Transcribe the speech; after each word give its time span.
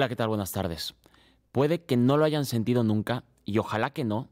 Hola, 0.00 0.08
¿qué 0.08 0.16
tal? 0.16 0.28
Buenas 0.28 0.52
tardes. 0.52 0.94
Puede 1.52 1.84
que 1.84 1.98
no 1.98 2.16
lo 2.16 2.24
hayan 2.24 2.46
sentido 2.46 2.82
nunca, 2.82 3.24
y 3.44 3.58
ojalá 3.58 3.90
que 3.90 4.02
no, 4.02 4.30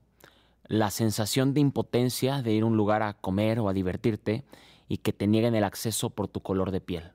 la 0.66 0.90
sensación 0.90 1.52
de 1.52 1.60
impotencia 1.60 2.40
de 2.40 2.54
ir 2.54 2.62
a 2.62 2.66
un 2.66 2.78
lugar 2.78 3.02
a 3.02 3.12
comer 3.12 3.60
o 3.60 3.68
a 3.68 3.74
divertirte 3.74 4.46
y 4.88 4.96
que 4.96 5.12
te 5.12 5.26
nieguen 5.26 5.54
el 5.54 5.64
acceso 5.64 6.08
por 6.08 6.26
tu 6.26 6.40
color 6.40 6.70
de 6.70 6.80
piel. 6.80 7.12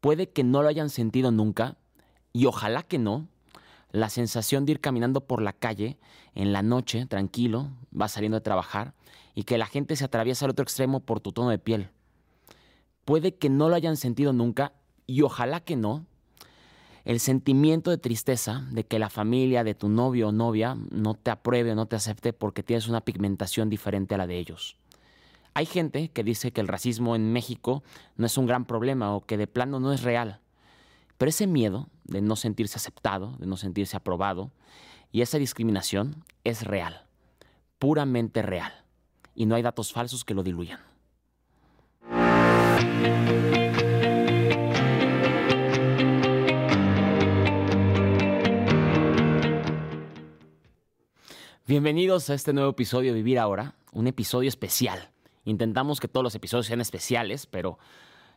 Puede 0.00 0.30
que 0.30 0.42
no 0.42 0.60
lo 0.60 0.68
hayan 0.68 0.90
sentido 0.90 1.30
nunca, 1.30 1.76
y 2.32 2.46
ojalá 2.46 2.82
que 2.82 2.98
no, 2.98 3.28
la 3.92 4.10
sensación 4.10 4.66
de 4.66 4.72
ir 4.72 4.80
caminando 4.80 5.20
por 5.20 5.40
la 5.40 5.52
calle 5.52 5.98
en 6.34 6.52
la 6.52 6.62
noche, 6.62 7.06
tranquilo, 7.06 7.70
vas 7.92 8.10
saliendo 8.10 8.38
de 8.38 8.44
trabajar, 8.44 8.92
y 9.36 9.44
que 9.44 9.56
la 9.56 9.66
gente 9.66 9.94
se 9.94 10.04
atraviesa 10.04 10.46
al 10.46 10.50
otro 10.50 10.64
extremo 10.64 10.98
por 10.98 11.20
tu 11.20 11.30
tono 11.30 11.50
de 11.50 11.60
piel. 11.60 11.90
Puede 13.04 13.36
que 13.36 13.50
no 13.50 13.68
lo 13.68 13.76
hayan 13.76 13.96
sentido 13.96 14.32
nunca, 14.32 14.72
y 15.06 15.22
ojalá 15.22 15.60
que 15.60 15.76
no, 15.76 16.06
el 17.06 17.20
sentimiento 17.20 17.92
de 17.92 17.98
tristeza 17.98 18.66
de 18.72 18.84
que 18.84 18.98
la 18.98 19.08
familia 19.08 19.62
de 19.62 19.76
tu 19.76 19.88
novio 19.88 20.28
o 20.28 20.32
novia 20.32 20.76
no 20.90 21.14
te 21.14 21.30
apruebe 21.30 21.70
o 21.70 21.74
no 21.76 21.86
te 21.86 21.94
acepte 21.94 22.32
porque 22.32 22.64
tienes 22.64 22.88
una 22.88 23.00
pigmentación 23.00 23.70
diferente 23.70 24.16
a 24.16 24.18
la 24.18 24.26
de 24.26 24.38
ellos. 24.38 24.76
Hay 25.54 25.66
gente 25.66 26.08
que 26.08 26.24
dice 26.24 26.50
que 26.50 26.60
el 26.60 26.66
racismo 26.66 27.14
en 27.14 27.32
México 27.32 27.84
no 28.16 28.26
es 28.26 28.36
un 28.36 28.46
gran 28.46 28.64
problema 28.64 29.14
o 29.14 29.24
que 29.24 29.36
de 29.36 29.46
plano 29.46 29.78
no 29.78 29.92
es 29.92 30.02
real. 30.02 30.40
Pero 31.16 31.28
ese 31.28 31.46
miedo 31.46 31.88
de 32.02 32.22
no 32.22 32.34
sentirse 32.34 32.76
aceptado, 32.76 33.36
de 33.38 33.46
no 33.46 33.56
sentirse 33.56 33.96
aprobado, 33.96 34.50
y 35.12 35.22
esa 35.22 35.38
discriminación 35.38 36.24
es 36.42 36.64
real, 36.64 37.06
puramente 37.78 38.42
real. 38.42 38.84
Y 39.36 39.46
no 39.46 39.54
hay 39.54 39.62
datos 39.62 39.92
falsos 39.92 40.24
que 40.24 40.34
lo 40.34 40.42
diluyan. 40.42 40.80
Bienvenidos 51.68 52.30
a 52.30 52.34
este 52.34 52.52
nuevo 52.52 52.70
episodio 52.70 53.12
de 53.12 53.16
Vivir 53.16 53.40
Ahora, 53.40 53.74
un 53.90 54.06
episodio 54.06 54.48
especial. 54.48 55.10
Intentamos 55.44 55.98
que 55.98 56.06
todos 56.06 56.22
los 56.22 56.36
episodios 56.36 56.66
sean 56.66 56.80
especiales, 56.80 57.46
pero 57.46 57.80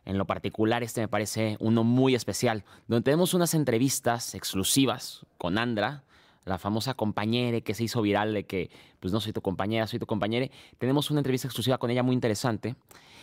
en 0.04 0.18
lo 0.18 0.26
particular 0.26 0.82
este 0.82 1.00
me 1.00 1.06
parece 1.06 1.56
uno 1.60 1.84
muy 1.84 2.16
especial, 2.16 2.64
donde 2.88 3.04
tenemos 3.04 3.32
unas 3.32 3.54
entrevistas 3.54 4.34
exclusivas 4.34 5.24
con 5.38 5.58
Andra, 5.58 6.02
la 6.44 6.58
famosa 6.58 6.94
compañera 6.94 7.60
que 7.60 7.72
se 7.72 7.84
hizo 7.84 8.02
viral 8.02 8.34
de 8.34 8.46
que, 8.46 8.68
pues 8.98 9.12
no 9.12 9.20
soy 9.20 9.32
tu 9.32 9.42
compañera, 9.42 9.86
soy 9.86 10.00
tu 10.00 10.06
compañera. 10.06 10.48
Tenemos 10.78 11.08
una 11.12 11.20
entrevista 11.20 11.46
exclusiva 11.46 11.78
con 11.78 11.92
ella 11.92 12.02
muy 12.02 12.14
interesante. 12.14 12.74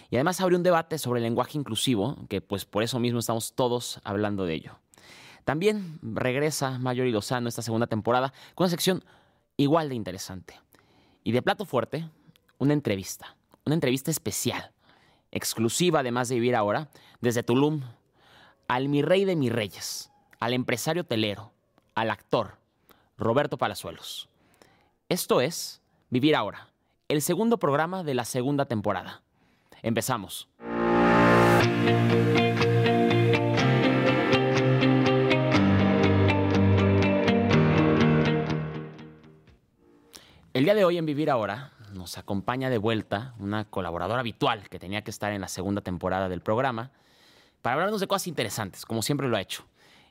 Y 0.10 0.16
además 0.16 0.40
abre 0.40 0.56
un 0.56 0.64
debate 0.64 1.00
sobre 1.00 1.20
el 1.20 1.26
lenguaje 1.26 1.58
inclusivo, 1.58 2.16
que 2.30 2.40
pues 2.40 2.64
por 2.64 2.82
eso 2.82 2.98
mismo 2.98 3.20
estamos 3.20 3.56
todos 3.56 4.00
hablando 4.06 4.46
de 4.46 4.54
ello. 4.54 4.80
También 5.44 6.00
regresa 6.02 6.80
Mayor 6.80 7.08
y 7.08 7.12
Lozano 7.12 7.50
esta 7.50 7.62
segunda 7.62 7.88
temporada 7.88 8.32
con 8.56 8.66
una 8.66 8.70
sección 8.70 9.04
igual 9.58 9.90
de 9.90 9.96
interesante. 9.96 10.60
Y 11.24 11.32
de 11.34 11.42
plato 11.42 11.66
fuerte, 11.66 12.10
una 12.58 12.74
entrevista, 12.74 13.36
una 13.66 13.76
entrevista 13.76 14.12
especial, 14.12 14.72
exclusiva 15.32 16.00
además 16.00 16.30
de 16.30 16.36
vivir 16.36 16.56
ahora, 16.56 16.90
desde 17.20 17.44
Tulum, 17.44 17.82
al 18.68 18.88
mi 18.88 19.02
rey 19.02 19.26
de 19.26 19.36
mis 19.36 19.52
reyes, 19.52 20.12
al 20.40 20.54
empresario 20.54 21.04
telero, 21.04 21.52
al 21.96 22.12
actor, 22.12 22.58
Roberto 23.18 23.58
Palazuelos. 23.58 24.30
Esto 25.10 25.42
es 25.42 25.82
Vivir 26.10 26.38
ahora, 26.38 26.70
el 27.10 27.22
segundo 27.22 27.58
programa 27.60 28.02
de 28.02 28.14
la 28.14 28.24
segunda 28.24 28.64
temporada. 28.64 29.24
Empezamos. 29.82 30.48
Día 40.68 40.76
de 40.76 40.84
hoy 40.84 40.98
en 40.98 41.06
Vivir 41.06 41.30
Ahora 41.30 41.72
nos 41.94 42.18
acompaña 42.18 42.70
de 42.70 42.78
vuelta 42.78 43.34
una 43.40 43.64
colaboradora 43.64 44.20
habitual 44.20 44.68
que 44.68 44.80
tenía 44.80 45.02
que 45.02 45.12
estar 45.12 45.32
en 45.32 45.40
la 45.40 45.48
segunda 45.48 45.80
temporada 45.80 46.28
del 46.28 46.42
programa 46.42 46.92
para 47.62 47.76
hablarnos 47.76 48.02
de 48.02 48.08
cosas 48.08 48.28
interesantes, 48.28 48.86
como 48.86 49.02
siempre 49.02 49.30
lo 49.30 49.38
ha 49.38 49.42
hecho. 49.42 49.64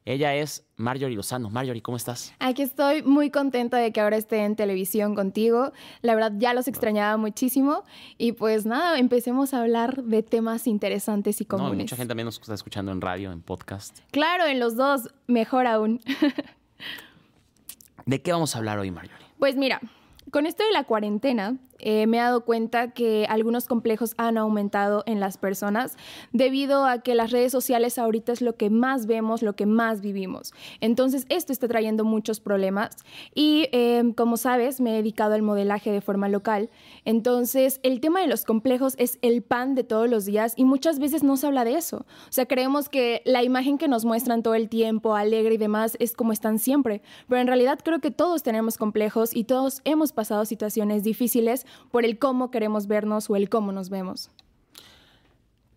Ella 0.06 0.34
es 0.34 0.64
Marjorie 0.76 1.14
Lozano. 1.14 1.50
Marjorie, 1.50 1.82
¿cómo 1.82 1.98
estás? 1.98 2.32
Aquí 2.38 2.62
estoy 2.62 3.02
muy 3.02 3.28
contenta 3.28 3.76
de 3.76 3.92
que 3.92 4.00
ahora 4.00 4.16
esté 4.16 4.46
en 4.46 4.56
televisión 4.56 5.14
contigo. 5.14 5.72
La 6.00 6.14
verdad 6.14 6.32
ya 6.38 6.54
los 6.54 6.68
extrañaba 6.68 7.18
muchísimo. 7.18 7.84
Y 8.16 8.32
pues 8.32 8.64
nada, 8.64 8.98
empecemos 8.98 9.52
a 9.52 9.60
hablar 9.60 10.04
de 10.04 10.22
temas 10.22 10.66
interesantes 10.66 11.42
y 11.42 11.44
comunes. 11.44 11.72
No, 11.72 11.82
mucha 11.82 11.96
gente 11.96 12.08
también 12.08 12.24
nos 12.24 12.40
está 12.40 12.54
escuchando 12.54 12.92
en 12.92 13.02
radio, 13.02 13.30
en 13.30 13.42
podcast. 13.42 13.98
Claro, 14.10 14.46
en 14.46 14.58
los 14.58 14.74
dos, 14.74 15.10
mejor 15.26 15.66
aún. 15.66 16.00
¿De 18.06 18.22
qué 18.22 18.32
vamos 18.32 18.54
a 18.54 18.58
hablar 18.58 18.78
hoy, 18.78 18.90
Marjorie? 18.90 19.26
Pues 19.38 19.56
mira, 19.56 19.82
con 20.30 20.46
esto 20.46 20.64
de 20.64 20.72
la 20.72 20.84
cuarentena, 20.84 21.56
eh, 21.78 22.06
me 22.06 22.18
he 22.18 22.20
dado 22.20 22.44
cuenta 22.44 22.92
que 22.92 23.26
algunos 23.28 23.66
complejos 23.66 24.14
han 24.16 24.38
aumentado 24.38 25.02
en 25.06 25.20
las 25.20 25.38
personas 25.38 25.96
debido 26.32 26.86
a 26.86 26.98
que 26.98 27.14
las 27.14 27.30
redes 27.30 27.52
sociales 27.52 27.98
ahorita 27.98 28.32
es 28.32 28.40
lo 28.40 28.56
que 28.56 28.70
más 28.70 29.06
vemos, 29.06 29.42
lo 29.42 29.54
que 29.54 29.66
más 29.66 30.00
vivimos. 30.00 30.52
Entonces, 30.80 31.26
esto 31.28 31.52
está 31.52 31.68
trayendo 31.68 32.04
muchos 32.04 32.40
problemas 32.40 32.96
y 33.34 33.68
em, 33.72 34.12
como 34.12 34.36
sabes, 34.36 34.80
me 34.80 34.90
he 34.90 34.94
dedicado 34.94 35.34
al 35.34 35.42
modelaje 35.42 35.90
de 35.90 36.00
forma 36.00 36.28
local. 36.28 36.70
Entonces, 37.04 37.80
el 37.82 38.00
tema 38.00 38.20
de 38.20 38.26
los 38.26 38.44
complejos 38.44 38.94
es 38.98 39.18
el 39.22 39.42
pan 39.42 39.74
de 39.74 39.84
todos 39.84 40.08
los 40.08 40.24
días 40.24 40.54
y 40.56 40.64
muchas 40.64 40.98
veces 40.98 41.22
no 41.22 41.36
se 41.36 41.46
habla 41.46 41.64
de 41.64 41.74
eso. 41.74 41.98
O 41.98 42.32
sea, 42.32 42.46
creemos 42.46 42.88
que 42.88 43.22
la 43.24 43.42
imagen 43.42 43.78
que 43.78 43.88
nos 43.88 44.04
muestran 44.04 44.42
todo 44.42 44.54
el 44.54 44.68
tiempo, 44.68 45.14
alegre 45.14 45.54
y 45.54 45.58
demás, 45.58 45.96
es 46.00 46.14
como 46.14 46.32
están 46.32 46.58
siempre. 46.58 47.02
Pero 47.28 47.40
en 47.40 47.46
realidad 47.46 47.78
creo 47.82 48.00
que 48.00 48.10
todos 48.10 48.42
tenemos 48.42 48.78
complejos 48.78 49.34
y 49.34 49.44
todos 49.44 49.80
hemos 49.84 50.12
pasado 50.12 50.44
situaciones 50.44 51.02
difíciles 51.02 51.65
por 51.90 52.04
el 52.04 52.18
cómo 52.18 52.50
queremos 52.50 52.86
vernos 52.86 53.30
o 53.30 53.36
el 53.36 53.48
cómo 53.48 53.72
nos 53.72 53.90
vemos. 53.90 54.30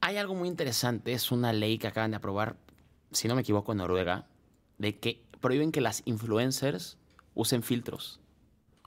Hay 0.02 0.18
algo 0.18 0.36
muy 0.36 0.48
interesante, 0.48 1.14
es 1.14 1.32
una 1.32 1.52
ley 1.52 1.78
que 1.78 1.88
acaban 1.88 2.12
de 2.12 2.18
aprobar, 2.18 2.56
si 3.12 3.28
no 3.28 3.36
me 3.36 3.42
equivoco, 3.42 3.72
en 3.72 3.80
Noruega, 3.80 4.28
de 4.78 4.98
que 4.98 5.24
prohíben 5.42 5.72
que 5.72 5.82
las 5.82 6.02
influencers 6.06 6.98
usen 7.34 7.64
filtros. 7.64 8.20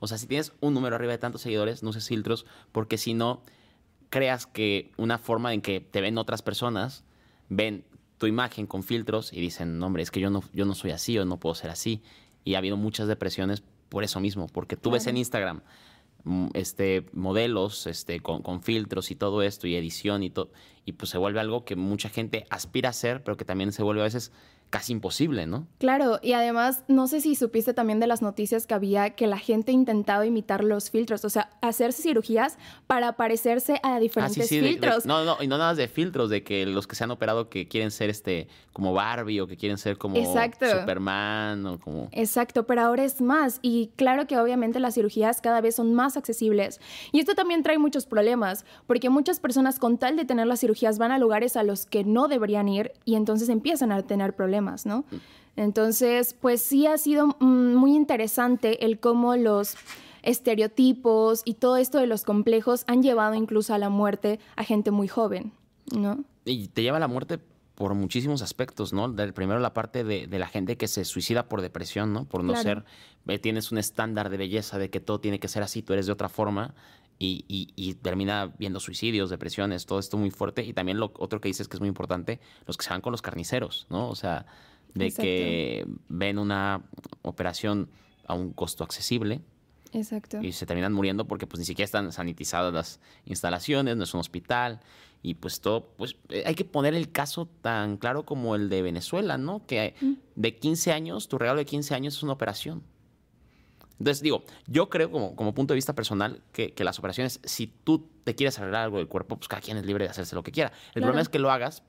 O 0.00 0.08
sea, 0.08 0.18
si 0.18 0.26
tienes 0.26 0.52
un 0.60 0.74
número 0.74 0.96
arriba 0.96 1.12
de 1.12 1.18
tantos 1.18 1.42
seguidores, 1.42 1.82
no 1.82 1.90
uses 1.90 2.08
filtros, 2.08 2.46
porque 2.72 2.98
si 2.98 3.14
no, 3.14 3.42
creas 4.10 4.46
que 4.46 4.92
una 4.96 5.18
forma 5.18 5.54
en 5.54 5.62
que 5.62 5.80
te 5.80 6.00
ven 6.00 6.18
otras 6.18 6.42
personas, 6.42 7.04
ven 7.48 7.84
tu 8.18 8.26
imagen 8.26 8.66
con 8.66 8.82
filtros 8.82 9.32
y 9.32 9.40
dicen, 9.40 9.78
no, 9.78 9.86
hombre, 9.86 10.02
es 10.02 10.10
que 10.10 10.20
yo 10.20 10.30
no, 10.30 10.42
yo 10.52 10.64
no 10.64 10.74
soy 10.74 10.90
así 10.90 11.18
o 11.18 11.24
no 11.24 11.38
puedo 11.38 11.54
ser 11.54 11.70
así. 11.70 12.02
Y 12.44 12.54
ha 12.54 12.58
habido 12.58 12.76
muchas 12.76 13.08
depresiones 13.08 13.62
por 13.88 14.04
eso 14.04 14.20
mismo, 14.20 14.46
porque 14.48 14.76
tú 14.76 14.90
ves 14.90 15.06
en 15.06 15.16
Instagram 15.16 15.62
este, 16.54 17.06
modelos 17.12 17.86
este, 17.86 18.20
con, 18.20 18.42
con, 18.42 18.62
filtros 18.62 19.10
y 19.10 19.16
todo 19.16 19.42
esto 19.42 19.66
y 19.66 19.76
edición 19.76 20.22
y 20.22 20.30
todo. 20.30 20.50
Y 20.84 20.92
pues 20.92 21.10
se 21.10 21.18
vuelve 21.18 21.40
algo 21.40 21.64
que 21.64 21.76
mucha 21.76 22.08
gente 22.08 22.46
aspira 22.50 22.88
a 22.88 22.90
hacer, 22.90 23.22
pero 23.22 23.36
que 23.36 23.44
también 23.44 23.72
se 23.72 23.82
vuelve 23.82 24.02
a 24.02 24.04
veces 24.04 24.32
casi 24.72 24.92
imposible, 24.92 25.46
¿no? 25.46 25.66
Claro, 25.78 26.18
y 26.22 26.32
además, 26.32 26.82
no 26.88 27.06
sé 27.06 27.20
si 27.20 27.34
supiste 27.34 27.74
también 27.74 28.00
de 28.00 28.06
las 28.06 28.22
noticias 28.22 28.66
que 28.66 28.72
había 28.72 29.10
que 29.10 29.26
la 29.26 29.36
gente 29.36 29.70
intentaba 29.70 30.24
imitar 30.24 30.64
los 30.64 30.90
filtros, 30.90 31.26
o 31.26 31.28
sea, 31.28 31.50
hacerse 31.60 32.00
cirugías 32.02 32.56
para 32.86 33.12
parecerse 33.12 33.80
a 33.82 34.00
diferentes 34.00 34.48
filtros. 34.48 35.04
no, 35.04 35.26
no, 35.26 35.36
y 35.42 35.46
no 35.46 35.58
nada 35.58 35.74
de 35.74 35.88
filtros, 35.88 36.30
de 36.30 36.42
que 36.42 36.64
los 36.64 36.86
que 36.86 36.96
se 36.96 37.04
han 37.04 37.10
operado 37.10 37.50
que 37.50 37.68
quieren 37.68 37.90
ser 37.90 38.08
este 38.08 38.48
como 38.72 38.94
Barbie 38.94 39.40
o 39.40 39.46
que 39.46 39.58
quieren 39.58 39.76
ser 39.76 39.98
como 39.98 40.16
Superman 40.16 41.66
o 41.66 41.78
como. 41.78 42.08
Exacto, 42.10 42.66
pero 42.66 42.80
ahora 42.80 43.04
es 43.04 43.20
más. 43.20 43.58
Y 43.60 43.90
claro 43.96 44.26
que 44.26 44.38
obviamente 44.38 44.80
las 44.80 44.94
cirugías 44.94 45.42
cada 45.42 45.60
vez 45.60 45.76
son 45.76 45.92
más 45.92 46.16
accesibles. 46.16 46.80
Y 47.12 47.20
esto 47.20 47.34
también 47.34 47.62
trae 47.62 47.76
muchos 47.76 48.06
problemas, 48.06 48.64
porque 48.86 49.10
muchas 49.10 49.38
personas 49.38 49.78
con 49.78 49.98
tal 49.98 50.16
de 50.16 50.24
tener 50.24 50.46
las 50.46 50.60
cirugías 50.60 50.96
van 50.96 51.12
a 51.12 51.18
lugares 51.18 51.58
a 51.58 51.62
los 51.62 51.84
que 51.84 52.04
no 52.04 52.26
deberían 52.26 52.70
ir 52.70 52.92
y 53.04 53.16
entonces 53.16 53.50
empiezan 53.50 53.92
a 53.92 54.00
tener 54.00 54.34
problemas. 54.34 54.61
¿No? 54.86 55.04
Entonces, 55.56 56.34
pues 56.40 56.62
sí 56.62 56.86
ha 56.86 56.96
sido 56.98 57.36
mm, 57.40 57.74
muy 57.74 57.94
interesante 57.94 58.84
el 58.84 58.98
cómo 58.98 59.36
los 59.36 59.76
estereotipos 60.22 61.42
y 61.44 61.54
todo 61.54 61.76
esto 61.76 61.98
de 61.98 62.06
los 62.06 62.24
complejos 62.24 62.84
han 62.86 63.02
llevado 63.02 63.34
incluso 63.34 63.74
a 63.74 63.78
la 63.78 63.90
muerte 63.90 64.38
a 64.56 64.64
gente 64.64 64.90
muy 64.90 65.08
joven, 65.08 65.52
¿no? 65.94 66.24
Y 66.44 66.68
te 66.68 66.82
lleva 66.82 66.96
a 66.96 67.00
la 67.00 67.08
muerte 67.08 67.38
por 67.74 67.94
muchísimos 67.94 68.42
aspectos, 68.42 68.92
¿no? 68.92 69.08
Del 69.08 69.32
primero 69.32 69.58
la 69.58 69.74
parte 69.74 70.04
de, 70.04 70.26
la 70.26 70.46
gente 70.46 70.76
que 70.76 70.88
se 70.88 71.04
suicida 71.04 71.48
por 71.48 71.60
depresión, 71.60 72.12
¿no? 72.12 72.24
Por 72.24 72.44
no 72.44 72.54
ser, 72.54 72.84
eh, 73.26 73.38
tienes 73.38 73.72
un 73.72 73.78
estándar 73.78 74.30
de 74.30 74.36
belleza 74.36 74.78
de 74.78 74.90
que 74.90 75.00
todo 75.00 75.20
tiene 75.20 75.40
que 75.40 75.48
ser 75.48 75.62
así, 75.62 75.82
tú 75.82 75.92
eres 75.92 76.06
de 76.06 76.12
otra 76.12 76.28
forma 76.28 76.74
y, 77.26 77.72
y, 77.76 77.94
termina 77.94 78.52
viendo 78.58 78.80
suicidios, 78.80 79.30
depresiones, 79.30 79.86
todo 79.86 79.98
esto 79.98 80.16
muy 80.16 80.30
fuerte. 80.30 80.64
Y 80.64 80.72
también 80.72 80.98
lo 80.98 81.12
otro 81.18 81.40
que 81.40 81.48
dices 81.48 81.68
que 81.68 81.76
es 81.76 81.80
muy 81.80 81.88
importante, 81.88 82.40
los 82.66 82.76
que 82.76 82.84
se 82.84 82.90
van 82.90 83.00
con 83.00 83.12
los 83.12 83.22
carniceros, 83.22 83.86
¿no? 83.90 84.08
O 84.08 84.14
sea, 84.14 84.46
de 84.94 85.12
que 85.12 85.86
ven 86.08 86.38
una 86.38 86.82
operación 87.22 87.88
a 88.26 88.34
un 88.34 88.52
costo 88.52 88.84
accesible 88.84 89.40
Exacto. 89.92 90.40
Y 90.40 90.52
se 90.52 90.66
terminan 90.66 90.92
muriendo 90.92 91.26
porque 91.26 91.46
pues 91.46 91.58
ni 91.58 91.66
siquiera 91.66 91.84
están 91.84 92.12
sanitizadas 92.12 92.72
las 92.72 93.00
instalaciones, 93.26 93.96
no 93.96 94.04
es 94.04 94.14
un 94.14 94.20
hospital. 94.20 94.80
Y 95.22 95.34
pues 95.34 95.60
todo, 95.60 95.92
pues 95.96 96.16
eh, 96.30 96.42
hay 96.46 96.54
que 96.54 96.64
poner 96.64 96.94
el 96.94 97.12
caso 97.12 97.46
tan 97.60 97.96
claro 97.96 98.24
como 98.24 98.56
el 98.56 98.68
de 98.68 98.82
Venezuela, 98.82 99.38
¿no? 99.38 99.64
Que 99.66 99.94
Mm. 100.00 100.12
de 100.34 100.56
15 100.56 100.92
años, 100.92 101.28
tu 101.28 101.38
regalo 101.38 101.58
de 101.58 101.66
15 101.66 101.94
años 101.94 102.16
es 102.16 102.22
una 102.22 102.32
operación. 102.32 102.82
Entonces, 103.98 104.20
digo, 104.22 104.44
yo 104.66 104.88
creo 104.90 105.10
como, 105.10 105.36
como 105.36 105.54
punto 105.54 105.74
de 105.74 105.76
vista 105.76 105.94
personal 105.94 106.42
que, 106.52 106.72
que 106.72 106.82
las 106.84 106.98
operaciones, 106.98 107.40
si 107.44 107.66
tú 107.68 108.08
te 108.24 108.34
quieres 108.34 108.58
arreglar 108.58 108.82
algo 108.84 108.98
del 108.98 109.08
cuerpo, 109.08 109.36
pues 109.36 109.48
cada 109.48 109.60
quien 109.62 109.76
es 109.76 109.86
libre 109.86 110.04
de 110.04 110.10
hacerse 110.10 110.34
lo 110.34 110.42
que 110.42 110.50
quiera. 110.52 110.70
El 110.70 110.74
Claro. 110.94 111.06
problema 111.06 111.22
es 111.22 111.28
que 111.28 111.38
lo 111.38 111.50
hagas 111.50 111.82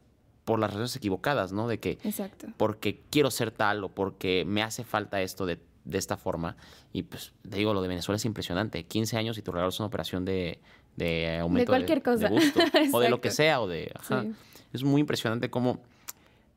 por 0.45 0.59
las 0.59 0.69
razones 0.71 0.95
equivocadas, 0.95 1.53
¿no? 1.53 1.67
De 1.67 1.79
que 1.79 1.97
Exacto. 2.03 2.47
porque 2.57 3.01
quiero 3.09 3.31
ser 3.31 3.51
tal 3.51 3.83
o 3.83 3.89
porque 3.89 4.43
me 4.45 4.61
hace 4.61 4.83
falta 4.83 5.21
esto 5.21 5.45
de, 5.45 5.59
de 5.85 5.97
esta 5.97 6.17
forma. 6.17 6.57
Y 6.91 7.03
pues 7.03 7.33
te 7.49 7.57
digo, 7.57 7.73
lo 7.73 7.81
de 7.81 7.87
Venezuela 7.87 8.17
es 8.17 8.25
impresionante. 8.25 8.83
15 8.83 9.17
años 9.17 9.37
y 9.37 9.41
tu 9.41 9.51
regalo 9.51 9.69
es 9.69 9.79
una 9.79 9.87
operación 9.87 10.25
de, 10.25 10.59
de 10.97 11.37
aumento 11.39 11.71
cualquier 11.71 12.03
cosa. 12.03 12.27
gusto, 12.29 12.59
o 12.93 12.99
de 12.99 13.09
lo 13.09 13.21
que 13.21 13.31
sea, 13.31 13.61
o 13.61 13.67
de... 13.67 13.91
ajá. 13.95 14.23
Sí. 14.23 14.33
Es 14.73 14.83
muy 14.83 14.99
impresionante 15.01 15.49
cómo 15.49 15.79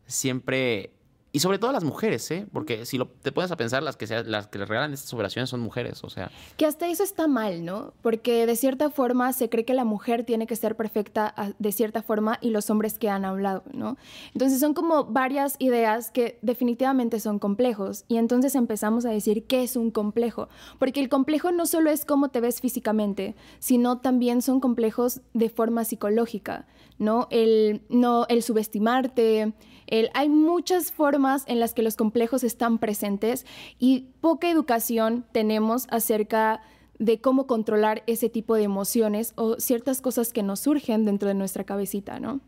siempre... 0.07 0.93
Y 1.37 1.41
sobre 1.41 1.59
todo 1.59 1.71
las 1.71 1.85
mujeres, 1.85 2.31
¿eh? 2.31 2.47
Porque 2.51 2.87
si 2.87 2.97
lo, 2.97 3.09
te 3.09 3.31
pones 3.31 3.51
a 3.51 3.57
pensar, 3.59 3.83
las 3.83 3.99
que, 3.99 4.07
se- 4.07 4.25
las 4.25 4.47
que 4.47 4.59
les 4.59 4.67
regalan 4.67 4.95
estas 4.95 5.13
operaciones 5.13 5.51
son 5.51 5.61
mujeres, 5.61 6.03
o 6.03 6.09
sea... 6.09 6.31
Que 6.57 6.65
hasta 6.65 6.89
eso 6.89 7.03
está 7.03 7.27
mal, 7.29 7.63
¿no? 7.63 7.93
Porque 8.01 8.47
de 8.47 8.57
cierta 8.57 8.89
forma 8.89 9.35
se 9.35 9.51
cree 9.51 9.67
que 9.67 9.75
la 9.75 9.85
mujer 9.85 10.25
tiene 10.25 10.47
que 10.47 10.57
ser 10.57 10.77
perfecta 10.77 11.35
a- 11.37 11.53
de 11.59 11.73
cierta 11.73 12.01
forma 12.03 12.39
y 12.41 12.49
los 12.49 12.71
hombres 12.71 12.99
que 12.99 13.11
han 13.11 13.27
hablado, 13.27 13.65
¿no? 13.75 13.99
Entonces 14.33 14.61
son 14.61 14.73
como 14.73 15.05
varias 15.05 15.57
ideas 15.59 16.11
que 16.11 16.39
definitivamente 16.41 17.21
son 17.21 17.39
complejos 17.39 18.07
y 18.09 18.17
entonces 18.17 18.55
empezamos 18.55 19.05
a 19.05 19.11
decir 19.11 19.45
qué 19.45 19.63
es 19.63 19.77
un 19.77 19.91
complejo, 19.91 20.49
porque 20.79 21.01
el 21.01 21.11
complejo 21.11 21.53
no 21.53 21.67
solo 21.67 21.91
es 21.91 22.07
cómo 22.07 22.31
te 22.31 22.41
ves 22.41 22.63
físicamente, 22.63 23.35
sino 23.59 23.99
también 23.99 24.41
son 24.41 24.59
complejos 24.59 25.21
de 25.35 25.51
forma 25.51 25.85
psicológica, 25.85 26.67
¿no? 26.99 27.29
El, 27.31 27.83
no, 27.91 28.25
el 28.31 28.43
subestimarte, 28.43 29.53
el- 29.89 30.11
hay 30.15 30.29
muchas 30.31 30.91
formas 30.93 31.26
en 31.47 31.61
las 31.61 31.75
que 31.75 31.83
los 31.83 31.97
complejos 31.97 32.45
están 32.45 32.79
presentes 32.79 33.47
y 33.79 34.09
poca 34.21 34.51
educación 34.51 35.25
tenemos 35.33 35.87
acerca 35.91 36.63
de 36.99 37.21
cómo 37.21 37.47
controlar 37.47 38.03
ese 38.07 38.29
tipo 38.29 38.55
de 38.55 38.63
emociones 38.63 39.33
o 39.37 39.57
ciertas 39.59 40.01
cosas 40.01 40.33
que 40.33 40.43
nos 40.43 40.61
surgen 40.61 41.05
dentro 41.05 41.29
de 41.29 41.35
nuestra 41.35 41.65
cabecita, 41.65 42.21
¿no? 42.21 42.41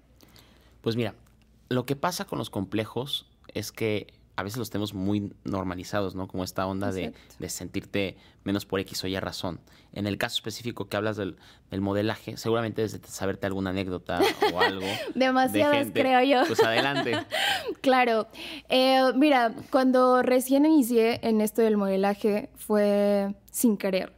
Pues 0.80 0.96
mira, 0.96 1.14
lo 1.68 1.84
que 1.84 1.96
pasa 1.96 2.24
con 2.24 2.38
los 2.38 2.50
complejos 2.50 3.26
es 3.52 3.72
que 3.72 4.06
a 4.38 4.44
veces 4.44 4.56
los 4.56 4.70
tenemos 4.70 4.94
muy 4.94 5.32
normalizados, 5.42 6.14
¿no? 6.14 6.28
Como 6.28 6.44
esta 6.44 6.64
onda 6.64 6.92
de, 6.92 7.12
de 7.40 7.48
sentirte 7.48 8.16
menos 8.44 8.66
por 8.66 8.78
X 8.78 9.02
o 9.02 9.08
Y 9.08 9.18
razón. 9.18 9.58
En 9.92 10.06
el 10.06 10.16
caso 10.16 10.36
específico 10.36 10.88
que 10.88 10.96
hablas 10.96 11.16
del, 11.16 11.38
del 11.72 11.80
modelaje, 11.80 12.36
seguramente 12.36 12.82
desde 12.82 13.00
saberte 13.08 13.48
alguna 13.48 13.70
anécdota 13.70 14.20
o 14.54 14.60
algo. 14.60 14.86
de 15.14 15.24
Demasiadas, 15.24 15.88
creo 15.92 16.22
yo. 16.22 16.46
Pues 16.46 16.62
adelante. 16.62 17.18
Claro. 17.80 18.28
Eh, 18.68 19.12
mira, 19.16 19.54
cuando 19.70 20.22
recién 20.22 20.64
inicié 20.66 21.18
en 21.22 21.40
esto 21.40 21.62
del 21.62 21.76
modelaje 21.76 22.48
fue 22.54 23.34
sin 23.50 23.76
querer. 23.76 24.17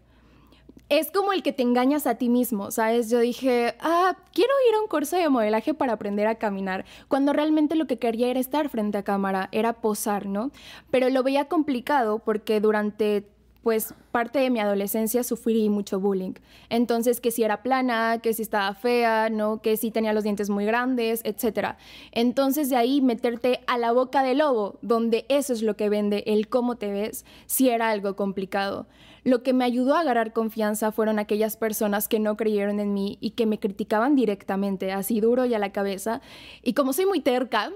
Es 0.90 1.12
como 1.12 1.32
el 1.32 1.44
que 1.44 1.52
te 1.52 1.62
engañas 1.62 2.08
a 2.08 2.16
ti 2.16 2.28
mismo, 2.28 2.72
¿sabes? 2.72 3.08
Yo 3.10 3.20
dije, 3.20 3.76
ah, 3.78 4.16
quiero 4.32 4.52
ir 4.68 4.74
a 4.74 4.80
un 4.80 4.88
curso 4.88 5.16
de 5.16 5.28
modelaje 5.28 5.72
para 5.72 5.92
aprender 5.92 6.26
a 6.26 6.34
caminar, 6.34 6.84
cuando 7.06 7.32
realmente 7.32 7.76
lo 7.76 7.86
que 7.86 8.00
quería 8.00 8.26
era 8.26 8.40
estar 8.40 8.68
frente 8.68 8.98
a 8.98 9.04
cámara, 9.04 9.48
era 9.52 9.74
posar, 9.74 10.26
¿no? 10.26 10.50
Pero 10.90 11.08
lo 11.08 11.22
veía 11.22 11.44
complicado 11.44 12.18
porque 12.18 12.60
durante 12.60 13.24
pues 13.62 13.94
parte 14.10 14.40
de 14.40 14.50
mi 14.50 14.58
adolescencia 14.58 15.22
sufrí 15.22 15.68
mucho 15.68 16.00
bullying. 16.00 16.32
Entonces, 16.70 17.20
que 17.20 17.30
si 17.30 17.44
era 17.44 17.62
plana, 17.62 18.18
que 18.20 18.32
si 18.32 18.42
estaba 18.42 18.74
fea, 18.74 19.28
¿no? 19.30 19.60
Que 19.62 19.76
si 19.76 19.92
tenía 19.92 20.12
los 20.12 20.24
dientes 20.24 20.50
muy 20.50 20.64
grandes, 20.64 21.20
etc. 21.24 21.76
Entonces, 22.10 22.68
de 22.68 22.76
ahí 22.76 23.00
meterte 23.00 23.60
a 23.68 23.78
la 23.78 23.92
boca 23.92 24.24
del 24.24 24.38
lobo, 24.38 24.78
donde 24.82 25.24
eso 25.28 25.52
es 25.52 25.62
lo 25.62 25.76
que 25.76 25.88
vende, 25.88 26.24
el 26.26 26.48
cómo 26.48 26.76
te 26.76 26.90
ves, 26.90 27.24
sí 27.46 27.68
era 27.68 27.90
algo 27.90 28.16
complicado. 28.16 28.86
Lo 29.24 29.42
que 29.42 29.52
me 29.52 29.64
ayudó 29.64 29.94
a 29.94 30.00
agarrar 30.00 30.32
confianza 30.32 30.92
fueron 30.92 31.18
aquellas 31.18 31.56
personas 31.56 32.08
que 32.08 32.18
no 32.18 32.36
creyeron 32.36 32.80
en 32.80 32.94
mí 32.94 33.18
y 33.20 33.30
que 33.30 33.46
me 33.46 33.58
criticaban 33.58 34.16
directamente, 34.16 34.92
así 34.92 35.20
duro 35.20 35.44
y 35.44 35.54
a 35.54 35.58
la 35.58 35.72
cabeza. 35.72 36.20
Y 36.62 36.74
como 36.74 36.92
soy 36.92 37.06
muy 37.06 37.20
terca, 37.20 37.70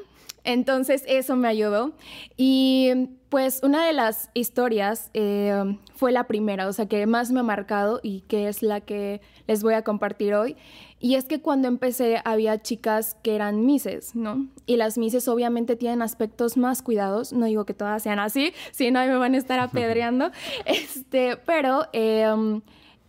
entonces 0.45 1.05
eso 1.09 1.37
me 1.37 1.49
ayudó. 1.49 1.93
Y 2.37 3.09
pues 3.31 3.61
una 3.63 3.87
de 3.87 3.93
las 3.93 4.31
historias 4.35 5.11
eh, 5.15 5.77
fue 5.97 6.13
la 6.13 6.25
primera, 6.25 6.69
o 6.69 6.73
sea, 6.73 6.87
que 6.87 7.07
más 7.07 7.33
me 7.33 7.41
ha 7.41 7.43
marcado 7.43 7.99
y 8.03 8.21
que 8.23 8.49
es 8.49 8.63
la 8.63 8.81
que 8.81 9.21
les 9.47 9.63
voy 9.63 9.75
a 9.75 9.83
compartir 9.83 10.35
hoy. 10.35 10.57
Y 11.05 11.17
es 11.17 11.27
que 11.27 11.43
cuando 11.43 11.69
empecé 11.69 12.23
había 12.25 12.63
chicas 12.63 13.15
que 13.23 13.35
eran 13.35 13.67
mises, 13.67 14.15
¿no? 14.15 14.47
Y 14.65 14.79
las 14.79 14.97
mises 14.97 15.29
obviamente 15.29 15.77
tienen 15.77 16.01
aspectos 16.01 16.57
más 16.57 16.81
cuidados, 16.81 17.35
no 17.35 17.45
digo 17.45 17.67
que 17.67 17.75
todas 17.75 18.03
sean 18.03 18.19
así, 18.19 18.55
si 18.73 18.91
no 18.91 19.01
me 19.01 19.15
van 19.17 19.35
a 19.35 19.37
estar 19.37 19.59
apedreando, 19.59 20.31
este, 20.65 21.37
pero 21.37 21.89
eh, 21.93 22.25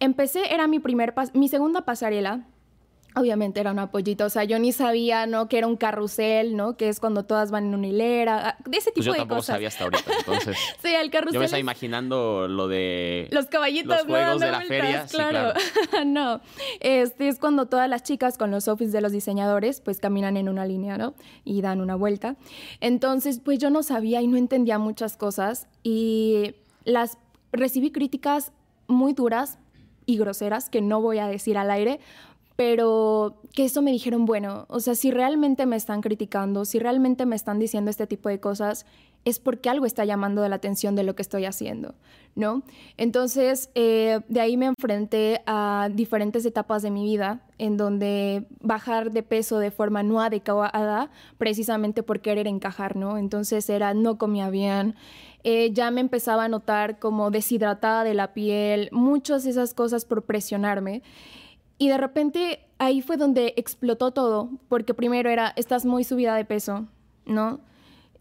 empecé, 0.01 0.53
era 0.53 0.67
mi, 0.67 0.79
primer 0.79 1.13
mi 1.31 1.47
segunda 1.47 1.85
pasarela, 1.85 2.45
Obviamente 3.17 3.59
era 3.61 3.71
una 3.71 3.91
pollita, 3.91 4.25
o 4.25 4.29
sea, 4.29 4.43
yo 4.43 4.59
ni 4.59 4.71
sabía, 4.73 5.25
¿no? 5.25 5.47
Que 5.47 5.57
era 5.57 5.67
un 5.67 5.77
carrusel, 5.77 6.55
¿no? 6.57 6.75
Que 6.75 6.89
es 6.89 6.99
cuando 6.99 7.23
todas 7.23 7.49
van 7.49 7.65
en 7.67 7.75
una 7.75 7.87
hilera, 7.87 8.49
ah, 8.49 8.57
de 8.65 8.77
ese 8.77 8.91
tipo 8.91 8.95
Pues 8.95 9.05
yo 9.05 9.11
de 9.13 9.17
tampoco 9.19 9.37
cosas. 9.39 9.53
sabía 9.55 9.67
hasta 9.69 9.83
ahorita, 9.85 10.11
entonces... 10.19 10.57
Sí, 10.83 10.89
el 10.93 11.09
carrusel. 11.11 11.33
Yo 11.35 11.39
me 11.39 11.45
estaba 11.45 11.59
es- 11.59 11.63
imaginando 11.63 12.47
lo 12.49 12.67
de... 12.67 13.29
los 13.31 13.45
caballitos 13.45 13.95
Los 13.95 14.05
juegos 14.05 14.39
de 14.41 14.51
la 14.51 14.57
vueltas, 14.57 14.67
feria, 14.67 15.07
sí, 15.07 15.15
claro. 15.15 15.53
no, 16.05 16.41
este 16.81 17.27
es 17.29 17.39
cuando 17.39 17.67
todas 17.67 17.89
las 17.89 18.03
chicas 18.03 18.37
con 18.37 18.51
los 18.51 18.67
outfits 18.67 18.91
de 18.91 18.99
los 19.01 19.11
diseñadores 19.11 19.79
pues 19.81 19.99
caminan 19.99 20.35
en 20.37 20.49
una 20.49 20.65
línea, 20.65 20.97
¿no? 20.97 21.13
Y 21.43 21.61
dan 21.61 21.79
una 21.81 21.95
vuelta. 21.95 22.35
Entonces, 22.81 23.39
pues 23.43 23.59
yo 23.59 23.69
no 23.69 23.81
sabía 23.83 24.21
y 24.21 24.27
no 24.27 24.37
entendía 24.37 24.77
muchas 24.77 25.15
cosas 25.17 25.67
y 25.83 26.55
las 26.83 27.17
recibí 27.51 27.91
críticas 27.91 28.51
muy 28.87 29.13
duras 29.13 29.57
y 30.05 30.17
groseras 30.17 30.69
que 30.69 30.81
no 30.81 31.01
voy 31.01 31.17
a 31.19 31.27
decir 31.27 31.57
al 31.57 31.71
aire, 31.71 31.99
pero 32.55 33.41
que 33.53 33.65
eso 33.65 33.81
me 33.81 33.91
dijeron, 33.91 34.25
bueno, 34.25 34.65
o 34.69 34.79
sea, 34.79 34.95
si 34.95 35.11
realmente 35.11 35.65
me 35.65 35.75
están 35.75 36.01
criticando, 36.01 36.65
si 36.65 36.79
realmente 36.79 37.25
me 37.25 37.35
están 37.35 37.59
diciendo 37.59 37.91
este 37.91 38.07
tipo 38.07 38.29
de 38.29 38.39
cosas, 38.39 38.85
es 39.25 39.39
porque 39.39 39.69
algo 39.69 39.87
está 39.87 40.05
llamando 40.05 40.47
la 40.47 40.55
atención 40.55 40.95
de 40.95 41.03
lo 41.03 41.15
que 41.15 41.23
estoy 41.23 41.45
haciendo, 41.45 41.95
¿no? 42.35 42.61
Entonces, 42.95 43.71
eh, 43.73 44.19
de 44.29 44.39
ahí 44.39 44.55
me 44.55 44.67
enfrenté 44.67 45.41
a 45.47 45.89
diferentes 45.91 46.45
etapas 46.45 46.83
de 46.83 46.91
mi 46.91 47.03
vida 47.03 47.41
en 47.57 47.75
donde 47.75 48.45
bajar 48.61 49.11
de 49.11 49.23
peso 49.23 49.57
de 49.57 49.71
forma 49.71 50.03
no 50.03 50.21
adecuada, 50.21 51.09
precisamente 51.39 52.03
por 52.03 52.21
querer 52.21 52.45
encajar, 52.45 52.95
¿no? 52.95 53.17
Entonces 53.17 53.67
era, 53.69 53.95
no 53.95 54.19
comía 54.19 54.51
bien, 54.51 54.95
eh, 55.43 55.71
ya 55.73 55.89
me 55.89 56.01
empezaba 56.01 56.45
a 56.45 56.47
notar 56.47 56.99
como 56.99 57.31
deshidratada 57.31 58.03
de 58.03 58.13
la 58.13 58.33
piel, 58.33 58.89
muchas 58.91 59.43
de 59.43 59.49
esas 59.49 59.73
cosas 59.73 60.05
por 60.05 60.23
presionarme. 60.23 61.01
Y 61.77 61.89
de 61.89 61.97
repente 61.97 62.65
ahí 62.77 63.01
fue 63.01 63.17
donde 63.17 63.53
explotó 63.57 64.11
todo, 64.11 64.49
porque 64.69 64.93
primero 64.93 65.29
era, 65.29 65.53
estás 65.55 65.85
muy 65.85 66.03
subida 66.03 66.35
de 66.35 66.45
peso, 66.45 66.87
¿no? 67.25 67.59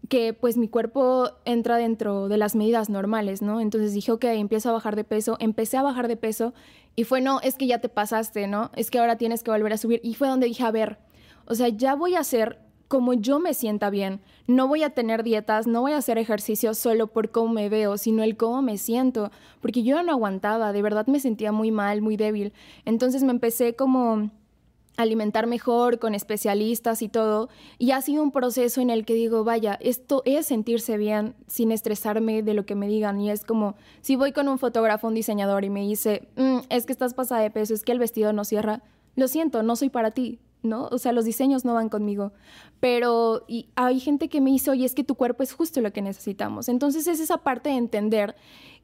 Que 0.09 0.33
pues 0.33 0.57
mi 0.57 0.67
cuerpo 0.67 1.31
entra 1.45 1.77
dentro 1.77 2.27
de 2.27 2.37
las 2.37 2.55
medidas 2.55 2.89
normales, 2.89 3.41
¿no? 3.41 3.59
Entonces 3.59 3.93
dije, 3.93 4.11
ok, 4.11 4.25
empiezo 4.25 4.69
a 4.69 4.73
bajar 4.73 4.95
de 4.95 5.03
peso, 5.03 5.37
empecé 5.39 5.77
a 5.77 5.83
bajar 5.83 6.07
de 6.07 6.17
peso 6.17 6.53
y 6.95 7.03
fue, 7.03 7.21
no, 7.21 7.39
es 7.41 7.55
que 7.55 7.67
ya 7.67 7.79
te 7.79 7.89
pasaste, 7.89 8.47
¿no? 8.47 8.71
Es 8.75 8.91
que 8.91 8.99
ahora 8.99 9.17
tienes 9.17 9.43
que 9.43 9.51
volver 9.51 9.73
a 9.73 9.77
subir. 9.77 9.99
Y 10.03 10.15
fue 10.15 10.27
donde 10.27 10.47
dije, 10.47 10.63
a 10.63 10.71
ver, 10.71 10.99
o 11.47 11.55
sea, 11.55 11.69
ya 11.69 11.95
voy 11.95 12.15
a 12.15 12.19
hacer 12.19 12.59
como 12.87 13.13
yo 13.13 13.39
me 13.39 13.53
sienta 13.53 13.89
bien. 13.89 14.21
No 14.47 14.67
voy 14.67 14.83
a 14.83 14.91
tener 14.91 15.23
dietas, 15.23 15.67
no 15.67 15.81
voy 15.81 15.93
a 15.93 15.97
hacer 15.97 16.17
ejercicio 16.17 16.73
solo 16.73 17.07
por 17.07 17.31
cómo 17.31 17.53
me 17.53 17.69
veo, 17.69 17.97
sino 17.97 18.23
el 18.23 18.37
cómo 18.37 18.61
me 18.61 18.77
siento, 18.77 19.31
porque 19.61 19.83
yo 19.83 20.01
no 20.03 20.11
aguantaba, 20.11 20.71
de 20.71 20.81
verdad 20.81 21.07
me 21.07 21.19
sentía 21.19 21.51
muy 21.51 21.71
mal, 21.71 22.01
muy 22.01 22.17
débil. 22.17 22.53
Entonces 22.85 23.23
me 23.23 23.31
empecé 23.31 23.75
como 23.75 24.29
a 24.97 25.01
alimentar 25.01 25.45
mejor 25.45 25.99
con 25.99 26.15
especialistas 26.15 27.01
y 27.01 27.09
todo, 27.09 27.49
y 27.77 27.91
ha 27.91 28.01
sido 28.01 28.23
un 28.23 28.31
proceso 28.31 28.79
en 28.79 28.89
el 28.89 29.03
que 29.03 29.13
digo, 29.13 29.43
vaya, 29.43 29.77
esto 29.81 30.21
es 30.23 30.45
sentirse 30.45 30.97
bien 30.97 31.35
sin 31.47 31.73
estresarme 31.73 32.43
de 32.43 32.53
lo 32.53 32.65
que 32.65 32.75
me 32.75 32.87
digan, 32.87 33.19
y 33.19 33.29
es 33.29 33.43
como, 33.43 33.75
si 33.99 34.15
voy 34.15 34.31
con 34.31 34.47
un 34.47 34.57
fotógrafo, 34.57 35.07
un 35.07 35.13
diseñador 35.13 35.65
y 35.65 35.69
me 35.69 35.81
dice, 35.81 36.29
"Mm, 36.37 36.59
es 36.69 36.85
que 36.85 36.93
estás 36.93 37.13
pasada 37.13 37.41
de 37.41 37.51
peso, 37.51 37.73
es 37.73 37.83
que 37.83 37.91
el 37.91 37.99
vestido 37.99 38.31
no 38.31 38.45
cierra, 38.45 38.83
lo 39.17 39.27
siento, 39.27 39.63
no 39.63 39.75
soy 39.75 39.89
para 39.89 40.11
ti, 40.11 40.39
¿no? 40.65 40.87
O 40.91 40.97
sea, 40.97 41.11
los 41.11 41.25
diseños 41.25 41.65
no 41.65 41.73
van 41.73 41.89
conmigo. 41.89 42.33
Pero 42.79 43.45
hay 43.75 43.99
gente 43.99 44.29
que 44.29 44.41
me 44.41 44.51
dice, 44.51 44.71
oye, 44.71 44.85
es 44.85 44.95
que 44.95 45.03
tu 45.03 45.15
cuerpo 45.15 45.43
es 45.43 45.53
justo 45.53 45.81
lo 45.81 45.91
que 45.91 46.01
necesitamos. 46.01 46.69
Entonces 46.69 47.07
es 47.07 47.19
esa 47.19 47.37
parte 47.37 47.69
de 47.69 47.75
entender 47.75 48.35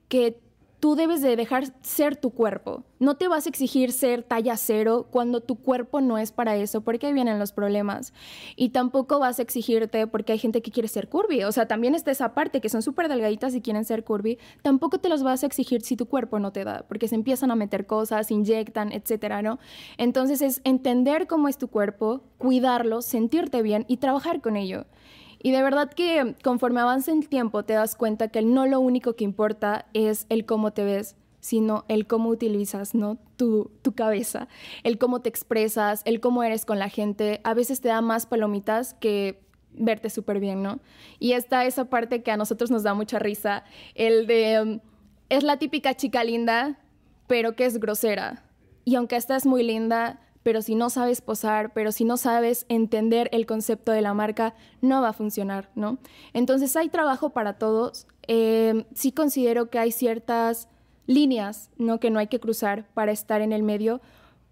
que 0.07 0.39
tú 0.81 0.95
debes 0.95 1.21
de 1.21 1.35
dejar 1.35 1.65
ser 1.83 2.17
tu 2.17 2.31
cuerpo. 2.31 2.83
No 2.99 3.15
te 3.15 3.27
vas 3.27 3.45
a 3.45 3.49
exigir 3.49 3.91
ser 3.91 4.23
talla 4.23 4.57
cero 4.57 5.07
cuando 5.11 5.39
tu 5.39 5.55
cuerpo 5.55 6.01
no 6.01 6.17
es 6.17 6.31
para 6.31 6.57
eso, 6.57 6.81
porque 6.81 7.05
ahí 7.05 7.13
vienen 7.13 7.37
los 7.37 7.51
problemas. 7.51 8.13
Y 8.55 8.69
tampoco 8.69 9.19
vas 9.19 9.37
a 9.37 9.43
exigirte 9.43 10.07
porque 10.07 10.33
hay 10.33 10.39
gente 10.39 10.63
que 10.63 10.71
quiere 10.71 10.89
ser 10.89 11.07
curvy. 11.07 11.43
O 11.43 11.51
sea, 11.51 11.67
también 11.67 11.93
está 11.93 12.09
esa 12.09 12.33
parte 12.33 12.61
que 12.61 12.69
son 12.69 12.81
súper 12.81 13.09
delgaditas 13.09 13.53
y 13.53 13.61
quieren 13.61 13.85
ser 13.85 14.03
curvy. 14.03 14.39
Tampoco 14.63 14.97
te 14.97 15.07
los 15.07 15.21
vas 15.21 15.43
a 15.43 15.45
exigir 15.45 15.83
si 15.83 15.95
tu 15.95 16.07
cuerpo 16.07 16.39
no 16.39 16.51
te 16.51 16.63
da, 16.63 16.83
porque 16.87 17.07
se 17.07 17.15
empiezan 17.15 17.51
a 17.51 17.55
meter 17.55 17.85
cosas, 17.85 18.31
inyectan, 18.31 18.91
etcétera, 18.91 19.43
¿no? 19.43 19.59
Entonces 19.97 20.41
es 20.41 20.61
entender 20.63 21.27
cómo 21.27 21.47
es 21.47 21.59
tu 21.59 21.67
cuerpo, 21.67 22.23
cuidarlo, 22.39 23.03
sentirte 23.03 23.61
bien 23.61 23.85
y 23.87 23.97
trabajar 23.97 24.41
con 24.41 24.57
ello. 24.57 24.85
Y 25.43 25.51
de 25.51 25.63
verdad 25.63 25.91
que 25.91 26.35
conforme 26.43 26.81
avanza 26.81 27.11
el 27.11 27.27
tiempo 27.27 27.63
te 27.63 27.73
das 27.73 27.95
cuenta 27.95 28.27
que 28.27 28.41
no 28.41 28.65
lo 28.67 28.79
único 28.79 29.15
que 29.15 29.23
importa 29.23 29.85
es 29.93 30.25
el 30.29 30.45
cómo 30.45 30.71
te 30.71 30.83
ves, 30.83 31.15
sino 31.39 31.85
el 31.87 32.07
cómo 32.07 32.29
utilizas 32.29 32.93
¿no? 32.93 33.17
tu, 33.35 33.71
tu 33.81 33.93
cabeza, 33.93 34.47
el 34.83 34.97
cómo 34.97 35.21
te 35.21 35.29
expresas, 35.29 36.01
el 36.05 36.19
cómo 36.19 36.43
eres 36.43 36.65
con 36.65 36.79
la 36.79 36.89
gente. 36.89 37.41
A 37.43 37.53
veces 37.53 37.81
te 37.81 37.87
da 37.87 38.01
más 38.01 38.27
palomitas 38.27 38.93
que 38.93 39.41
verte 39.73 40.09
súper 40.09 40.39
bien, 40.39 40.61
¿no? 40.61 40.79
Y 41.19 41.33
está 41.33 41.65
esa 41.65 41.85
parte 41.85 42.23
que 42.23 42.31
a 42.31 42.37
nosotros 42.37 42.71
nos 42.71 42.83
da 42.83 42.93
mucha 42.93 43.19
risa, 43.19 43.63
el 43.95 44.27
de, 44.27 44.61
um, 44.61 44.79
es 45.29 45.43
la 45.43 45.57
típica 45.57 45.95
chica 45.95 46.23
linda, 46.23 46.77
pero 47.27 47.55
que 47.55 47.65
es 47.65 47.79
grosera. 47.79 48.43
Y 48.83 48.95
aunque 48.95 49.15
esta 49.15 49.35
es 49.35 49.45
muy 49.45 49.63
linda, 49.63 50.19
pero 50.43 50.61
si 50.61 50.75
no 50.75 50.89
sabes 50.89 51.21
posar, 51.21 51.73
pero 51.73 51.91
si 51.91 52.03
no 52.03 52.17
sabes 52.17 52.65
entender 52.69 53.29
el 53.31 53.45
concepto 53.45 53.91
de 53.91 54.01
la 54.01 54.13
marca, 54.13 54.55
no 54.81 55.01
va 55.01 55.09
a 55.09 55.13
funcionar, 55.13 55.69
¿no? 55.75 55.97
Entonces 56.33 56.75
hay 56.75 56.89
trabajo 56.89 57.29
para 57.29 57.57
todos. 57.57 58.07
Eh, 58.27 58.85
sí 58.93 59.11
considero 59.11 59.69
que 59.69 59.79
hay 59.79 59.91
ciertas 59.91 60.67
líneas, 61.05 61.69
¿no? 61.77 61.99
Que 61.99 62.09
no 62.09 62.19
hay 62.19 62.27
que 62.27 62.39
cruzar 62.39 62.87
para 62.93 63.11
estar 63.11 63.41
en 63.41 63.53
el 63.53 63.63
medio, 63.63 64.01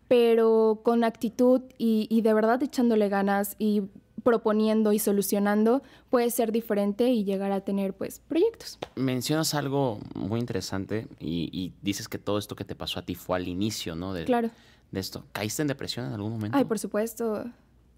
pero 0.08 0.82
con 0.84 1.04
actitud 1.04 1.62
y, 1.78 2.08
y 2.10 2.22
de 2.22 2.34
verdad 2.34 2.62
echándole 2.62 3.10
ganas 3.10 3.56
y 3.58 3.84
proponiendo 4.24 4.92
y 4.92 5.00
solucionando 5.00 5.82
puede 6.10 6.30
ser 6.30 6.52
diferente 6.52 7.10
y 7.10 7.24
llegar 7.24 7.52
a 7.52 7.62
tener 7.62 7.94
pues 7.94 8.20
proyectos. 8.20 8.78
Mencionas 8.96 9.54
algo 9.54 10.00
muy 10.14 10.42
interesante 10.42 11.08
y, 11.20 11.50
y, 11.54 11.74
dices 11.82 12.10
que 12.10 12.18
todo 12.18 12.38
esto 12.38 12.56
que 12.56 12.66
te 12.66 12.76
pasó 12.76 13.00
a 13.00 13.04
ti 13.04 13.16
fue 13.16 13.38
al 13.38 13.48
inicio, 13.48 13.96
¿no? 13.96 14.14
De, 14.14 14.26
claro 14.26 14.50
de 14.92 15.00
esto. 15.00 15.26
¿Caíste 15.32 15.62
en 15.62 15.68
depresión 15.68 16.08
en 16.08 16.14
algún 16.14 16.32
momento? 16.32 16.58
Ay, 16.58 16.66
por 16.66 16.80
supuesto. 16.80 17.46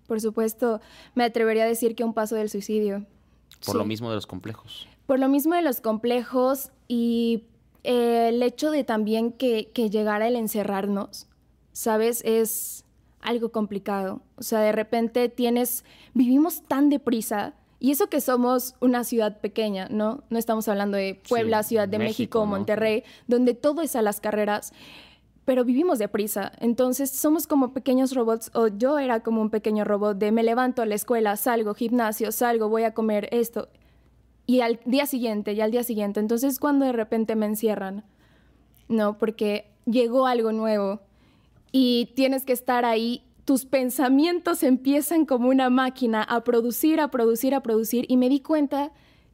Por 0.07 0.19
supuesto. 0.19 0.81
Me 1.15 1.23
atrevería 1.23 1.63
a 1.63 1.67
decir 1.67 1.95
que 1.95 2.03
un 2.03 2.13
paso 2.13 2.35
del 2.35 2.49
suicidio. 2.49 3.05
Por 3.65 3.75
lo 3.75 3.85
mismo 3.85 4.09
de 4.09 4.15
los 4.15 4.27
complejos. 4.27 4.87
Por 5.05 5.19
lo 5.19 5.29
mismo 5.29 5.55
de 5.55 5.61
los 5.61 5.81
complejos 5.81 6.71
y 6.87 7.45
eh, 7.83 8.29
el 8.29 8.43
hecho 8.43 8.71
de 8.71 8.83
también 8.83 9.31
que, 9.31 9.71
que 9.73 9.89
llegara 9.89 10.27
el 10.27 10.35
encerrarnos, 10.35 11.27
¿sabes? 11.71 12.21
Es 12.25 12.85
algo 13.21 13.51
complicado. 13.51 14.21
O 14.35 14.43
sea, 14.43 14.59
de 14.59 14.71
repente 14.71 15.29
tienes, 15.29 15.85
vivimos 16.13 16.63
tan 16.67 16.89
deprisa. 16.89 17.53
Y 17.79 17.91
eso 17.91 18.07
que 18.07 18.21
somos 18.21 18.75
una 18.79 19.03
ciudad 19.03 19.39
pequeña, 19.39 19.87
¿no? 19.89 20.23
No 20.29 20.37
estamos 20.37 20.67
hablando 20.67 20.97
de 20.97 21.19
Puebla, 21.27 21.63
Ciudad 21.63 21.87
de 21.87 21.97
México, 21.97 22.41
México 22.41 22.45
Monterrey, 22.45 23.03
donde 23.27 23.55
todo 23.55 23.81
es 23.81 23.95
a 23.95 24.03
las 24.03 24.21
carreras 24.21 24.71
pero 25.45 25.65
vivimos 25.65 25.99
deprisa. 25.99 26.51
Entonces 26.59 27.09
somos 27.11 27.47
como 27.47 27.73
pequeños 27.73 28.13
robots, 28.13 28.51
o 28.53 28.67
yo 28.67 28.99
era 28.99 29.21
como 29.21 29.41
un 29.41 29.49
pequeño 29.49 29.83
robot 29.83 30.17
de 30.17 30.31
me 30.31 30.43
levanto 30.43 30.81
a 30.81 30.85
la 30.85 30.95
escuela, 30.95 31.35
salgo, 31.35 31.73
gimnasio, 31.73 32.31
salgo, 32.31 32.69
voy 32.69 32.83
a 32.83 32.93
comer 32.93 33.27
esto. 33.31 33.69
Y 34.45 34.61
al 34.61 34.79
día 34.85 35.05
siguiente, 35.05 35.53
y 35.53 35.61
al 35.61 35.71
día 35.71 35.83
siguiente. 35.83 36.19
Entonces 36.19 36.59
cuando 36.59 36.85
de 36.85 36.91
repente 36.93 37.35
me 37.35 37.45
encierran, 37.45 38.03
no, 38.87 39.17
porque 39.17 39.71
llegó 39.85 40.27
algo 40.27 40.51
nuevo 40.51 41.01
y 41.71 42.11
tienes 42.15 42.45
que 42.45 42.53
estar 42.53 42.85
ahí. 42.85 43.23
Tus 43.45 43.65
pensamientos 43.65 44.63
empiezan 44.63 45.25
como 45.25 45.49
una 45.49 45.69
máquina 45.69 46.21
a 46.23 46.43
producir, 46.43 46.99
a 46.99 47.09
producir, 47.09 47.55
a 47.55 47.63
producir. 47.63 48.05
Y 48.07 48.17
me 48.17 48.29
di 48.29 48.41
cuenta 48.41 48.91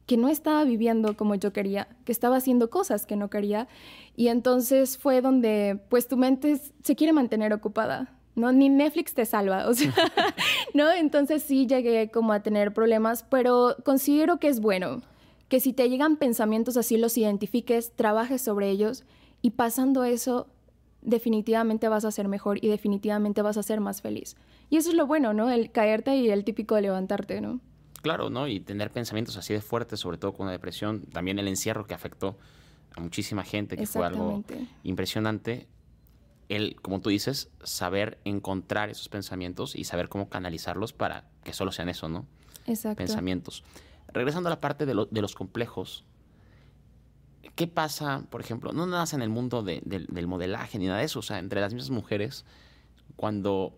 que 0.08 0.16
no 0.16 0.30
estaba 0.30 0.64
viviendo 0.64 1.18
como 1.18 1.34
yo 1.34 1.52
quería, 1.52 1.86
que 2.06 2.12
estaba 2.12 2.38
haciendo 2.38 2.70
cosas 2.70 3.04
que 3.04 3.14
no 3.14 3.28
quería. 3.28 3.68
Y 4.16 4.28
entonces 4.28 4.96
fue 4.96 5.20
donde, 5.20 5.78
pues 5.90 6.08
tu 6.08 6.16
mente 6.16 6.58
se 6.82 6.96
quiere 6.96 7.12
mantener 7.12 7.52
ocupada, 7.52 8.16
¿no? 8.34 8.50
Ni 8.50 8.70
Netflix 8.70 9.12
te 9.12 9.26
salva, 9.26 9.68
o 9.68 9.74
sea, 9.74 9.92
¿no? 10.74 10.90
Entonces 10.90 11.42
sí 11.42 11.66
llegué 11.66 12.10
como 12.10 12.32
a 12.32 12.42
tener 12.42 12.72
problemas, 12.72 13.22
pero 13.28 13.76
considero 13.84 14.38
que 14.38 14.48
es 14.48 14.60
bueno 14.60 15.02
que 15.48 15.60
si 15.60 15.74
te 15.74 15.90
llegan 15.90 16.16
pensamientos 16.16 16.78
así 16.78 16.96
los 16.96 17.18
identifiques, 17.18 17.92
trabajes 17.94 18.40
sobre 18.40 18.70
ellos 18.70 19.04
y 19.42 19.50
pasando 19.50 20.04
eso 20.04 20.46
definitivamente 21.02 21.86
vas 21.88 22.06
a 22.06 22.10
ser 22.12 22.28
mejor 22.28 22.64
y 22.64 22.68
definitivamente 22.68 23.42
vas 23.42 23.58
a 23.58 23.62
ser 23.62 23.80
más 23.80 24.00
feliz. 24.00 24.36
Y 24.70 24.78
eso 24.78 24.88
es 24.88 24.96
lo 24.96 25.06
bueno, 25.06 25.34
¿no? 25.34 25.50
El 25.50 25.70
caerte 25.70 26.16
y 26.16 26.30
el 26.30 26.44
típico 26.44 26.76
de 26.76 26.82
levantarte, 26.82 27.42
¿no? 27.42 27.60
Claro, 28.02 28.30
¿no? 28.30 28.46
Y 28.46 28.60
tener 28.60 28.90
pensamientos 28.90 29.36
así 29.36 29.52
de 29.52 29.60
fuertes, 29.60 30.00
sobre 30.00 30.18
todo 30.18 30.32
con 30.32 30.46
la 30.46 30.52
depresión, 30.52 31.02
también 31.06 31.38
el 31.38 31.48
encierro 31.48 31.86
que 31.86 31.94
afectó 31.94 32.38
a 32.94 33.00
muchísima 33.00 33.44
gente, 33.44 33.76
que 33.76 33.86
fue 33.86 34.06
algo 34.06 34.44
impresionante. 34.84 35.68
El, 36.48 36.80
como 36.80 37.00
tú 37.00 37.10
dices, 37.10 37.50
saber 37.62 38.18
encontrar 38.24 38.88
esos 38.88 39.08
pensamientos 39.08 39.74
y 39.74 39.84
saber 39.84 40.08
cómo 40.08 40.28
canalizarlos 40.28 40.92
para 40.92 41.28
que 41.44 41.52
solo 41.52 41.72
sean 41.72 41.88
eso, 41.88 42.08
¿no? 42.08 42.26
Exacto. 42.66 42.96
Pensamientos. 42.96 43.64
Regresando 44.12 44.48
a 44.48 44.50
la 44.50 44.60
parte 44.60 44.86
de, 44.86 44.94
los 44.94 45.34
complejos, 45.34 46.04
¿qué 47.54 47.66
pasa, 47.66 48.24
por 48.30 48.40
ejemplo, 48.40 48.72
no 48.72 48.86
nada 48.86 49.02
más 49.02 49.12
en 49.12 49.20
el 49.20 49.28
mundo 49.28 49.62
del 49.62 50.26
modelaje 50.26 50.78
ni 50.78 50.86
nada 50.86 51.00
de 51.00 51.04
eso, 51.04 51.18
o 51.18 51.22
sea, 51.22 51.38
entre 51.38 51.60
las 51.60 51.74
mismas 51.74 51.90
mujeres, 51.90 52.46
cuando, 53.16 53.76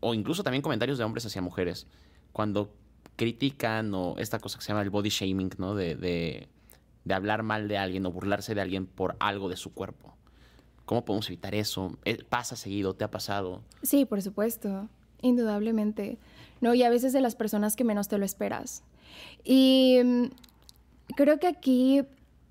o 0.00 0.12
incluso 0.12 0.42
también 0.42 0.60
comentarios 0.60 0.98
de 0.98 1.04
hombres 1.04 1.24
hacia 1.24 1.40
mujeres, 1.40 1.86
cuando 2.32 2.74
critican 3.16 3.94
o 3.94 4.16
esta 4.18 4.38
cosa 4.38 4.58
que 4.58 4.64
se 4.64 4.68
llama 4.68 4.82
el 4.82 4.90
body 4.90 5.08
shaming, 5.08 5.50
¿no? 5.58 5.74
De, 5.74 5.94
de, 5.94 6.48
hablar 7.14 7.42
mal 7.42 7.68
de 7.68 7.78
alguien 7.78 8.06
o 8.06 8.12
burlarse 8.12 8.54
de 8.54 8.60
alguien 8.60 8.86
por 8.86 9.16
algo 9.20 9.48
de 9.48 9.56
su 9.56 9.72
cuerpo. 9.72 10.14
¿Cómo 10.84 11.04
podemos 11.04 11.28
evitar 11.28 11.54
eso? 11.54 11.96
Eh, 12.04 12.22
¿Pasa 12.28 12.56
seguido? 12.56 12.94
¿Te 12.94 13.04
ha 13.04 13.10
pasado? 13.10 13.62
Sí, 13.82 14.04
por 14.04 14.20
supuesto. 14.20 14.88
Indudablemente. 15.22 16.18
No, 16.60 16.74
y 16.74 16.82
a 16.82 16.90
veces 16.90 17.12
de 17.12 17.20
las 17.20 17.36
personas 17.36 17.76
que 17.76 17.84
menos 17.84 18.08
te 18.08 18.18
lo 18.18 18.24
esperas. 18.24 18.82
Y 19.44 19.98
mm, 20.04 20.24
creo 21.16 21.38
que 21.38 21.46
aquí 21.46 22.02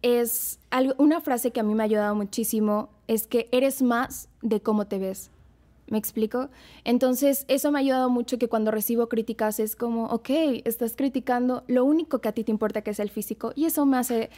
es 0.01 0.59
algo, 0.69 0.95
una 0.97 1.21
frase 1.21 1.51
que 1.51 1.59
a 1.59 1.63
mí 1.63 1.75
me 1.75 1.83
ha 1.83 1.85
ayudado 1.85 2.15
muchísimo, 2.15 2.89
es 3.07 3.27
que 3.27 3.49
eres 3.51 3.81
más 3.81 4.29
de 4.41 4.61
cómo 4.61 4.87
te 4.87 4.97
ves. 4.97 5.31
¿Me 5.87 5.97
explico? 5.97 6.49
Entonces, 6.85 7.45
eso 7.49 7.71
me 7.71 7.79
ha 7.79 7.81
ayudado 7.81 8.09
mucho 8.09 8.37
que 8.37 8.47
cuando 8.47 8.71
recibo 8.71 9.09
críticas 9.09 9.59
es 9.59 9.75
como, 9.75 10.05
ok, 10.05 10.29
estás 10.63 10.95
criticando 10.95 11.63
lo 11.67 11.83
único 11.83 12.19
que 12.19 12.29
a 12.29 12.31
ti 12.31 12.43
te 12.43 12.51
importa 12.51 12.81
que 12.81 12.91
es 12.91 12.99
el 12.99 13.09
físico 13.09 13.51
y 13.55 13.65
eso 13.65 13.85
me 13.85 13.97
hace 13.97 14.29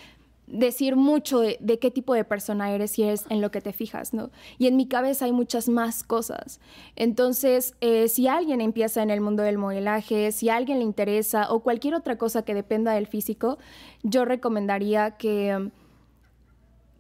decir 0.48 0.96
mucho 0.96 1.40
de, 1.40 1.80
qué 1.80 1.92
tipo 1.92 2.14
de 2.14 2.24
persona 2.24 2.72
eres 2.72 2.98
y 3.00 3.04
es 3.04 3.26
en 3.30 3.42
lo 3.42 3.52
que 3.52 3.62
te 3.62 3.74
fijas, 3.74 4.14
¿no? 4.14 4.30
Y 4.58 4.68
en 4.68 4.76
mi 4.76 4.88
cabeza 4.88 5.26
hay 5.26 5.32
muchas 5.32 5.70
más 5.70 6.04
cosas. 6.04 6.60
Entonces, 6.96 7.76
eh, 7.82 8.08
si 8.08 8.28
alguien 8.28 8.62
empieza 8.62 9.02
en 9.02 9.10
el 9.10 9.22
mundo 9.22 9.44
del 9.44 9.58
modelaje, 9.58 10.32
si 10.32 10.50
a 10.50 10.56
alguien 10.56 10.80
le 10.80 10.84
interesa 10.86 11.52
o 11.52 11.62
cualquier 11.62 11.96
otra 11.96 12.18
cosa 12.18 12.44
que 12.44 12.54
dependa 12.54 12.94
del 12.94 13.08
físico, 13.08 13.58
yo 14.04 14.26
recomendaría 14.26 15.12
que, 15.12 15.72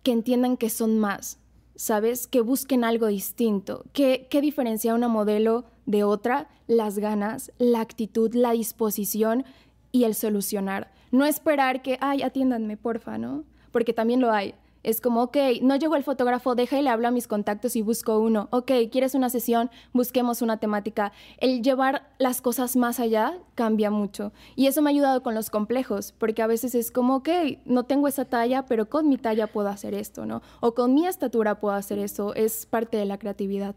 que 0.01 0.11
entiendan 0.11 0.57
que 0.57 0.69
son 0.69 0.97
más, 0.97 1.39
¿sabes? 1.75 2.27
Que 2.27 2.41
busquen 2.41 2.83
algo 2.83 3.07
distinto. 3.07 3.85
¿Qué, 3.93 4.27
¿Qué 4.29 4.41
diferencia 4.41 4.95
una 4.95 5.07
modelo 5.07 5.65
de 5.85 6.03
otra? 6.03 6.47
Las 6.67 6.99
ganas, 6.99 7.51
la 7.57 7.81
actitud, 7.81 8.33
la 8.33 8.51
disposición 8.51 9.45
y 9.91 10.03
el 10.03 10.15
solucionar. 10.15 10.91
No 11.11 11.25
esperar 11.25 11.81
que, 11.81 11.97
ay, 12.01 12.21
atiéndanme, 12.23 12.77
porfa, 12.77 13.17
¿no? 13.17 13.43
Porque 13.71 13.93
también 13.93 14.19
lo 14.19 14.31
hay. 14.31 14.55
Es 14.85 15.01
como, 15.01 15.23
ok, 15.23 15.37
no 15.63 15.75
llegó 15.77 15.95
el 15.95 16.03
fotógrafo, 16.03 16.53
deja 16.53 16.77
y 16.77 16.83
le 16.83 16.91
hablo 16.91 17.07
a 17.07 17.11
mis 17.11 17.27
contactos 17.27 17.75
y 17.75 17.81
busco 17.81 18.19
uno. 18.19 18.49
Ok, 18.51 18.71
¿quieres 18.91 19.15
una 19.15 19.31
sesión? 19.31 19.71
Busquemos 19.93 20.43
una 20.43 20.57
temática. 20.57 21.11
El 21.39 21.63
llevar 21.63 22.07
las 22.19 22.39
cosas 22.39 22.75
más 22.75 22.99
allá 22.99 23.35
cambia 23.55 23.89
mucho. 23.89 24.31
Y 24.55 24.67
eso 24.67 24.83
me 24.83 24.91
ha 24.91 24.93
ayudado 24.93 25.23
con 25.23 25.33
los 25.33 25.49
complejos, 25.49 26.11
porque 26.11 26.43
a 26.43 26.47
veces 26.47 26.75
es 26.75 26.91
como, 26.91 27.15
ok, 27.15 27.29
no 27.65 27.85
tengo 27.85 28.07
esa 28.07 28.25
talla, 28.25 28.67
pero 28.67 28.87
con 28.87 29.09
mi 29.09 29.17
talla 29.17 29.47
puedo 29.47 29.69
hacer 29.69 29.95
esto, 29.95 30.27
¿no? 30.27 30.43
O 30.59 30.75
con 30.75 30.93
mi 30.93 31.07
estatura 31.07 31.59
puedo 31.59 31.73
hacer 31.73 31.97
eso. 31.97 32.35
Es 32.35 32.67
parte 32.67 32.95
de 32.95 33.05
la 33.05 33.17
creatividad. 33.17 33.73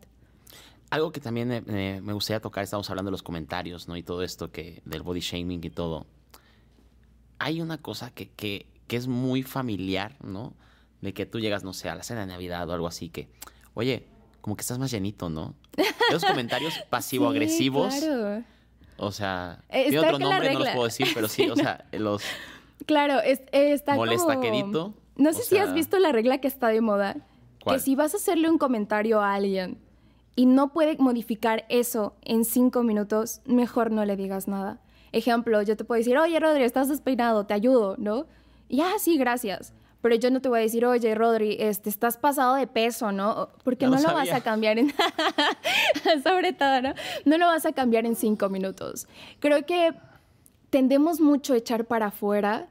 Algo 0.90 1.10
que 1.10 1.20
también 1.20 1.64
me 1.66 2.12
gustaría 2.12 2.40
tocar, 2.40 2.64
estamos 2.64 2.90
hablando 2.90 3.08
de 3.08 3.12
los 3.12 3.22
comentarios, 3.22 3.88
¿no? 3.88 3.96
Y 3.96 4.02
todo 4.02 4.22
esto 4.22 4.52
que 4.52 4.82
del 4.84 5.00
body 5.00 5.20
shaming 5.20 5.64
y 5.64 5.70
todo. 5.70 6.04
Hay 7.38 7.62
una 7.62 7.78
cosa 7.78 8.10
que, 8.10 8.28
que, 8.28 8.66
que 8.86 8.96
es 8.96 9.08
muy 9.08 9.42
familiar, 9.42 10.14
¿no? 10.22 10.52
De 11.00 11.14
que 11.14 11.26
tú 11.26 11.40
llegas, 11.40 11.64
no 11.64 11.73
sé, 11.73 11.88
a 11.88 11.95
la 11.95 12.02
cena 12.02 12.21
de 12.21 12.26
Navidad 12.26 12.69
o 12.69 12.73
algo 12.73 12.87
así, 12.87 13.09
que, 13.09 13.28
oye, 13.75 14.07
como 14.40 14.57
que 14.57 14.62
estás 14.62 14.78
más 14.78 14.90
llenito, 14.90 15.28
¿no? 15.28 15.55
Esos 16.11 16.25
comentarios 16.25 16.75
pasivo-agresivos. 16.90 17.95
claro. 17.95 18.45
O 19.00 19.12
sea, 19.12 19.62
eh, 19.69 19.90
tiene 19.90 20.00
otro 20.00 20.19
nombre, 20.19 20.52
no 20.52 20.59
los 20.59 20.69
puedo 20.71 20.85
decir, 20.85 21.07
pero 21.14 21.28
sí, 21.28 21.49
o 21.49 21.55
sea, 21.55 21.85
los... 21.93 22.23
Claro, 22.85 23.21
es, 23.21 23.40
está 23.52 23.95
Molesta 23.95 24.40
quedito. 24.40 24.93
No 25.17 25.33
sé 25.33 25.43
si 25.43 25.57
has 25.59 25.73
visto 25.73 25.99
la 25.99 26.11
regla 26.11 26.38
que 26.38 26.49
está 26.49 26.69
de 26.69 26.81
moda. 26.81 27.17
Que 27.64 27.78
si 27.81 27.95
vas 27.95 28.14
a 28.14 28.17
hacerle 28.17 28.49
un 28.49 28.57
comentario 28.57 29.21
a 29.21 29.35
alguien 29.35 29.78
y 30.37 30.47
no 30.47 30.73
puede 30.73 30.97
modificar 30.97 31.67
eso 31.69 32.14
en 32.23 32.45
cinco 32.45 32.83
minutos, 32.83 33.40
mejor 33.45 33.90
no 33.90 34.05
le 34.05 34.17
digas 34.17 34.49
nada. 34.49 34.81
Ejemplo, 35.12 35.61
yo 35.62 35.76
te 35.76 35.85
puedo 35.85 35.99
decir, 35.99 36.17
oye, 36.17 36.38
Rodri, 36.38 36.62
estás 36.62 36.88
despeinado, 36.88 37.47
te 37.47 37.55
ayudo, 37.55 37.97
¿no? 37.99 38.26
Y 38.69 38.81
ah, 38.81 38.95
sí, 38.99 39.19
gracias. 39.19 39.73
Pero 40.00 40.14
yo 40.14 40.31
no 40.31 40.40
te 40.40 40.49
voy 40.49 40.61
a 40.61 40.62
decir, 40.62 40.87
oye, 40.87 41.14
Rodri, 41.14 41.57
este, 41.59 41.90
estás 41.90 42.17
pasado 42.17 42.55
de 42.55 42.67
peso, 42.67 43.11
¿no? 43.11 43.49
Porque 43.64 43.87
no 43.87 44.00
lo, 44.00 44.14
vas 44.14 44.31
a 44.31 44.40
cambiar 44.43 44.78
en... 44.78 44.93
Sobre 46.23 46.52
todo, 46.52 46.81
¿no? 46.83 46.95
No 47.25 47.38
lo 47.38 47.47
vas 47.47 47.67
a 47.67 47.73
cambiar 47.73 48.07
en 48.07 48.14
cinco 48.14 48.49
minutos. 48.49 49.09
Creo 49.40 49.67
que 49.67 49.95
tendemos 50.71 51.21
mucho 51.21 51.55
a 51.55 51.57
echar 51.57 51.87
para 51.87 52.07
afuera 52.07 52.69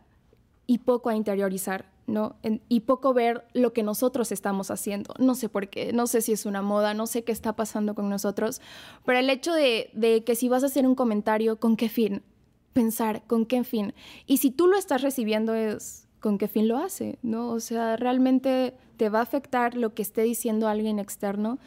y 0.68 0.80
poco 0.80 1.10
a 1.10 1.16
interiorizar, 1.16 1.86
¿no? 2.08 2.36
y 2.70 2.82
poco 2.82 3.14
ver 3.14 3.46
lo 3.54 3.74
que 3.74 3.84
nosotros 3.84 4.32
estamos 4.32 4.72
haciendo. 4.72 5.14
No 5.18 5.36
sé 5.36 5.50
por 5.50 5.70
qué, 5.70 5.92
no 5.94 6.08
sé 6.08 6.22
si 6.22 6.34
es 6.34 6.46
una 6.46 6.62
moda, 6.62 6.94
no 6.94 7.08
sé 7.08 7.24
qué 7.24 7.32
está 7.32 7.56
pasando 7.56 7.96
con 7.96 8.10
nosotros, 8.10 8.62
pero 9.06 9.20
el 9.20 9.30
hecho 9.30 9.54
de, 9.54 9.90
de 9.94 10.24
que 10.24 10.36
si 10.36 10.50
vas 10.50 10.64
a 10.64 10.68
hacer 10.68 10.86
un 10.86 10.96
comentario, 10.96 11.60
¿con 11.60 11.76
qué 11.78 11.90
fin? 11.90 12.22
Pensar, 12.74 13.24
¿con 13.28 13.46
qué 13.46 13.64
fin? 13.64 13.94
Y 14.26 14.38
si 14.38 14.52
tú 14.52 14.68
lo 14.68 14.78
estás 14.78 15.02
recibiendo 15.02 15.56
es 15.56 16.07
con 16.28 16.38
qué 16.38 16.50
fin 16.50 16.68
lo 16.68 16.78
hace, 16.78 17.20
¿no? 17.22 17.52
O 17.52 17.62
sea, 17.62 17.96
realmente 17.96 18.74
te 18.98 19.08
va 19.08 19.20
a 19.20 19.22
afectar 19.22 19.78
lo 19.78 19.94
que 19.94 20.02
esté 20.02 20.24
diciendo 20.24 20.68
alguien 20.68 21.00
externo. 21.00 21.58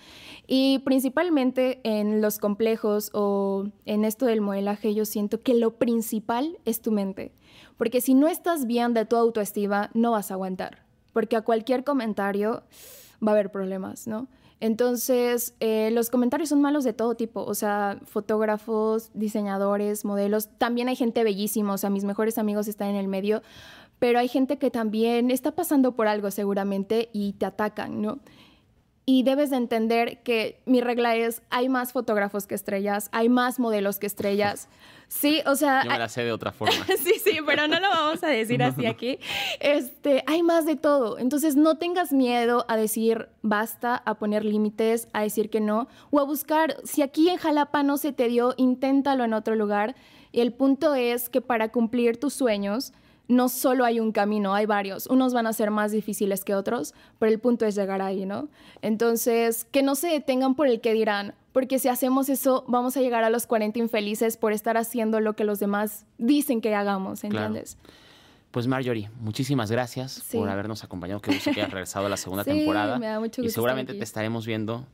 Y 0.46 0.80
principalmente 0.80 1.80
en 1.82 2.20
los 2.20 2.38
complejos 2.38 3.10
o 3.14 3.64
en 3.86 4.04
esto 4.04 4.26
del 4.26 4.42
modelaje, 4.42 4.94
yo 4.94 5.06
siento 5.06 5.40
que 5.40 5.54
lo 5.54 5.78
principal 5.78 6.58
es 6.66 6.82
tu 6.82 6.92
mente. 6.92 7.32
Porque 7.78 8.02
si 8.02 8.12
no 8.12 8.28
estás 8.28 8.66
bien 8.66 8.92
de 8.92 9.06
tu 9.06 9.16
autoestima, 9.16 9.90
no 9.94 10.10
vas 10.10 10.30
a 10.30 10.34
aguantar. 10.34 10.84
Porque 11.14 11.36
a 11.36 11.40
cualquier 11.40 11.82
comentario 11.82 12.62
va 13.26 13.32
a 13.32 13.34
haber 13.36 13.50
problemas, 13.50 14.06
¿no? 14.06 14.28
Entonces, 14.60 15.54
eh, 15.60 15.88
los 15.90 16.10
comentarios 16.10 16.50
son 16.50 16.60
malos 16.60 16.84
de 16.84 16.92
todo 16.92 17.14
tipo, 17.14 17.42
o 17.42 17.54
sea, 17.54 17.98
fotógrafos, 18.04 19.10
diseñadores, 19.14 20.04
modelos, 20.04 20.50
también 20.58 20.88
hay 20.88 20.96
gente 20.96 21.24
bellísima, 21.24 21.72
o 21.72 21.78
sea, 21.78 21.88
mis 21.88 22.04
mejores 22.04 22.36
amigos 22.36 22.68
están 22.68 22.88
en 22.88 22.96
el 22.96 23.08
medio, 23.08 23.40
pero 24.00 24.18
hay 24.18 24.26
gente 24.26 24.58
que 24.58 24.70
también 24.70 25.30
está 25.30 25.52
pasando 25.52 25.92
por 25.92 26.08
algo 26.08 26.32
seguramente 26.32 27.10
y 27.12 27.34
te 27.34 27.46
atacan, 27.46 28.02
¿no? 28.02 28.18
Y 29.06 29.22
debes 29.22 29.50
de 29.50 29.56
entender 29.56 30.22
que 30.22 30.60
mi 30.66 30.80
regla 30.80 31.16
es, 31.16 31.42
hay 31.50 31.68
más 31.68 31.92
fotógrafos 31.92 32.46
que 32.46 32.54
estrellas, 32.54 33.08
hay 33.12 33.28
más 33.28 33.60
modelos 33.60 34.00
que 34.00 34.08
estrellas. 34.08 34.68
Sí, 35.12 35.42
o 35.44 35.56
sea... 35.56 35.82
Yo 35.82 35.90
me 35.90 35.98
la 35.98 36.08
sé 36.08 36.22
de 36.22 36.30
otra 36.30 36.52
forma. 36.60 36.86
sí, 36.86 37.14
sí, 37.18 37.38
pero 37.44 37.66
no 37.66 37.80
lo 37.80 37.88
vamos 37.88 38.22
a 38.22 38.28
decir 38.28 38.62
así 38.62 38.86
aquí. 38.86 39.18
Este, 39.58 40.22
hay 40.28 40.44
más 40.44 40.66
de 40.66 40.76
todo. 40.76 41.18
Entonces 41.18 41.56
no 41.56 41.78
tengas 41.78 42.12
miedo 42.12 42.64
a 42.68 42.76
decir 42.76 43.28
basta, 43.42 43.96
a 43.96 44.14
poner 44.14 44.44
límites, 44.44 45.08
a 45.12 45.22
decir 45.22 45.50
que 45.50 45.58
no, 45.60 45.88
o 46.12 46.20
a 46.20 46.22
buscar, 46.22 46.76
si 46.84 47.02
aquí 47.02 47.28
en 47.28 47.38
Jalapa 47.38 47.82
no 47.82 47.96
se 47.96 48.12
te 48.12 48.28
dio, 48.28 48.54
inténtalo 48.56 49.24
en 49.24 49.32
otro 49.32 49.56
lugar. 49.56 49.96
Y 50.30 50.42
el 50.42 50.52
punto 50.52 50.94
es 50.94 51.28
que 51.28 51.40
para 51.40 51.72
cumplir 51.72 52.20
tus 52.20 52.32
sueños, 52.32 52.92
no 53.30 53.48
solo 53.48 53.84
hay 53.84 54.00
un 54.00 54.12
camino, 54.12 54.54
hay 54.54 54.66
varios. 54.66 55.06
Unos 55.06 55.32
van 55.32 55.46
a 55.46 55.52
ser 55.52 55.70
más 55.70 55.92
difíciles 55.92 56.44
que 56.44 56.54
otros, 56.54 56.94
pero 57.18 57.32
el 57.32 57.38
punto 57.38 57.64
es 57.64 57.74
llegar 57.74 58.02
ahí, 58.02 58.26
¿no? 58.26 58.48
Entonces, 58.82 59.64
que 59.70 59.82
no 59.82 59.94
se 59.94 60.08
detengan 60.08 60.54
por 60.54 60.66
el 60.66 60.80
que 60.80 60.92
dirán, 60.92 61.34
porque 61.52 61.78
si 61.78 61.88
hacemos 61.88 62.28
eso, 62.28 62.64
vamos 62.66 62.96
a 62.96 63.00
llegar 63.00 63.24
a 63.24 63.30
los 63.30 63.46
40 63.46 63.78
infelices 63.78 64.36
por 64.36 64.52
estar 64.52 64.76
haciendo 64.76 65.20
lo 65.20 65.34
que 65.34 65.44
los 65.44 65.60
demás 65.60 66.06
dicen 66.18 66.60
que 66.60 66.74
hagamos, 66.74 67.24
¿entiendes? 67.24 67.78
Pues 68.50 68.66
Marjorie, 68.66 69.10
muchísimas 69.20 69.70
gracias 69.70 70.24
por 70.32 70.48
habernos 70.48 70.82
acompañado. 70.82 71.20
Qué 71.20 71.32
gusto 71.32 71.52
que 71.52 71.60
hayas 71.60 71.70
regresado 71.70 72.06
a 72.06 72.08
la 72.08 72.16
segunda 72.16 72.42
sí, 72.44 72.50
temporada. 72.50 72.98
Me 72.98 73.06
da 73.06 73.20
mucho 73.20 73.42
gusto 73.42 73.48
y 73.48 73.50
seguramente 73.50 73.94
te 73.94 74.02
estaremos 74.02 74.44
viendo 74.44 74.84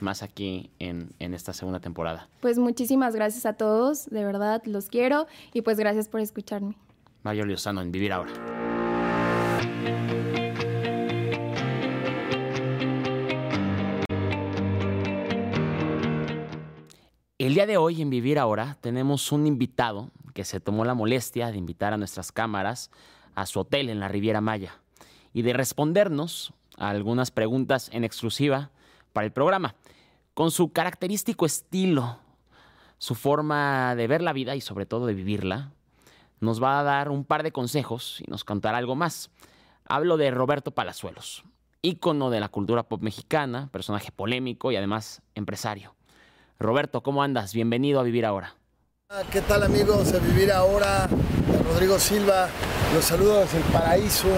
más 0.00 0.22
aquí 0.22 0.70
en, 0.78 1.10
en, 1.18 1.34
esta 1.34 1.52
segunda 1.52 1.78
temporada. 1.78 2.28
Pues 2.40 2.58
muchísimas 2.58 3.14
gracias 3.14 3.44
a 3.44 3.52
todos, 3.52 4.06
de 4.06 4.24
verdad 4.24 4.62
los 4.64 4.88
quiero 4.88 5.26
y 5.52 5.60
pues 5.60 5.78
gracias 5.78 6.08
por 6.08 6.20
escucharme. 6.20 6.74
Mario 7.22 7.46
Lozano 7.46 7.80
en 7.82 7.92
Vivir 7.92 8.12
Ahora. 8.12 8.32
El 17.38 17.54
día 17.54 17.66
de 17.66 17.76
hoy 17.76 18.00
en 18.00 18.10
Vivir 18.10 18.38
Ahora 18.38 18.76
tenemos 18.80 19.32
un 19.32 19.46
invitado 19.46 20.10
que 20.32 20.44
se 20.44 20.60
tomó 20.60 20.84
la 20.84 20.94
molestia 20.94 21.50
de 21.50 21.58
invitar 21.58 21.92
a 21.92 21.96
nuestras 21.96 22.32
cámaras 22.32 22.90
a 23.34 23.46
su 23.46 23.60
hotel 23.60 23.90
en 23.90 24.00
la 24.00 24.08
Riviera 24.08 24.40
Maya 24.40 24.80
y 25.32 25.42
de 25.42 25.52
respondernos 25.52 26.52
a 26.76 26.90
algunas 26.90 27.30
preguntas 27.30 27.90
en 27.92 28.04
exclusiva 28.04 28.70
para 29.12 29.26
el 29.26 29.32
programa. 29.32 29.74
Con 30.34 30.50
su 30.50 30.72
característico 30.72 31.44
estilo, 31.44 32.18
su 32.98 33.14
forma 33.14 33.94
de 33.96 34.06
ver 34.06 34.22
la 34.22 34.32
vida 34.32 34.54
y 34.56 34.60
sobre 34.60 34.86
todo 34.86 35.06
de 35.06 35.14
vivirla, 35.14 35.72
nos 36.42 36.62
va 36.62 36.80
a 36.80 36.82
dar 36.82 37.08
un 37.08 37.24
par 37.24 37.44
de 37.44 37.52
consejos 37.52 38.20
y 38.20 38.28
nos 38.28 38.42
contará 38.42 38.78
algo 38.78 38.96
más. 38.96 39.30
Hablo 39.88 40.16
de 40.16 40.30
Roberto 40.32 40.72
Palazuelos, 40.72 41.44
ícono 41.82 42.30
de 42.30 42.40
la 42.40 42.48
cultura 42.48 42.82
pop 42.82 43.00
mexicana, 43.00 43.68
personaje 43.70 44.10
polémico 44.10 44.72
y 44.72 44.76
además 44.76 45.22
empresario. 45.36 45.94
Roberto, 46.58 47.02
¿cómo 47.02 47.22
andas? 47.22 47.54
Bienvenido 47.54 48.00
a 48.00 48.02
Vivir 48.02 48.26
Ahora. 48.26 48.56
Ah, 49.08 49.22
¿Qué 49.30 49.40
tal 49.40 49.62
amigos 49.62 50.12
de 50.12 50.18
Vivir 50.18 50.50
Ahora? 50.50 51.08
Rodrigo 51.64 51.98
Silva, 52.00 52.48
los 52.92 53.04
saludo 53.04 53.38
desde 53.38 53.58
el 53.58 53.64
paraíso. 53.64 54.28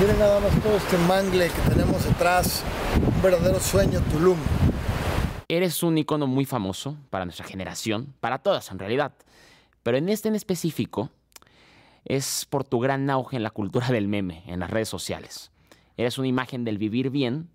Miren 0.00 0.18
nada 0.18 0.40
más 0.40 0.62
todo 0.62 0.76
este 0.76 0.98
mangle 0.98 1.48
que 1.48 1.70
tenemos 1.70 2.04
detrás, 2.04 2.62
un 2.94 3.22
verdadero 3.22 3.58
sueño 3.58 4.00
Tulum. 4.12 4.38
Eres 5.48 5.82
un 5.82 5.96
ícono 5.96 6.26
muy 6.26 6.44
famoso 6.44 6.98
para 7.08 7.24
nuestra 7.24 7.46
generación, 7.46 8.14
para 8.20 8.38
todas 8.38 8.70
en 8.70 8.78
realidad. 8.78 9.12
Pero 9.82 9.96
en 9.96 10.10
este 10.10 10.28
en 10.28 10.34
específico, 10.34 11.10
es 12.08 12.46
por 12.48 12.64
tu 12.64 12.80
gran 12.80 13.08
auge 13.10 13.36
en 13.36 13.42
la 13.42 13.50
cultura 13.50 13.88
del 13.88 14.08
meme, 14.08 14.42
en 14.46 14.60
las 14.60 14.70
redes 14.70 14.88
sociales. 14.88 15.52
Eres 15.96 16.18
una 16.18 16.26
imagen 16.26 16.64
del 16.64 16.78
vivir 16.78 17.10
bien, 17.10 17.48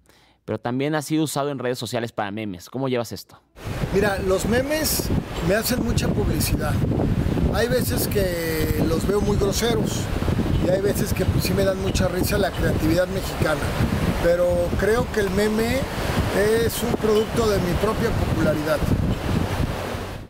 pero 0.46 0.60
también 0.60 0.96
has 0.96 1.06
sido 1.06 1.24
usado 1.24 1.50
en 1.50 1.60
redes 1.60 1.80
sociales 1.80 2.12
para 2.12 2.30
memes. 2.32 2.70
¿Cómo 2.70 2.88
llevas 2.88 3.12
esto? 3.12 3.42
Mira, 3.94 4.20
los 4.20 4.46
memes 4.46 5.10
me 5.48 5.56
hacen 5.56 5.84
mucha 5.84 6.08
publicidad. 6.08 6.74
Hay 7.54 7.68
veces 7.68 8.08
que 8.08 8.84
los 8.88 9.08
veo 9.08 9.22
muy 9.22 9.38
groseros 9.38 10.02
y 10.66 10.70
hay 10.70 10.82
veces 10.82 11.14
que 11.14 11.26
pues, 11.26 11.46
sí 11.46 11.54
me 11.54 11.64
dan 11.64 11.82
mucha 11.82 12.08
risa 12.08 12.38
la 12.38 12.52
creatividad 12.52 13.08
mexicana. 13.08 13.62
Pero 14.24 14.48
creo 14.80 15.12
que 15.12 15.22
el 15.22 15.30
meme 15.32 15.80
es 16.64 16.82
un 16.84 16.94
producto 16.94 17.50
de 17.50 17.58
mi 17.60 17.74
propia 17.82 18.10
popularidad. 18.10 18.80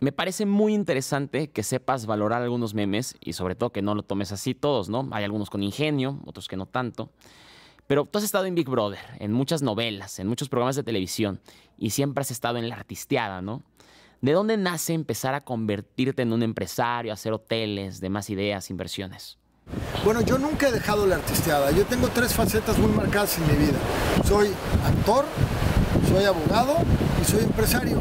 Me 0.03 0.11
parece 0.11 0.45
muy 0.45 0.73
interesante 0.73 1.49
que 1.49 1.63
sepas 1.63 2.05
valorar 2.05 2.41
algunos 2.41 2.73
memes 2.73 3.15
y 3.21 3.31
sobre 3.31 3.55
todo 3.55 3.71
que 3.71 3.81
no 3.81 3.95
lo 3.95 4.03
tomes 4.03 4.33
así 4.33 4.53
todos, 4.53 4.89
¿no? 4.89 5.07
Hay 5.13 5.23
algunos 5.23 5.49
con 5.49 5.63
ingenio, 5.63 6.19
otros 6.25 6.49
que 6.49 6.57
no 6.57 6.65
tanto. 6.65 7.09
Pero 7.87 8.03
tú 8.03 8.17
has 8.17 8.25
estado 8.25 8.43
en 8.43 8.53
Big 8.53 8.67
Brother, 8.67 8.99
en 9.19 9.31
muchas 9.31 9.61
novelas, 9.61 10.19
en 10.19 10.27
muchos 10.27 10.49
programas 10.49 10.75
de 10.75 10.83
televisión 10.83 11.39
y 11.77 11.91
siempre 11.91 12.21
has 12.21 12.31
estado 12.31 12.57
en 12.57 12.67
la 12.67 12.75
artisteada, 12.75 13.41
¿no? 13.41 13.63
¿De 14.19 14.33
dónde 14.33 14.57
nace 14.57 14.91
empezar 14.91 15.35
a 15.35 15.39
convertirte 15.45 16.23
en 16.23 16.33
un 16.33 16.43
empresario, 16.43 17.13
hacer 17.13 17.31
hoteles, 17.31 18.01
demás 18.01 18.29
ideas, 18.29 18.69
inversiones? 18.71 19.37
Bueno, 20.03 20.19
yo 20.19 20.37
nunca 20.37 20.67
he 20.67 20.73
dejado 20.73 21.07
la 21.07 21.15
artisteada. 21.15 21.71
Yo 21.71 21.85
tengo 21.85 22.09
tres 22.09 22.33
facetas 22.33 22.77
muy 22.77 22.91
marcadas 22.91 23.37
en 23.37 23.47
mi 23.47 23.67
vida. 23.67 23.79
Soy 24.25 24.49
actor, 24.85 25.23
soy 26.09 26.25
abogado 26.25 26.75
y 27.21 27.23
soy 27.23 27.43
empresario. 27.43 27.99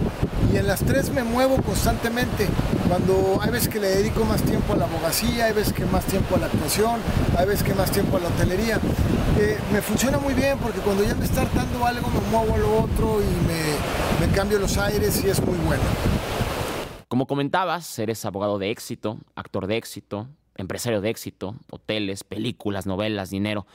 Y 0.52 0.58
en 0.58 0.66
las 0.66 0.84
tres 0.84 1.10
me 1.10 1.22
muevo 1.22 1.56
constantemente. 1.62 2.46
Cuando 2.86 3.38
hay 3.40 3.50
veces 3.50 3.68
que 3.68 3.80
le 3.80 3.88
dedico 3.88 4.24
más 4.24 4.42
tiempo 4.42 4.74
a 4.74 4.76
la 4.76 4.84
abogacía, 4.84 5.46
hay 5.46 5.54
veces 5.54 5.72
que 5.72 5.86
más 5.86 6.04
tiempo 6.04 6.36
a 6.36 6.40
la 6.40 6.46
actuación, 6.46 7.00
hay 7.38 7.46
veces 7.46 7.62
que 7.62 7.74
más 7.74 7.90
tiempo 7.90 8.18
a 8.18 8.20
la 8.20 8.28
hotelería. 8.28 8.78
Eh, 9.38 9.58
me 9.72 9.80
funciona 9.80 10.18
muy 10.18 10.34
bien 10.34 10.58
porque 10.58 10.80
cuando 10.80 11.04
ya 11.04 11.14
me 11.14 11.24
está 11.24 11.42
hartando 11.42 11.86
algo 11.86 12.08
me 12.10 12.20
muevo 12.30 12.54
a 12.54 12.58
lo 12.58 12.82
otro 12.82 13.22
y 13.22 13.46
me, 13.46 14.26
me 14.26 14.32
cambio 14.34 14.58
los 14.58 14.76
aires 14.76 15.24
y 15.24 15.30
es 15.30 15.40
muy 15.42 15.56
bueno. 15.58 15.82
Como 17.08 17.26
comentabas, 17.26 17.98
eres 17.98 18.24
abogado 18.26 18.58
de 18.58 18.70
éxito, 18.70 19.18
actor 19.34 19.66
de 19.66 19.78
éxito, 19.78 20.28
empresario 20.56 21.00
de 21.00 21.08
éxito, 21.08 21.56
hoteles, 21.70 22.24
películas, 22.24 22.86
novelas, 22.86 23.30
dinero. 23.30 23.66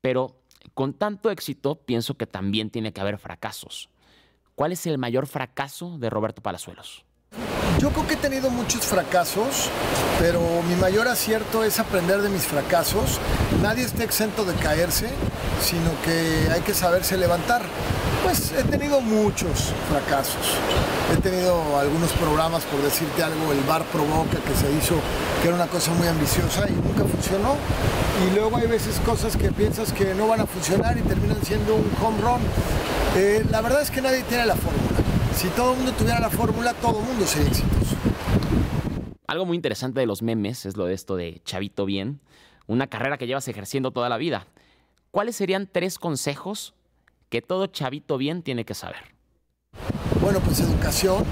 Pero 0.00 0.40
con 0.74 0.92
tanto 0.92 1.30
éxito, 1.30 1.76
pienso 1.76 2.16
que 2.16 2.26
también 2.26 2.70
tiene 2.70 2.92
que 2.92 3.00
haber 3.00 3.18
fracasos. 3.18 3.90
¿Cuál 4.60 4.72
es 4.72 4.84
el 4.84 4.98
mayor 4.98 5.26
fracaso 5.26 5.96
de 5.96 6.10
Roberto 6.10 6.42
Palazuelos? 6.42 7.06
Yo 7.78 7.88
creo 7.92 8.06
que 8.06 8.12
he 8.12 8.16
tenido 8.18 8.50
muchos 8.50 8.82
fracasos, 8.82 9.70
pero 10.18 10.42
mi 10.68 10.74
mayor 10.74 11.08
acierto 11.08 11.64
es 11.64 11.78
aprender 11.78 12.20
de 12.20 12.28
mis 12.28 12.42
fracasos. 12.42 13.18
Nadie 13.62 13.84
está 13.84 14.04
exento 14.04 14.44
de 14.44 14.52
caerse, 14.56 15.08
sino 15.62 15.90
que 16.04 16.50
hay 16.52 16.60
que 16.60 16.74
saberse 16.74 17.16
levantar. 17.16 17.62
Pues 18.22 18.52
he 18.52 18.62
tenido 18.64 19.00
muchos 19.00 19.72
fracasos. 19.88 20.56
He 21.12 21.20
tenido 21.20 21.78
algunos 21.78 22.12
programas, 22.12 22.64
por 22.64 22.80
decirte 22.82 23.22
algo, 23.22 23.52
el 23.52 23.60
Bar 23.60 23.84
Provoca 23.86 24.38
que 24.38 24.54
se 24.54 24.70
hizo, 24.72 24.96
que 25.40 25.48
era 25.48 25.56
una 25.56 25.66
cosa 25.66 25.92
muy 25.94 26.06
ambiciosa 26.06 26.68
y 26.68 26.72
nunca 26.72 27.04
funcionó. 27.04 27.56
Y 28.26 28.34
luego 28.34 28.56
hay 28.56 28.66
veces 28.66 29.00
cosas 29.00 29.36
que 29.36 29.50
piensas 29.50 29.92
que 29.92 30.14
no 30.14 30.28
van 30.28 30.40
a 30.40 30.46
funcionar 30.46 30.96
y 30.98 31.02
terminan 31.02 31.42
siendo 31.42 31.74
un 31.74 31.90
home 32.00 32.20
run. 32.20 32.40
Eh, 33.16 33.44
la 33.50 33.60
verdad 33.60 33.82
es 33.82 33.90
que 33.90 34.00
nadie 34.00 34.22
tiene 34.24 34.46
la 34.46 34.54
fórmula. 34.54 34.98
Si 35.34 35.48
todo 35.48 35.72
el 35.72 35.78
mundo 35.78 35.92
tuviera 35.92 36.20
la 36.20 36.30
fórmula, 36.30 36.74
todo 36.74 37.00
el 37.00 37.06
mundo 37.06 37.26
sería 37.26 37.48
exitoso. 37.48 37.96
Algo 39.26 39.46
muy 39.46 39.56
interesante 39.56 40.00
de 40.00 40.06
los 40.06 40.22
memes 40.22 40.66
es 40.66 40.76
lo 40.76 40.86
de 40.86 40.94
esto 40.94 41.16
de 41.16 41.40
Chavito 41.44 41.86
Bien, 41.86 42.20
una 42.66 42.88
carrera 42.88 43.16
que 43.16 43.26
llevas 43.26 43.48
ejerciendo 43.48 43.90
toda 43.90 44.08
la 44.08 44.18
vida. 44.18 44.46
¿Cuáles 45.10 45.36
serían 45.36 45.68
tres 45.70 45.98
consejos 45.98 46.74
que 47.30 47.40
todo 47.40 47.66
chavito 47.68 48.18
bien 48.18 48.42
tiene 48.42 48.64
que 48.64 48.74
saber? 48.74 49.14
Bueno, 50.20 50.40
pues 50.40 50.60
educación, 50.60 51.24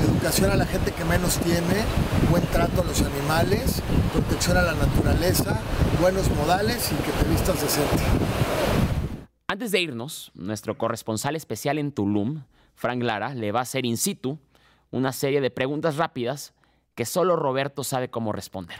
educación 0.00 0.50
a 0.50 0.56
la 0.56 0.66
gente 0.66 0.92
que 0.92 1.04
menos 1.04 1.38
tiene, 1.38 1.82
buen 2.30 2.44
trato 2.46 2.82
a 2.82 2.84
los 2.84 3.02
animales, 3.02 3.82
protección 4.12 4.58
a 4.58 4.62
la 4.62 4.74
naturaleza, 4.74 5.58
buenos 6.00 6.30
modales 6.30 6.92
y 6.92 6.94
que 6.96 7.10
te 7.10 7.28
vistas 7.28 7.60
decente. 7.60 8.04
Antes 9.48 9.72
de 9.72 9.80
irnos, 9.80 10.30
nuestro 10.34 10.76
corresponsal 10.76 11.34
especial 11.34 11.78
en 11.78 11.90
Tulum, 11.90 12.44
Frank 12.74 13.02
Lara, 13.02 13.34
le 13.34 13.50
va 13.50 13.60
a 13.60 13.62
hacer 13.62 13.86
in 13.86 13.96
situ 13.96 14.38
una 14.90 15.12
serie 15.12 15.40
de 15.40 15.50
preguntas 15.50 15.96
rápidas 15.96 16.52
que 16.94 17.06
solo 17.06 17.34
Roberto 17.34 17.82
sabe 17.82 18.10
cómo 18.10 18.32
responder. 18.32 18.78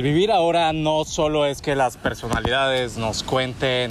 El 0.00 0.04
vivir 0.04 0.32
ahora 0.32 0.72
no 0.72 1.04
solo 1.04 1.44
es 1.44 1.60
que 1.60 1.76
las 1.76 1.98
personalidades 1.98 2.96
nos 2.96 3.22
cuenten 3.22 3.90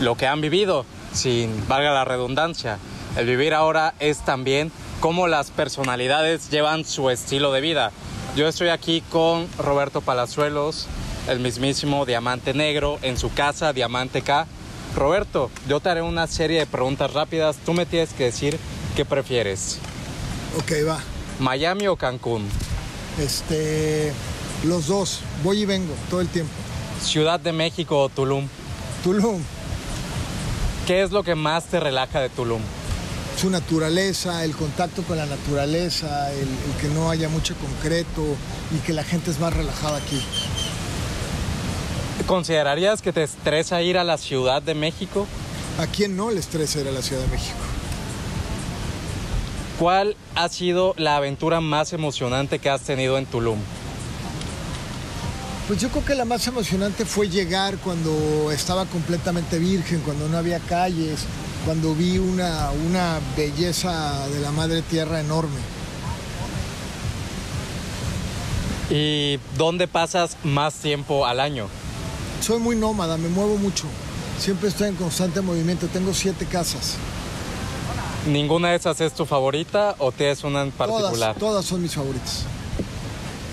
lo 0.00 0.16
que 0.16 0.26
han 0.26 0.40
vivido, 0.40 0.84
sin 1.12 1.68
valga 1.68 1.92
la 1.92 2.04
redundancia. 2.04 2.78
El 3.16 3.26
vivir 3.26 3.54
ahora 3.54 3.94
es 4.00 4.24
también 4.24 4.72
cómo 4.98 5.28
las 5.28 5.52
personalidades 5.52 6.50
llevan 6.50 6.84
su 6.84 7.10
estilo 7.10 7.52
de 7.52 7.60
vida. 7.60 7.92
Yo 8.34 8.48
estoy 8.48 8.70
aquí 8.70 9.02
con 9.02 9.46
Roberto 9.56 10.00
Palazuelos, 10.00 10.88
el 11.28 11.38
mismísimo 11.38 12.06
Diamante 12.06 12.52
Negro, 12.52 12.98
en 13.02 13.16
su 13.16 13.32
casa 13.32 13.72
Diamante 13.72 14.20
K. 14.20 14.48
Roberto, 14.96 15.48
yo 15.68 15.78
te 15.78 15.90
haré 15.90 16.02
una 16.02 16.26
serie 16.26 16.58
de 16.58 16.66
preguntas 16.66 17.12
rápidas. 17.12 17.56
Tú 17.64 17.72
me 17.72 17.86
tienes 17.86 18.12
que 18.14 18.24
decir 18.24 18.58
qué 18.96 19.04
prefieres. 19.04 19.78
Ok, 20.58 20.72
va. 20.84 20.98
¿Miami 21.38 21.86
o 21.86 21.94
Cancún? 21.94 22.48
Este, 23.20 24.12
los 24.64 24.86
dos, 24.86 25.20
voy 25.42 25.62
y 25.62 25.64
vengo 25.66 25.94
todo 26.10 26.20
el 26.20 26.28
tiempo. 26.28 26.52
¿Ciudad 27.02 27.38
de 27.40 27.52
México 27.52 28.00
o 28.00 28.08
Tulum? 28.08 28.48
Tulum, 29.02 29.42
¿Qué 30.86 31.02
es 31.02 31.12
lo 31.12 31.22
que 31.22 31.34
más 31.34 31.64
te 31.64 31.80
relaja 31.80 32.20
de 32.20 32.28
Tulum? 32.28 32.60
su 33.40 33.50
naturaleza, 33.50 34.44
el 34.44 34.54
contacto 34.54 35.02
con 35.02 35.16
la 35.16 35.26
naturaleza, 35.26 36.32
el, 36.32 36.38
el 36.46 36.80
que 36.80 36.88
no 36.88 37.10
haya 37.10 37.28
mucho 37.28 37.54
concreto 37.56 38.22
y 38.72 38.78
que 38.86 38.92
la 38.92 39.02
gente 39.02 39.32
es 39.32 39.40
más 39.40 39.52
relajada 39.52 39.98
aquí. 39.98 40.22
¿Considerarías 42.26 43.02
que 43.02 43.12
te 43.12 43.24
estresa 43.24 43.82
ir 43.82 43.98
a 43.98 44.04
la 44.04 44.18
Ciudad 44.18 44.62
de 44.62 44.74
México? 44.74 45.26
¿A 45.78 45.86
quién 45.88 46.16
no 46.16 46.30
le 46.30 46.38
estresa 46.38 46.80
ir 46.80 46.88
a 46.88 46.92
la 46.92 47.02
Ciudad 47.02 47.22
de 47.22 47.28
México? 47.28 47.58
¿Cuál 49.78 50.16
ha 50.36 50.48
sido 50.48 50.94
la 50.96 51.16
aventura 51.16 51.60
más 51.60 51.92
emocionante 51.92 52.60
que 52.60 52.70
has 52.70 52.82
tenido 52.82 53.18
en 53.18 53.26
Tulum? 53.26 53.58
Pues 55.66 55.80
yo 55.80 55.88
creo 55.88 56.04
que 56.04 56.14
la 56.14 56.26
más 56.26 56.46
emocionante 56.46 57.06
fue 57.06 57.30
llegar 57.30 57.78
cuando 57.78 58.50
estaba 58.52 58.84
completamente 58.84 59.58
virgen, 59.58 60.00
cuando 60.00 60.28
no 60.28 60.36
había 60.36 60.58
calles, 60.58 61.20
cuando 61.64 61.94
vi 61.94 62.18
una, 62.18 62.70
una 62.86 63.18
belleza 63.34 64.28
de 64.28 64.40
la 64.40 64.52
madre 64.52 64.82
tierra 64.82 65.20
enorme. 65.20 65.58
¿Y 68.90 69.38
dónde 69.56 69.88
pasas 69.88 70.36
más 70.44 70.74
tiempo 70.74 71.24
al 71.24 71.40
año? 71.40 71.68
Soy 72.42 72.58
muy 72.58 72.76
nómada, 72.76 73.16
me 73.16 73.30
muevo 73.30 73.56
mucho. 73.56 73.86
Siempre 74.38 74.68
estoy 74.68 74.88
en 74.88 74.96
constante 74.96 75.40
movimiento. 75.40 75.86
Tengo 75.86 76.12
siete 76.12 76.44
casas. 76.44 76.96
¿Ninguna 78.26 78.70
de 78.70 78.76
esas 78.76 79.00
es 79.00 79.14
tu 79.14 79.24
favorita 79.24 79.94
o 79.98 80.12
tienes 80.12 80.44
una 80.44 80.60
en 80.60 80.72
particular? 80.72 81.34
Todas, 81.34 81.38
todas 81.38 81.64
son 81.64 81.80
mis 81.80 81.94
favoritas. 81.94 82.44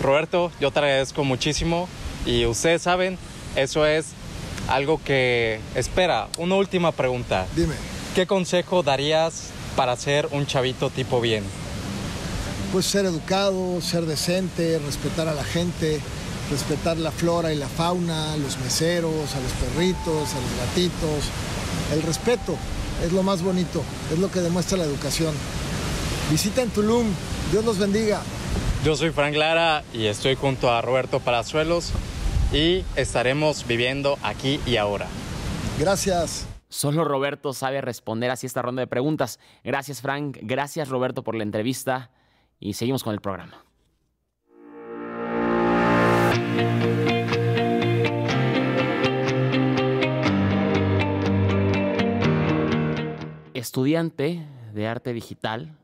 Roberto, 0.01 0.51
yo 0.59 0.71
te 0.71 0.79
agradezco 0.79 1.23
muchísimo 1.23 1.87
y 2.25 2.45
ustedes 2.45 2.81
saben, 2.81 3.17
eso 3.55 3.85
es 3.85 4.07
algo 4.67 4.99
que 5.03 5.59
espera. 5.75 6.27
Una 6.37 6.55
última 6.55 6.91
pregunta. 6.91 7.45
Dime, 7.55 7.75
¿Qué 8.15 8.27
consejo 8.27 8.83
darías 8.83 9.49
para 9.75 9.95
ser 9.95 10.27
un 10.31 10.45
chavito 10.45 10.89
tipo 10.89 11.21
bien? 11.21 11.43
pues 12.71 12.85
ser 12.85 13.05
educado, 13.05 13.81
ser 13.81 14.05
decente, 14.05 14.79
respetar 14.79 15.27
a 15.27 15.33
la 15.33 15.43
gente, 15.43 15.99
respetar 16.49 16.95
la 16.95 17.11
flora 17.11 17.51
y 17.51 17.57
la 17.57 17.67
fauna, 17.67 18.31
a 18.31 18.37
los 18.37 18.57
meseros, 18.59 19.11
a 19.35 19.39
los 19.41 19.51
perritos, 19.53 20.29
a 20.33 20.39
los 20.39 20.57
gatitos. 20.57 21.25
El 21.93 22.01
respeto 22.03 22.55
es 23.05 23.11
lo 23.11 23.23
más 23.23 23.41
bonito, 23.41 23.83
es 24.13 24.19
lo 24.19 24.31
que 24.31 24.39
demuestra 24.39 24.77
la 24.77 24.85
educación. 24.85 25.33
Visita 26.29 26.61
en 26.61 26.69
Tulum, 26.69 27.07
Dios 27.51 27.65
los 27.65 27.77
bendiga. 27.77 28.21
Yo 28.83 28.95
soy 28.95 29.11
Frank 29.11 29.35
Lara 29.35 29.83
y 29.93 30.07
estoy 30.07 30.33
junto 30.33 30.71
a 30.71 30.81
Roberto 30.81 31.19
Palazuelos 31.19 31.93
y 32.51 32.83
estaremos 32.95 33.67
viviendo 33.67 34.17
aquí 34.23 34.59
y 34.65 34.77
ahora. 34.77 35.05
Gracias. 35.77 36.47
Solo 36.67 37.03
Roberto 37.03 37.53
sabe 37.53 37.81
responder 37.81 38.31
así 38.31 38.47
esta 38.47 38.63
ronda 38.63 38.79
de 38.79 38.87
preguntas. 38.87 39.39
Gracias 39.63 40.01
Frank, 40.01 40.39
gracias 40.41 40.89
Roberto 40.89 41.23
por 41.23 41.35
la 41.35 41.43
entrevista 41.43 42.09
y 42.59 42.73
seguimos 42.73 43.03
con 43.03 43.13
el 43.13 43.21
programa. 43.21 43.63
Estudiante 53.53 54.43
de 54.73 54.87
arte 54.87 55.13
digital, 55.13 55.77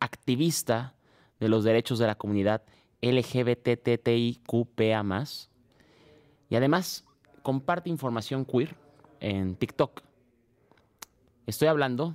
activista 0.00 0.94
de 1.40 1.48
los 1.48 1.64
derechos 1.64 1.98
de 1.98 2.06
la 2.06 2.14
comunidad 2.14 2.62
LGBTTIQPA+, 3.02 4.64
y 6.48 6.56
además 6.56 7.04
comparte 7.42 7.88
información 7.90 8.44
queer 8.44 8.76
en 9.20 9.56
TikTok. 9.56 10.02
Estoy 11.46 11.68
hablando 11.68 12.14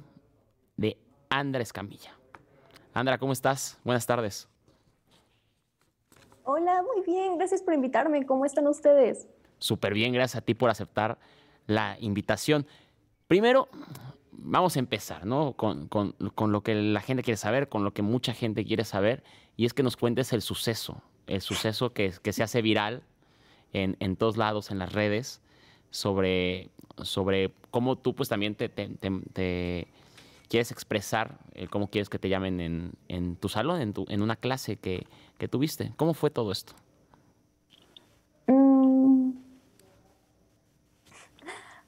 de 0.77 0.97
Andra 1.29 1.61
Escamilla. 1.61 2.15
Andra, 2.93 3.17
¿cómo 3.17 3.33
estás? 3.33 3.79
Buenas 3.83 4.05
tardes. 4.05 4.47
Hola, 6.43 6.83
muy 6.83 7.03
bien, 7.05 7.37
gracias 7.37 7.63
por 7.63 7.73
invitarme. 7.73 8.25
¿Cómo 8.25 8.45
están 8.45 8.67
ustedes? 8.67 9.27
Súper 9.57 9.93
bien, 9.93 10.13
gracias 10.13 10.41
a 10.41 10.45
ti 10.45 10.53
por 10.53 10.69
aceptar 10.69 11.17
la 11.65 11.97
invitación. 11.99 12.67
Primero, 13.27 13.67
vamos 14.37 14.75
a 14.75 14.79
empezar, 14.79 15.25
¿no? 15.25 15.53
Con, 15.53 15.87
con- 15.87 16.13
con 16.35 16.51
lo 16.51 16.61
que 16.61 16.75
la 16.75 17.01
gente 17.01 17.23
quiere 17.23 17.37
saber, 17.37 17.69
con 17.69 17.83
lo 17.83 17.93
que 17.93 18.01
mucha 18.01 18.33
gente 18.33 18.65
quiere 18.65 18.83
saber, 18.85 19.23
y 19.57 19.65
es 19.65 19.73
que 19.73 19.83
nos 19.83 19.97
cuentes 19.97 20.33
el 20.33 20.41
suceso, 20.41 21.01
el 21.27 21.41
suceso 21.41 21.93
que, 21.93 22.11
se 22.33 22.43
hace 22.43 22.61
viral 22.61 23.01
en, 23.73 23.97
en 23.99 24.15
todos 24.15 24.37
lados, 24.37 24.71
en 24.71 24.79
las 24.79 24.93
redes, 24.93 25.41
sobre, 25.91 26.69
sobre 27.03 27.51
cómo 27.71 27.97
tú 27.97 28.13
pues 28.15 28.29
también 28.29 28.55
te, 28.55 28.67
te- 28.69 29.87
quieres 30.49 30.71
expresar, 30.71 31.39
cómo 31.69 31.87
quieres 31.89 32.09
que 32.09 32.19
te 32.19 32.29
llamen 32.29 32.59
en, 32.59 32.91
en 33.07 33.35
tu 33.35 33.49
salón, 33.49 33.81
en, 33.81 33.93
tu, 33.93 34.05
en 34.09 34.21
una 34.21 34.35
clase 34.35 34.75
que, 34.77 35.07
que 35.37 35.47
tuviste. 35.47 35.91
¿Cómo 35.97 36.13
fue 36.13 36.29
todo 36.29 36.51
esto? 36.51 36.73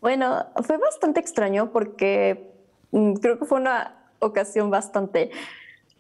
Bueno, 0.02 0.46
fue 0.64 0.78
bastante 0.78 1.20
extraño 1.20 1.72
porque 1.72 2.52
mm, 2.92 3.14
creo 3.16 3.40
que 3.40 3.46
fue 3.46 3.60
una 3.60 3.96
ocasión 4.20 4.70
bastante 4.70 5.32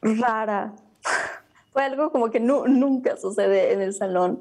rara. 0.01 0.73
Fue 1.73 1.83
algo 1.83 2.11
como 2.11 2.31
que 2.31 2.39
nu- 2.39 2.67
nunca 2.67 3.17
sucede 3.17 3.71
en 3.71 3.81
el 3.81 3.93
salón. 3.93 4.39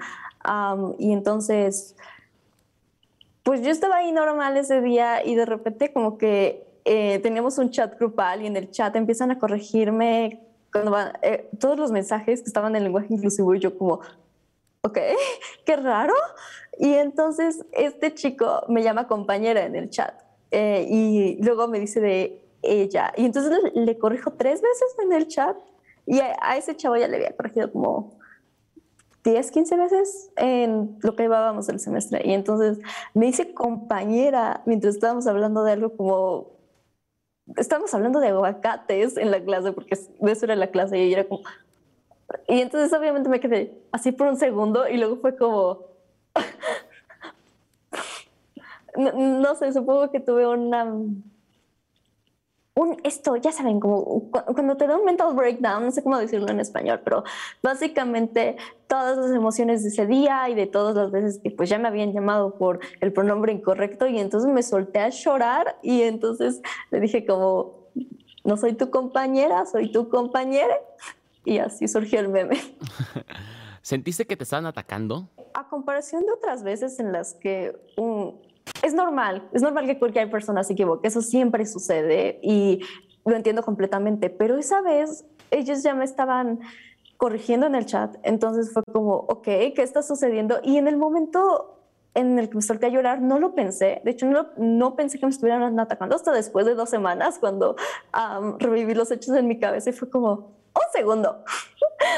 Y 0.99 1.13
entonces, 1.13 1.95
pues 3.43 3.61
yo 3.63 3.71
estaba 3.71 3.97
ahí 3.97 4.11
normal 4.11 4.57
ese 4.57 4.81
día 4.81 5.23
y 5.23 5.35
de 5.35 5.45
repente 5.45 5.93
como 5.93 6.17
que 6.17 6.67
eh, 6.87 7.19
teníamos 7.19 7.59
un 7.59 7.71
chat 7.71 7.99
grupal 7.99 8.41
y 8.43 8.47
en 8.47 8.57
el 8.57 8.71
chat 8.71 8.97
empiezan 8.97 9.31
a 9.33 9.39
corregirme 9.39 10.41
cuando 10.73 10.93
van, 10.93 11.13
eh, 11.23 11.51
todos 11.59 11.79
los 11.79 11.91
mensajes 11.91 12.41
que 12.41 12.47
estaban 12.47 12.75
en 12.75 12.85
lenguaje 12.85 13.13
inclusivo 13.13 13.55
y 13.55 13.61
yo 13.61 13.77
como, 13.77 14.01
ok, 14.87 14.99
qué 15.65 15.77
raro. 15.77 16.15
Y 16.79 16.95
entonces 16.95 17.65
este 17.73 18.15
chico 18.15 18.65
me 18.69 18.83
llama 18.83 19.09
compañera 19.09 19.65
en 19.65 19.77
el 19.77 19.91
chat 19.91 20.15
eh, 20.51 20.87
y 20.89 21.43
luego 21.43 21.69
me 21.69 21.81
dice 21.81 22.01
de 22.01 22.43
ella. 22.63 23.13
Y 23.17 23.25
entonces 23.25 23.53
le, 23.75 23.85
le 23.85 23.99
corrijo 23.99 24.33
tres 24.33 24.61
veces 24.61 24.97
en 25.03 25.13
el 25.13 25.29
chat 25.29 25.57
Y 26.07 26.21
a, 26.21 26.57
ese 26.57 26.77
chavo 26.77 26.97
ya 26.97 27.09
le 27.09 27.17
había 27.17 27.37
corregido 27.37 27.73
como 27.73 28.19
10, 29.25 29.51
15 29.51 29.77
veces 29.77 30.31
en 30.37 30.99
lo 31.03 31.17
que 31.17 31.25
llevábamos 31.25 31.67
del 31.67 31.81
semestre. 31.81 32.23
Y 32.25 32.33
entonces 32.33 32.79
me 33.15 33.27
hice 33.27 33.55
compañera 33.55 34.63
mientras 34.67 34.95
estábamos 34.95 35.27
hablando 35.27 35.65
de 35.65 35.73
algo 35.73 35.97
como... 35.97 36.57
Estábamos 37.57 37.95
hablando 37.95 38.19
de 38.19 38.29
aguacates 38.29 39.17
en 39.17 39.31
la 39.31 39.41
clase, 39.41 39.73
porque 39.73 39.97
de 40.21 40.33
eso 40.33 40.47
era 40.47 40.57
la 40.57 40.69
clase, 40.69 40.99
y 40.99 41.13
era 41.13 41.29
como... 41.29 41.43
Y 42.49 42.61
entonces 42.61 42.97
obviamente 42.99 43.29
me 43.29 43.41
quedé 43.41 43.79
así 43.93 44.13
por 44.13 44.29
un 44.29 44.37
segundo 44.37 44.89
y 44.89 44.97
luego 44.97 45.17
fue 45.17 45.37
como... 45.37 45.87
no, 48.97 49.13
no 49.13 49.55
sé, 49.55 49.73
supongo 49.73 50.11
que 50.11 50.21
tuve 50.21 50.47
una 50.47 50.93
un 52.77 52.99
esto, 53.05 53.37
ya 53.37 53.53
saben, 53.53 53.81
como 53.81 54.31
cuando 54.31 54.77
te 54.77 54.87
da 54.87 54.99
un 54.99 55.05
mental 55.07 55.35
breakdown, 55.35 55.83
no 55.83 55.91
sé 55.91 56.03
cómo 56.03 56.19
decirlo 56.19 56.51
en 56.51 56.61
español, 56.61 57.01
pero 57.03 57.25
básicamente 57.63 58.57
todas 58.87 59.17
las 59.17 59.31
emociones 59.31 59.83
de 59.83 59.89
ese 59.89 60.07
día 60.07 60.47
y 60.51 60.55
de 60.55 60.67
todas 60.67 60.95
las 60.95 61.11
veces 61.11 61.41
que 61.43 61.51
pues 61.51 61.71
ya 61.71 61.79
me 61.79 61.89
habían 61.89 62.13
llamado 62.13 62.59
por 62.59 62.81
el 63.01 63.15
pronombre 63.15 63.53
incorrecto 63.53 64.07
y 64.07 64.19
entonces 64.19 64.53
me 64.53 64.63
solté 64.63 64.99
a 64.99 65.09
llorar 65.09 65.79
y 65.83 66.03
entonces 66.03 66.61
le 66.91 67.01
dije 67.01 67.25
como, 67.25 67.87
no 68.45 68.59
soy 68.59 68.75
tu 68.75 68.91
compañera, 68.91 69.65
soy 69.65 69.91
tu 69.91 70.11
compañera 70.11 70.77
y 71.47 71.59
así 71.59 71.89
surgió 71.89 72.21
el 72.21 72.29
meme. 72.29 72.59
¿Sentiste 73.83 74.27
que 74.27 74.37
te 74.37 74.43
estaban 74.43 74.67
atacando? 74.67 75.31
A 75.55 75.69
comparación 75.69 76.27
de 76.27 76.33
otras 76.33 76.65
veces 76.65 76.99
en 76.99 77.13
las 77.13 77.35
que 77.35 77.75
un, 77.97 78.43
es 78.83 78.93
normal, 78.93 79.49
es 79.53 79.63
normal 79.63 79.87
que 79.87 79.99
cualquier 79.99 80.29
persona 80.29 80.65
se 80.65 80.73
equivoque, 80.73 81.07
eso 81.09 81.23
siempre 81.23 81.65
sucede 81.65 82.41
y 82.43 82.81
lo 83.25 83.37
entiendo 83.37 83.63
completamente, 83.63 84.29
pero 84.29 84.59
esa 84.59 84.83
vez 84.83 85.25
ellos 85.53 85.85
ya 85.85 85.95
me 85.95 86.05
estaban 86.05 86.59
corrigiendo 87.17 87.67
en 87.67 87.77
el 87.77 87.87
chat, 87.87 88.17
entonces 88.25 88.73
fue 88.73 88.83
como, 88.93 89.15
ok, 89.15 89.45
¿qué 89.45 89.83
está 89.83 90.03
sucediendo? 90.03 90.59
Y 90.65 90.79
en 90.79 90.89
el 90.89 90.97
momento 90.97 91.81
en 92.15 92.39
el 92.39 92.49
que 92.49 92.57
me 92.57 92.63
solté 92.63 92.87
a 92.87 92.89
llorar, 92.89 93.21
no 93.21 93.39
lo 93.39 93.55
pensé, 93.55 94.01
de 94.05 94.11
hecho 94.11 94.27
no, 94.27 94.49
no 94.57 94.97
pensé 94.97 95.21
que 95.21 95.27
me 95.27 95.31
estuvieran 95.31 95.79
atacando 95.79 96.17
hasta 96.17 96.33
después 96.33 96.67
de 96.67 96.75
dos 96.75 96.91
semanas 96.91 97.39
cuando 97.39 97.77
reviví 98.59 98.95
los 98.95 99.13
hechos 99.13 99.37
en 99.37 99.47
mi 99.47 99.61
cabeza 99.61 99.91
y 99.91 99.93
fue 99.93 100.11
como, 100.11 100.57
un 100.77 100.93
segundo, 100.93 101.45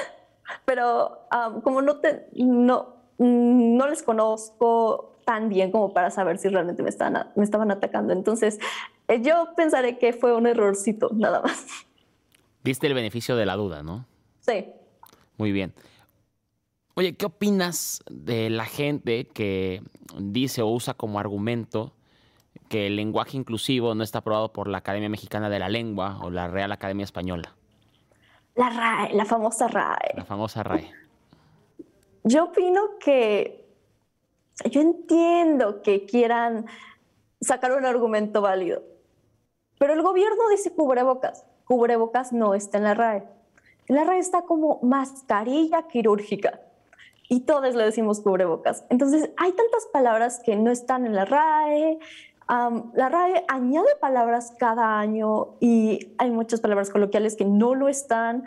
pero 0.64 1.26
como 1.62 1.82
no, 1.82 1.98
te, 1.98 2.28
no, 2.34 2.96
no 3.18 3.88
les 3.88 4.02
conozco, 4.02 5.18
tan 5.28 5.50
bien 5.50 5.70
como 5.70 5.92
para 5.92 6.10
saber 6.10 6.38
si 6.38 6.48
realmente 6.48 6.82
me 6.82 6.88
estaban, 6.88 7.30
me 7.36 7.44
estaban 7.44 7.70
atacando. 7.70 8.14
Entonces, 8.14 8.58
eh, 9.08 9.20
yo 9.20 9.50
pensaré 9.54 9.98
que 9.98 10.14
fue 10.14 10.34
un 10.34 10.46
errorcito, 10.46 11.10
nada 11.12 11.42
más. 11.42 11.66
Diste 12.64 12.86
el 12.86 12.94
beneficio 12.94 13.36
de 13.36 13.44
la 13.44 13.54
duda, 13.54 13.82
¿no? 13.82 14.06
Sí. 14.40 14.72
Muy 15.36 15.52
bien. 15.52 15.74
Oye, 16.94 17.14
¿qué 17.14 17.26
opinas 17.26 18.02
de 18.10 18.48
la 18.48 18.64
gente 18.64 19.26
que 19.26 19.82
dice 20.18 20.62
o 20.62 20.68
usa 20.68 20.94
como 20.94 21.20
argumento 21.20 21.92
que 22.70 22.86
el 22.86 22.96
lenguaje 22.96 23.36
inclusivo 23.36 23.94
no 23.94 24.04
está 24.04 24.20
aprobado 24.20 24.54
por 24.54 24.66
la 24.66 24.78
Academia 24.78 25.10
Mexicana 25.10 25.50
de 25.50 25.58
la 25.58 25.68
Lengua 25.68 26.20
o 26.22 26.30
la 26.30 26.48
Real 26.48 26.72
Academia 26.72 27.04
Española? 27.04 27.54
La 28.58 28.70
RAE, 28.70 29.14
la 29.14 29.24
famosa 29.24 29.68
RAE. 29.68 30.14
La 30.16 30.24
famosa 30.24 30.64
RAE. 30.64 30.90
Yo 32.24 32.46
opino 32.46 32.98
que 32.98 33.64
yo 34.68 34.80
entiendo 34.80 35.80
que 35.80 36.04
quieran 36.06 36.66
sacar 37.40 37.70
un 37.70 37.86
argumento 37.86 38.40
válido, 38.40 38.82
pero 39.78 39.92
el 39.92 40.02
gobierno 40.02 40.48
dice 40.50 40.74
cubrebocas. 40.74 41.46
Cubrebocas 41.66 42.32
no 42.32 42.54
está 42.54 42.78
en 42.78 42.84
la 42.84 42.94
RAE. 42.94 43.28
En 43.86 43.94
la 43.94 44.02
RAE 44.02 44.18
está 44.18 44.42
como 44.42 44.80
mascarilla 44.82 45.86
quirúrgica 45.86 46.60
y 47.28 47.40
todos 47.40 47.76
le 47.76 47.84
decimos 47.84 48.20
cubrebocas. 48.20 48.84
Entonces, 48.90 49.30
hay 49.36 49.52
tantas 49.52 49.86
palabras 49.92 50.40
que 50.44 50.56
no 50.56 50.72
están 50.72 51.06
en 51.06 51.14
la 51.14 51.26
RAE. 51.26 52.00
La 52.48 53.08
RAE 53.08 53.44
añade 53.48 53.88
palabras 54.00 54.54
cada 54.58 54.98
año 54.98 55.56
y 55.60 56.14
hay 56.18 56.30
muchas 56.30 56.60
palabras 56.60 56.90
coloquiales 56.90 57.36
que 57.36 57.44
no 57.44 57.74
lo 57.74 57.88
están 57.88 58.44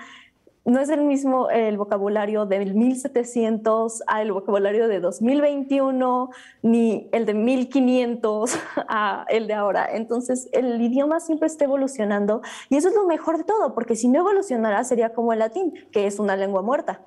no 0.64 0.80
es 0.80 0.90
el 0.90 1.02
mismo 1.02 1.50
el 1.50 1.78
vocabulario 1.78 2.46
del 2.46 2.76
1700 2.76 4.04
al 4.06 4.32
vocabulario 4.32 4.88
de 4.88 5.00
2021, 5.00 6.30
ni 6.62 7.10
el 7.12 7.26
de 7.26 7.34
1500 7.34 8.60
a 8.88 9.26
el 9.30 9.48
de 9.48 9.54
ahora. 9.54 9.88
Entonces, 9.92 10.50
el 10.52 10.80
idioma 10.80 11.20
siempre 11.20 11.48
está 11.48 11.66
evolucionando 11.66 12.42
y 12.70 12.78
eso 12.78 12.90
es 12.90 12.96
lo 12.96 13.08
mejor 13.08 13.38
de 13.38 13.44
todo, 13.44 13.74
porque 13.74 13.96
si 13.96 14.08
no 14.08 14.20
evolucionara 14.20 14.84
sería 14.84 15.14
como 15.14 15.34
el 15.34 15.40
latín, 15.40 15.74
que 15.92 16.06
es 16.06 16.20
una 16.20 16.36
lengua 16.36 16.62
muerta. 16.62 17.02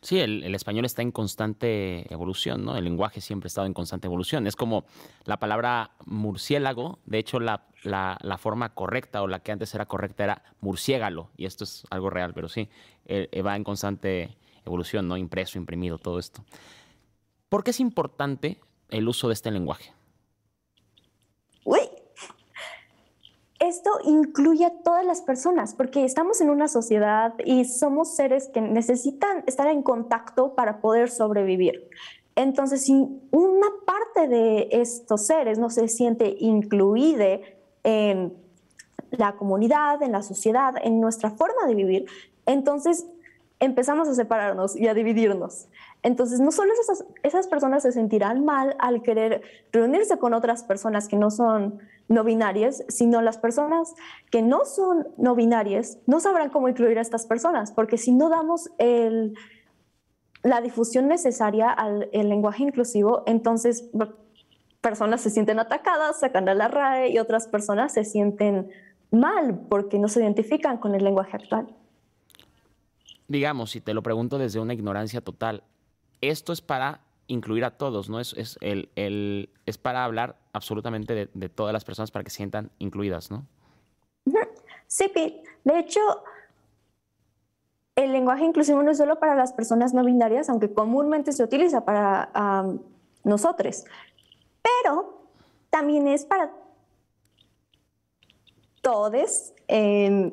Sí, 0.00 0.20
el, 0.20 0.54
español 0.54 0.84
está 0.84 1.02
en 1.02 1.10
constante 1.10 2.12
evolución, 2.12 2.64
¿no? 2.64 2.76
El 2.76 2.84
lenguaje 2.84 3.20
siempre 3.20 3.46
ha 3.46 3.48
estado 3.48 3.66
en 3.66 3.74
constante 3.74 4.06
evolución. 4.06 4.46
Es 4.46 4.54
como 4.54 4.84
la 5.24 5.38
palabra 5.38 5.90
murciélago, 6.06 7.00
de 7.04 7.18
hecho 7.18 7.40
la, 7.40 7.66
la, 7.82 8.38
forma 8.38 8.74
correcta 8.74 9.22
o 9.22 9.26
la 9.26 9.40
que 9.40 9.50
antes 9.50 9.74
era 9.74 9.86
correcta 9.86 10.24
era 10.24 10.42
murciégalo, 10.60 11.30
y 11.36 11.46
esto 11.46 11.64
es 11.64 11.84
algo 11.90 12.10
real, 12.10 12.32
pero 12.32 12.48
sí, 12.48 12.68
eh, 13.06 13.28
eh, 13.32 13.42
va 13.42 13.56
en 13.56 13.64
constante 13.64 14.36
evolución, 14.64 15.08
¿no? 15.08 15.16
Impreso, 15.16 15.58
imprimido, 15.58 15.98
todo 15.98 16.18
esto. 16.18 16.44
¿Por 17.48 17.64
qué 17.64 17.70
es 17.70 17.80
importante 17.80 18.60
el 18.90 19.08
uso 19.08 19.28
de 19.28 19.34
este 19.34 19.50
lenguaje? 19.50 19.92
Uy, 21.64 21.80
esto 23.68 23.90
incluye 24.04 24.64
a 24.64 24.82
todas 24.82 25.04
las 25.04 25.20
personas, 25.20 25.74
porque 25.74 26.04
estamos 26.04 26.40
en 26.40 26.50
una 26.50 26.68
sociedad 26.68 27.34
y 27.44 27.64
somos 27.64 28.16
seres 28.16 28.48
que 28.48 28.60
necesitan 28.60 29.44
estar 29.46 29.68
en 29.68 29.82
contacto 29.82 30.54
para 30.54 30.80
poder 30.80 31.10
sobrevivir. 31.10 31.88
Entonces, 32.34 32.84
si 32.84 32.92
una 33.30 33.66
parte 33.84 34.28
de 34.28 34.68
estos 34.70 35.26
seres 35.26 35.58
no 35.58 35.70
se 35.70 35.88
siente 35.88 36.36
incluida 36.38 37.40
en 37.84 38.32
la 39.10 39.36
comunidad, 39.36 40.02
en 40.02 40.12
la 40.12 40.22
sociedad, 40.22 40.74
en 40.82 41.00
nuestra 41.00 41.30
forma 41.30 41.66
de 41.66 41.74
vivir, 41.74 42.06
entonces 42.46 43.06
empezamos 43.60 44.08
a 44.08 44.14
separarnos 44.14 44.76
y 44.76 44.86
a 44.86 44.94
dividirnos. 44.94 45.68
Entonces, 46.02 46.40
no 46.40 46.52
solo 46.52 46.72
esas, 46.80 47.04
esas 47.22 47.48
personas 47.48 47.82
se 47.82 47.92
sentirán 47.92 48.44
mal 48.44 48.76
al 48.78 49.02
querer 49.02 49.42
reunirse 49.72 50.18
con 50.18 50.32
otras 50.32 50.62
personas 50.62 51.08
que 51.08 51.16
no 51.16 51.30
son 51.30 51.80
no 52.08 52.24
binarias, 52.24 52.84
sino 52.88 53.20
las 53.20 53.38
personas 53.38 53.94
que 54.30 54.42
no 54.42 54.64
son 54.64 55.08
no 55.18 55.34
binarias 55.34 55.98
no 56.06 56.20
sabrán 56.20 56.50
cómo 56.50 56.68
incluir 56.68 56.98
a 56.98 57.02
estas 57.02 57.26
personas, 57.26 57.72
porque 57.72 57.98
si 57.98 58.12
no 58.12 58.28
damos 58.30 58.70
el, 58.78 59.34
la 60.42 60.60
difusión 60.60 61.06
necesaria 61.06 61.70
al 61.70 62.08
lenguaje 62.12 62.62
inclusivo, 62.64 63.22
entonces 63.26 63.90
personas 64.80 65.20
se 65.20 65.30
sienten 65.30 65.58
atacadas, 65.58 66.20
sacan 66.20 66.48
a 66.48 66.54
la 66.54 66.68
RAE 66.68 67.10
y 67.10 67.18
otras 67.18 67.46
personas 67.48 67.92
se 67.92 68.04
sienten 68.04 68.70
mal 69.10 69.60
porque 69.68 69.98
no 69.98 70.08
se 70.08 70.20
identifican 70.20 70.78
con 70.78 70.94
el 70.94 71.04
lenguaje 71.04 71.36
actual. 71.36 71.74
Digamos, 73.26 73.70
si 73.72 73.80
te 73.80 73.92
lo 73.92 74.02
pregunto 74.02 74.38
desde 74.38 74.60
una 74.60 74.74
ignorancia 74.74 75.20
total, 75.20 75.62
esto 76.20 76.52
es 76.52 76.62
para 76.62 77.00
incluir 77.28 77.64
a 77.64 77.70
todos, 77.70 78.10
¿no? 78.10 78.18
Es, 78.18 78.32
es, 78.36 78.58
el, 78.60 78.90
el, 78.96 79.50
es 79.66 79.78
para 79.78 80.04
hablar 80.04 80.36
absolutamente 80.52 81.30
de, 81.32 81.48
todas 81.48 81.72
las 81.72 81.84
personas 81.84 82.10
para 82.10 82.24
que 82.24 82.30
se 82.30 82.38
sientan 82.38 82.70
incluidas, 82.78 83.30
¿no? 83.30 83.46
Sí, 84.86 85.10
de 85.14 85.78
hecho, 85.78 86.00
el 87.94 88.12
lenguaje 88.12 88.44
inclusivo 88.44 88.82
no 88.82 88.90
es 88.90 88.98
solo 88.98 89.18
para 89.18 89.34
las 89.34 89.52
personas 89.52 89.92
no 89.92 90.02
binarias, 90.04 90.48
aunque 90.48 90.72
comúnmente 90.72 91.32
se 91.32 91.44
utiliza 91.44 91.84
para 91.84 92.30
nosotros, 93.22 93.84
pero 94.62 95.28
también 95.70 96.08
es 96.08 96.24
para 96.24 96.50
todos. 98.80 99.52
Eh, 99.68 100.32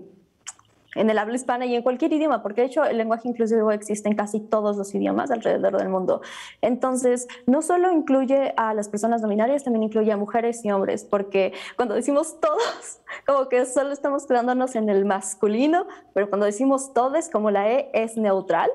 en 0.96 1.10
el 1.10 1.18
habla 1.18 1.36
hispana 1.36 1.66
y 1.66 1.76
en 1.76 1.84
cualquier 1.84 2.14
idioma, 2.14 2.42
porque 2.42 2.62
de 2.62 2.68
hecho 2.68 2.84
el 2.84 2.98
lenguaje 2.98 3.28
inclusivo 3.28 3.72
existe 3.72 4.10
en 4.10 4.16
casi 4.16 4.40
todos 4.40 4.78
los 4.78 4.94
idiomas 4.96 5.32
alrededor 5.32 5.78
del 5.78 5.90
mundo. 5.90 6.22
Entonces, 6.62 7.28
no 7.46 7.62
solo 7.62 7.92
incluye 7.92 8.54
a 8.58 8.74
las 8.74 8.90
personas 8.90 9.22
nominarias, 9.22 9.64
también 9.64 9.84
incluye 9.84 10.12
a 10.12 10.18
mujeres 10.18 10.64
y 10.66 10.72
hombres, 10.72 11.04
porque 11.04 11.54
cuando 11.76 11.96
decimos 11.96 12.40
todos, 12.40 13.02
como 13.26 13.50
que 13.50 13.66
solo 13.66 13.92
estamos 13.92 14.26
quedándonos 14.26 14.76
en 14.76 14.90
el 14.90 15.06
masculino, 15.06 15.88
pero 16.14 16.30
cuando 16.30 16.46
decimos 16.46 16.94
todos, 16.94 17.30
como 17.30 17.52
la 17.52 17.70
E 17.70 17.90
es 17.94 18.18
neutral, 18.18 18.70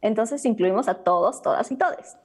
entonces 0.00 0.44
incluimos 0.44 0.88
a 0.88 0.94
todos, 0.94 1.42
todas 1.42 1.70
y 1.70 1.76
todes. 1.76 2.16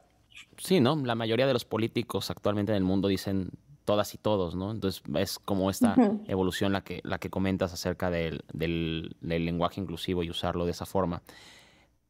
Sí, 0.57 0.79
¿no? 0.79 0.95
La 0.95 1.15
mayoría 1.15 1.47
de 1.47 1.53
los 1.53 1.65
políticos 1.65 2.29
actualmente 2.29 2.71
en 2.71 2.77
el 2.77 2.83
mundo 2.83 3.07
dicen 3.07 3.49
todas 3.85 4.13
y 4.13 4.17
todos, 4.17 4.55
¿no? 4.55 4.71
Entonces 4.71 5.01
es 5.15 5.39
como 5.39 5.69
esta 5.69 5.95
evolución 6.27 6.73
la 6.73 6.81
que, 6.81 6.99
la 7.03 7.19
que 7.19 7.29
comentas 7.29 7.71
acerca 7.71 8.09
del, 8.09 8.43
del, 8.51 9.15
lenguaje 9.21 9.79
inclusivo 9.79 10.23
y 10.23 10.29
usarlo 10.29 10.65
de 10.65 10.71
esa 10.71 10.85
forma. 10.85 11.21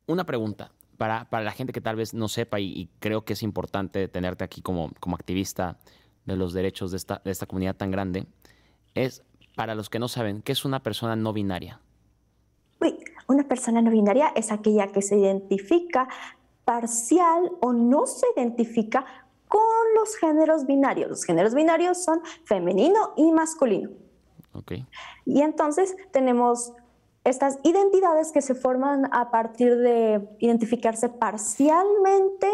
Una 0.08 0.24
pregunta 0.24 0.72
para, 0.98 1.30
para 1.30 1.44
la 1.44 1.52
gente 1.52 1.74
que 1.74 1.82
tal 1.82 1.98
vez 1.98 2.14
no 2.14 2.28
sepa 2.30 2.60
y, 2.60 2.90
creo 3.00 3.26
que 3.26 3.34
es 3.34 3.44
importante 3.44 4.08
tenerte 4.08 4.44
aquí 4.44 4.62
como, 4.62 4.92
como 5.00 5.16
activista 5.16 5.78
de 6.26 6.36
los 6.36 6.54
derechos 6.54 6.92
de 6.92 6.98
esta, 6.98 7.22
de 7.24 7.32
esta 7.32 7.46
comunidad 7.46 7.76
tan 7.76 7.92
grande, 7.92 8.26
es 8.96 9.24
para 9.56 9.76
los 9.76 9.90
que 9.90 10.00
no 10.00 10.08
saben, 10.08 10.42
¿qué 10.42 10.54
es 10.54 10.66
una 10.66 10.82
persona 10.82 11.16
no 11.16 11.34
binaria? 11.34 11.80
Uy, 12.82 12.98
Una 13.28 13.48
persona 13.48 13.82
no 13.82 13.92
binaria 13.92 14.32
es 14.36 14.52
aquella 14.52 14.88
que 14.88 15.02
se 15.02 15.18
identifica 15.18 16.08
parcial 16.64 17.52
o 17.62 17.74
no 17.74 18.08
se 18.08 18.26
identifica 18.36 19.25
con 19.56 19.96
los 19.96 20.18
géneros 20.18 20.66
binarios. 20.66 21.10
Los 21.10 21.24
géneros 21.24 21.54
binarios 21.54 22.04
son 22.04 22.22
femenino 22.44 23.14
y 23.16 23.32
masculino. 23.32 23.90
Okay. 24.54 24.86
Y 25.26 25.42
entonces 25.42 25.96
tenemos 26.12 26.74
estas 27.24 27.58
identidades 27.64 28.34
que 28.34 28.42
se 28.42 28.54
forman 28.54 29.08
a 29.14 29.32
partir 29.32 29.78
de 29.78 30.28
identificarse 30.40 31.08
parcialmente 31.08 32.50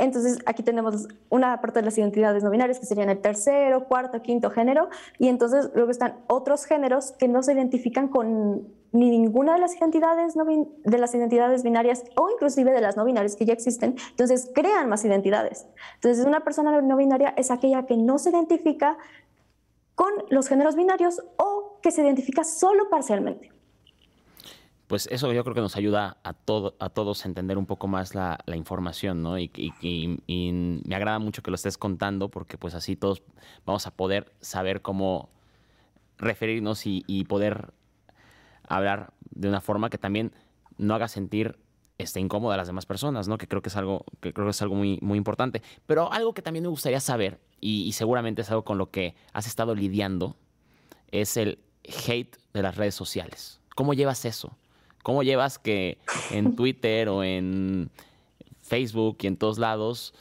entonces, 0.00 0.38
aquí 0.46 0.62
tenemos 0.62 1.08
una 1.28 1.60
parte 1.60 1.80
de 1.80 1.84
las 1.84 1.98
identidades 1.98 2.42
no 2.42 2.48
binarias 2.48 2.80
que 2.80 2.86
serían 2.86 3.10
el 3.10 3.20
tercero, 3.20 3.84
cuarto, 3.84 4.22
quinto 4.22 4.50
género, 4.50 4.88
y 5.18 5.28
entonces 5.28 5.70
luego 5.74 5.90
están 5.90 6.14
otros 6.26 6.64
géneros 6.64 7.12
que 7.12 7.28
no 7.28 7.42
se 7.42 7.52
identifican 7.52 8.08
con 8.08 8.66
ni 8.92 9.10
ninguna 9.10 9.54
de 9.54 9.60
las 9.60 9.76
identidades 9.76 10.34
de 10.34 10.98
las 10.98 11.14
identidades 11.14 11.62
binarias 11.62 12.04
o 12.16 12.30
inclusive 12.30 12.72
de 12.72 12.80
las 12.80 12.96
no 12.96 13.04
binarias 13.04 13.36
que 13.36 13.44
ya 13.44 13.52
existen, 13.52 13.96
entonces 14.10 14.50
crean 14.54 14.88
más 14.88 15.04
identidades. 15.04 15.66
Entonces, 15.94 16.24
una 16.24 16.40
persona 16.40 16.80
no 16.80 16.96
binaria 16.96 17.34
es 17.36 17.50
aquella 17.50 17.86
que 17.86 17.96
no 17.96 18.18
se 18.18 18.30
identifica 18.30 18.98
con 19.94 20.12
los 20.30 20.48
géneros 20.48 20.76
binarios 20.76 21.22
o 21.36 21.78
que 21.82 21.90
se 21.90 22.02
identifica 22.02 22.44
solo 22.44 22.88
parcialmente 22.88 23.50
pues 24.90 25.06
eso 25.12 25.32
yo 25.32 25.44
creo 25.44 25.54
que 25.54 25.60
nos 25.60 25.76
ayuda 25.76 26.16
a, 26.24 26.32
todo, 26.32 26.74
a 26.80 26.88
todos 26.88 27.24
a 27.24 27.28
entender 27.28 27.58
un 27.58 27.66
poco 27.66 27.86
más 27.86 28.16
la, 28.16 28.40
información, 28.56 29.22
¿no? 29.22 29.38
Y, 29.38 30.20
me 30.84 30.96
agrada 30.96 31.20
mucho 31.20 31.44
que 31.44 31.52
lo 31.52 31.54
estés 31.54 31.78
contando 31.78 32.28
porque 32.28 32.58
pues 32.58 32.74
así 32.74 32.96
todos 32.96 33.22
vamos 33.64 33.86
a 33.86 33.92
poder 33.92 34.32
saber 34.40 34.82
cómo 34.82 35.28
referirnos 36.18 36.82
y, 36.86 37.24
poder 37.28 37.72
hablar 38.76 39.12
de 39.30 39.48
una 39.48 39.60
forma 39.60 39.90
que 39.90 39.98
también 39.98 40.32
no 40.78 40.94
haga 40.94 41.08
sentir 41.08 41.58
este, 41.98 42.20
incómoda 42.20 42.54
a 42.54 42.56
las 42.56 42.66
demás 42.66 42.86
personas, 42.86 43.28
¿no? 43.28 43.36
Que 43.36 43.46
creo 43.46 43.62
que 43.62 43.68
es 43.68 43.76
algo, 43.76 44.04
que 44.20 44.32
creo 44.32 44.46
que 44.46 44.52
es 44.52 44.62
algo 44.62 44.74
muy, 44.74 44.98
muy 45.02 45.18
importante. 45.18 45.62
Pero 45.86 46.12
algo 46.12 46.32
que 46.32 46.42
también 46.42 46.62
me 46.62 46.68
gustaría 46.68 47.00
saber, 47.00 47.40
y, 47.60 47.82
y 47.82 47.92
seguramente 47.92 48.42
es 48.42 48.50
algo 48.50 48.64
con 48.64 48.78
lo 48.78 48.90
que 48.90 49.14
has 49.32 49.46
estado 49.46 49.74
lidiando, 49.74 50.36
es 51.10 51.36
el 51.36 51.58
hate 51.84 52.36
de 52.54 52.62
las 52.62 52.76
redes 52.76 52.94
sociales. 52.94 53.60
¿Cómo 53.74 53.94
llevas 53.94 54.24
eso? 54.24 54.56
¿Cómo 55.02 55.22
llevas 55.22 55.58
que 55.58 55.98
en 56.30 56.54
Twitter 56.56 57.08
o 57.08 57.22
en 57.22 57.90
Facebook 58.70 59.18
y 59.22 59.26
en 59.26 59.36
todos 59.36 59.58
lados, 59.58 60.14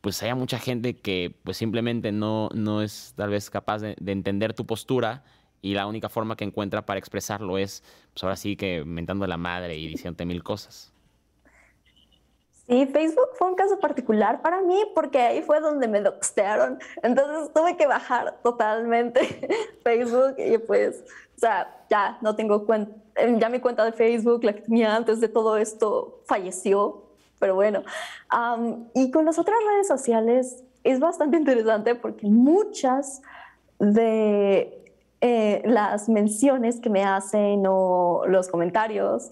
pues 0.00 0.22
haya 0.22 0.34
mucha 0.34 0.58
gente 0.58 0.96
que 0.96 1.34
pues 1.44 1.56
simplemente 1.56 2.12
no, 2.12 2.50
no 2.52 2.82
es 2.82 3.14
tal 3.16 3.30
vez 3.30 3.48
capaz 3.50 3.78
de, 3.78 3.96
entender 4.06 4.52
tu 4.52 4.66
postura 4.66 5.24
y 5.64 5.72
la 5.72 5.86
única 5.86 6.10
forma 6.10 6.36
que 6.36 6.44
encuentra 6.44 6.84
para 6.84 6.98
expresarlo 6.98 7.56
es, 7.56 7.82
pues 8.12 8.22
ahora 8.22 8.36
sí 8.36 8.54
que 8.54 8.84
mentando 8.84 9.24
a 9.24 9.28
la 9.28 9.38
madre 9.38 9.76
y 9.76 9.88
diciéndote 9.88 10.26
mil 10.26 10.42
cosas? 10.42 10.92
Sí, 12.66 12.86
Facebook 12.86 13.28
fue 13.38 13.48
un 13.48 13.54
caso 13.54 13.78
particular 13.78 14.42
para 14.42 14.60
mí 14.60 14.82
porque 14.94 15.20
ahí 15.20 15.40
fue 15.40 15.60
donde 15.60 15.88
me 15.88 16.02
doxtearon. 16.02 16.78
Entonces 17.02 17.50
tuve 17.54 17.78
que 17.78 17.86
bajar 17.86 18.40
totalmente 18.42 19.20
Facebook 19.82 20.34
y 20.36 20.58
pues, 20.58 21.02
o 21.34 21.40
sea, 21.40 21.74
ya 21.88 22.18
no 22.20 22.36
tengo 22.36 22.66
cuenta 22.66 22.94
ya 23.38 23.48
mi 23.48 23.60
cuenta 23.60 23.86
de 23.86 23.92
Facebook, 23.92 24.44
la 24.44 24.52
que 24.52 24.62
tenía 24.62 24.94
antes 24.94 25.20
de 25.20 25.28
todo 25.28 25.56
esto, 25.56 26.20
falleció, 26.26 27.04
pero 27.38 27.54
bueno. 27.54 27.84
y 28.92 29.10
con 29.12 29.24
las 29.24 29.38
otras 29.38 29.56
redes 29.72 29.86
sociales 29.86 30.62
es 30.82 31.00
bastante 31.00 31.38
interesante 31.38 31.94
porque 31.94 32.26
muchas 32.26 33.22
de 33.78 34.83
eh, 35.26 35.62
las 35.64 36.10
menciones 36.10 36.80
que 36.80 36.90
me 36.90 37.02
hacen 37.02 37.64
o 37.66 38.24
los 38.26 38.48
comentarios 38.48 39.30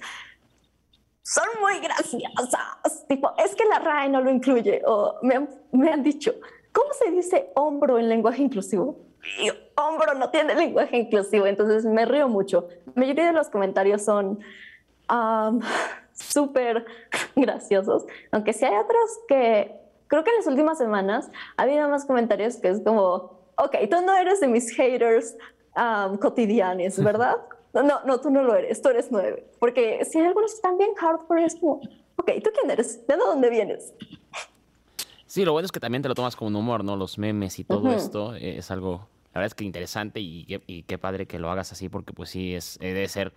son 1.22 1.44
muy 1.60 1.80
graciosas. 1.80 3.06
Tipo, 3.08 3.30
es 3.36 3.54
que 3.54 3.66
la 3.66 3.78
RAE 3.78 4.08
no 4.08 4.22
lo 4.22 4.30
incluye. 4.30 4.80
O 4.86 5.18
me 5.20 5.34
han, 5.34 5.50
me 5.70 5.92
han 5.92 6.02
dicho, 6.02 6.32
¿cómo 6.72 6.94
se 6.94 7.10
dice 7.10 7.50
hombro 7.54 7.98
en 7.98 8.08
lenguaje 8.08 8.40
inclusivo? 8.40 8.96
y 9.38 9.50
hombro 9.76 10.14
no 10.14 10.30
tiene 10.30 10.54
lenguaje 10.54 10.96
inclusivo, 10.96 11.46
entonces 11.46 11.84
me 11.84 12.06
río 12.06 12.26
mucho. 12.28 12.68
La 12.86 12.92
mayoría 13.02 13.26
de 13.26 13.32
los 13.32 13.50
comentarios 13.50 14.02
son 14.02 14.40
súper 16.14 16.86
graciosos, 17.36 18.06
aunque 18.30 18.54
sí 18.54 18.64
hay 18.64 18.76
otros 18.76 19.10
que 19.28 19.78
creo 20.06 20.24
que 20.24 20.30
en 20.30 20.36
las 20.38 20.46
últimas 20.46 20.78
semanas 20.78 21.30
ha 21.58 21.62
habido 21.64 21.86
más 21.88 22.06
comentarios 22.06 22.56
que 22.56 22.70
es 22.70 22.80
como, 22.80 23.42
ok, 23.56 23.76
tú 23.90 24.00
no 24.04 24.14
eres 24.16 24.40
de 24.40 24.48
mis 24.48 24.74
haters 24.74 25.36
cotidianos, 26.20 26.98
¿verdad? 27.02 27.36
No, 27.72 28.04
no, 28.04 28.20
tú 28.20 28.30
no 28.30 28.42
lo 28.42 28.54
eres, 28.54 28.82
tú 28.82 28.90
eres 28.90 29.08
nueve. 29.10 29.46
Porque 29.58 30.04
si 30.04 30.18
hay 30.18 30.26
algunos 30.26 30.52
que 30.52 30.56
están 30.56 30.76
bien 30.76 30.94
hardcore, 30.94 31.44
es 31.44 31.54
como, 31.54 31.80
ok, 32.16 32.30
¿tú 32.44 32.50
quién 32.54 32.70
eres? 32.70 33.06
¿De 33.06 33.16
dónde 33.16 33.48
vienes? 33.48 33.94
Sí, 35.26 35.44
lo 35.44 35.52
bueno 35.52 35.64
es 35.64 35.72
que 35.72 35.80
también 35.80 36.02
te 36.02 36.08
lo 36.08 36.14
tomas 36.14 36.36
como 36.36 36.48
un 36.48 36.56
humor, 36.56 36.84
¿no? 36.84 36.96
Los 36.96 37.16
memes 37.16 37.58
y 37.58 37.64
todo 37.64 37.90
esto 37.90 38.34
eh, 38.34 38.58
es 38.58 38.70
algo, 38.70 39.08
la 39.32 39.40
verdad 39.40 39.46
es 39.46 39.54
que 39.54 39.64
interesante 39.64 40.20
y, 40.20 40.44
qué 40.86 40.98
padre 40.98 41.26
que 41.26 41.38
lo 41.38 41.50
hagas 41.50 41.72
así 41.72 41.88
porque 41.88 42.12
pues 42.12 42.28
sí, 42.28 42.54
es, 42.54 42.76
eh, 42.82 42.92
debe 42.92 43.08
ser, 43.08 43.32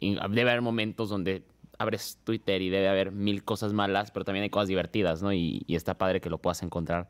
debe 0.00 0.50
haber 0.50 0.62
momentos 0.62 1.10
donde 1.10 1.44
abres 1.78 2.18
Twitter 2.24 2.60
y 2.60 2.70
debe 2.70 2.88
haber 2.88 3.12
mil 3.12 3.44
cosas 3.44 3.72
malas, 3.72 4.10
pero 4.10 4.24
también 4.24 4.42
hay 4.42 4.50
cosas 4.50 4.66
divertidas, 4.66 5.22
¿no? 5.22 5.32
Y, 5.32 5.64
está 5.68 5.94
padre 5.94 6.20
que 6.20 6.28
lo 6.28 6.38
puedas 6.38 6.60
encontrar 6.64 7.08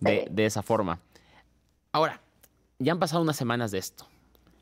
de, 0.00 0.28
de 0.30 0.44
esa 0.44 0.62
forma. 0.62 1.00
Ahora, 1.90 2.20
ya 2.78 2.92
han 2.92 2.98
pasado 2.98 3.22
unas 3.22 3.36
semanas 3.36 3.70
de 3.70 3.78
esto. 3.78 4.06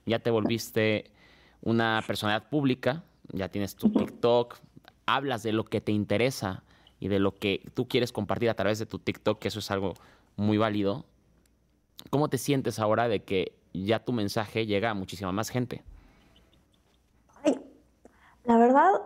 Ya 0.06 0.18
te 0.18 0.30
volviste 0.30 1.10
una 1.60 2.02
personalidad 2.06 2.48
pública, 2.48 3.04
ya 3.32 3.48
tienes 3.48 3.76
tu 3.76 3.90
TikTok, 3.90 4.58
hablas 5.06 5.42
de 5.42 5.52
lo 5.52 5.64
que 5.64 5.80
te 5.80 5.92
interesa 5.92 6.64
y 6.98 7.08
de 7.08 7.18
lo 7.18 7.36
que 7.38 7.62
tú 7.74 7.88
quieres 7.88 8.12
compartir 8.12 8.50
a 8.50 8.54
través 8.54 8.78
de 8.78 8.86
tu 8.86 8.98
TikTok, 8.98 9.38
que 9.38 9.48
eso 9.48 9.60
es 9.60 9.70
algo 9.70 9.94
muy 10.36 10.58
válido. 10.58 11.04
¿Cómo 12.10 12.28
te 12.28 12.38
sientes 12.38 12.78
ahora 12.78 13.08
de 13.08 13.22
que 13.22 13.56
ya 13.72 14.04
tu 14.04 14.12
mensaje 14.12 14.66
llega 14.66 14.90
a 14.90 14.94
muchísima 14.94 15.32
más 15.32 15.50
gente? 15.50 15.82
Ay, 17.44 17.60
la 18.44 18.56
verdad, 18.56 19.02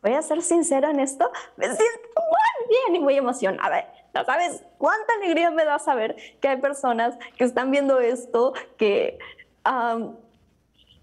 voy 0.00 0.12
a 0.12 0.22
ser 0.22 0.42
sincera 0.42 0.90
en 0.90 1.00
esto, 1.00 1.30
me 1.56 1.66
siento 1.66 1.82
muy 2.16 2.68
bien 2.68 2.96
y 2.96 3.00
muy 3.00 3.14
emocionada. 3.14 3.92
¿No 4.14 4.24
sabes 4.24 4.62
cuánta 4.82 5.14
alegría 5.14 5.48
me 5.52 5.64
da 5.64 5.78
saber 5.78 6.16
que 6.40 6.48
hay 6.48 6.56
personas 6.56 7.16
que 7.38 7.44
están 7.44 7.70
viendo 7.70 8.00
esto, 8.00 8.52
que 8.76 9.16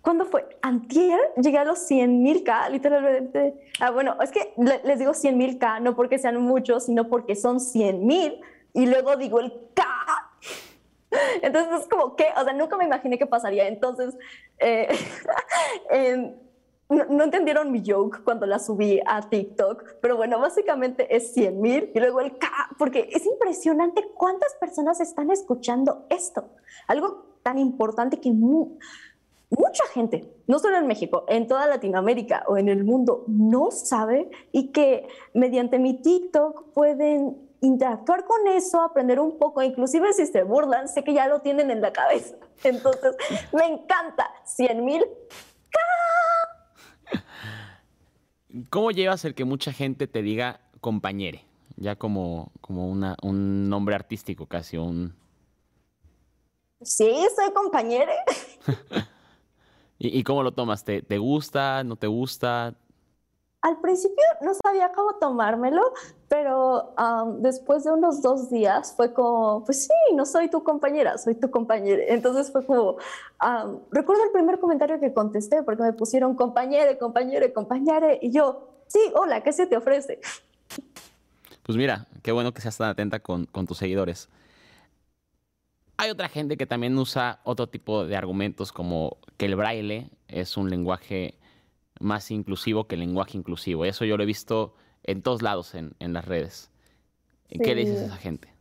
¿Cuándo 0.01 0.25
fue? 0.25 0.57
Antier 0.61 1.17
llegué 1.41 1.59
a 1.59 1.63
los 1.63 1.79
100 1.79 2.21
mil 2.21 2.43
K, 2.43 2.67
literalmente. 2.69 3.53
Ah, 3.79 3.91
bueno, 3.91 4.17
es 4.21 4.31
que 4.31 4.53
les 4.83 4.99
digo 4.99 5.13
100 5.13 5.37
mil 5.37 5.57
K, 5.57 5.79
no 5.79 5.95
porque 5.95 6.19
sean 6.19 6.41
muchos, 6.41 6.87
sino 6.87 7.07
porque 7.07 7.37
son 7.37 7.61
100 7.61 8.05
mil 8.05 8.41
y 8.73 8.85
luego 8.85 9.15
digo 9.15 9.39
el 9.39 9.53
K. 9.73 9.85
Entonces 11.41 11.81
es 11.83 11.87
como 11.87 12.17
que, 12.17 12.27
o 12.35 12.43
sea, 12.43 12.51
nunca 12.51 12.75
me 12.75 12.83
imaginé 12.83 13.17
que 13.17 13.27
pasaría. 13.27 13.69
Entonces, 13.69 14.17
eh, 14.57 14.89
no, 16.89 17.23
entendieron 17.23 17.71
mi 17.71 17.83
joke 17.85 18.23
cuando 18.23 18.47
la 18.47 18.57
subí 18.57 18.99
a 19.05 19.21
TikTok, 19.29 19.97
pero 20.01 20.17
bueno, 20.17 20.39
básicamente 20.39 21.15
es 21.15 21.33
100 21.33 21.61
mil 21.61 21.91
y 21.93 21.99
luego 21.99 22.19
el 22.19 22.37
K, 22.37 22.49
porque 22.79 23.09
es 23.11 23.25
impresionante 23.25 24.03
cuántas 24.15 24.55
personas 24.55 24.99
están 24.99 25.29
escuchando 25.29 26.07
esto. 26.09 26.49
Algo 26.87 27.37
tan 27.43 27.59
importante 27.59 28.19
que 28.19 28.31
mucha 28.31 29.85
gente, 29.93 30.33
no 30.47 30.57
solo 30.57 30.77
en 30.77 30.87
México, 30.87 31.25
en 31.27 31.47
toda 31.47 31.67
Latinoamérica 31.67 32.43
o 32.47 32.57
en 32.57 32.69
el 32.69 32.83
mundo, 32.83 33.23
no 33.27 33.69
sabe 33.69 34.31
y 34.51 34.71
que 34.71 35.07
mediante 35.33 35.77
mi 35.77 36.01
TikTok 36.01 36.73
pueden 36.73 37.49
interactuar 37.61 38.25
con 38.25 38.47
eso, 38.47 38.81
aprender 38.81 39.19
un 39.19 39.37
poco, 39.37 39.61
inclusive 39.61 40.13
si 40.13 40.25
se 40.25 40.43
burlan, 40.43 40.87
sé 40.87 41.03
que 41.03 41.13
ya 41.13 41.27
lo 41.27 41.41
tienen 41.41 41.69
en 41.69 41.81
la 41.81 41.93
cabeza. 41.93 42.35
Entonces, 42.63 43.15
me 43.53 43.65
encanta. 43.65 44.31
100 44.45 44.83
mil. 44.83 45.05
¿Cómo 48.69 48.91
llevas 48.91 49.25
el 49.25 49.35
que 49.35 49.45
mucha 49.45 49.71
gente 49.71 50.07
te 50.07 50.21
diga 50.21 50.61
compañere? 50.81 51.45
Ya 51.75 51.95
como, 51.95 52.51
como 52.61 52.89
una, 52.89 53.15
un 53.21 53.69
nombre 53.69 53.95
artístico 53.95 54.47
casi, 54.47 54.77
un... 54.77 55.13
Sí, 56.81 57.11
soy 57.35 57.53
compañere. 57.53 58.13
¿Y, 59.99 60.23
cómo 60.23 60.43
lo 60.43 60.53
tomas? 60.53 60.83
¿Te, 60.83 61.01
¿Te, 61.01 61.17
gusta? 61.17 61.83
¿No 61.83 61.97
te 61.97 62.07
gusta? 62.07 62.75
Al 63.61 63.81
principio 63.81 64.23
no 64.41 64.53
sabía 64.53 64.93
cómo 64.93 65.15
tomármelo, 65.15 65.81
pero 66.29 66.93
después 67.39 67.83
de 67.83 67.91
unos 67.91 68.21
dos 68.21 68.49
días 68.49 68.93
fue 68.95 69.13
como, 69.13 69.65
pues 69.65 69.83
sí, 69.83 70.15
no 70.15 70.25
soy 70.25 70.49
tu 70.49 70.63
compañera, 70.63 71.17
soy 71.17 71.35
tu 71.35 71.51
compañera. 71.51 72.03
Entonces 72.07 72.51
fue 72.53 72.65
como, 72.65 72.97
recuerdo 73.91 74.23
el 74.23 74.31
primer 74.31 74.59
comentario 74.59 74.99
que 75.01 75.13
contesté 75.13 75.61
porque 75.63 75.83
me 75.83 75.91
pusieron 75.91 76.35
compañere, 76.35 76.97
compañere, 76.97 77.51
compañere, 77.51 78.17
y 78.21 78.31
yo, 78.31 78.69
sí, 78.87 78.99
hola, 79.13 79.43
¿qué 79.43 79.51
se 79.51 79.67
te 79.67 79.75
ofrece? 79.75 80.21
Pues 81.63 81.77
mira, 81.77 82.07
qué 82.23 82.31
bueno 82.31 82.53
que 82.53 82.61
seas 82.61 82.77
tan 82.77 82.89
atenta 82.89 83.19
con, 83.19 83.45
con 83.45 83.67
tus 83.67 83.77
seguidores. 83.77 84.29
Hay 85.97 86.09
otra 86.11 86.29
gente 86.29 86.55
que 86.55 86.65
también 86.65 86.97
usa 86.97 87.41
otro 87.43 87.67
tipo 87.67 88.05
de 88.05 88.15
argumentos 88.15 88.71
como 88.71 89.17
que 89.35 89.47
el 89.47 89.57
braille 89.57 90.09
es 90.29 90.55
un 90.55 90.69
lenguaje 90.69 91.38
más 91.99 92.31
inclusivo 92.31 92.87
que 92.87 92.95
el 92.95 93.01
lenguaje 93.01 93.37
inclusivo. 93.37 93.85
Eso 93.85 94.05
yo 94.05 94.17
lo 94.17 94.23
he 94.23 94.25
visto 94.25 94.73
en 95.03 95.21
todos 95.21 95.41
lados 95.41 95.75
en, 95.75 95.93
las 95.99 96.25
redes. 96.25 96.71
¿Qué 97.47 97.75
le 97.75 97.81
dices 97.81 98.01
a 98.01 98.05
esa 98.05 98.17
gente? 98.17 98.53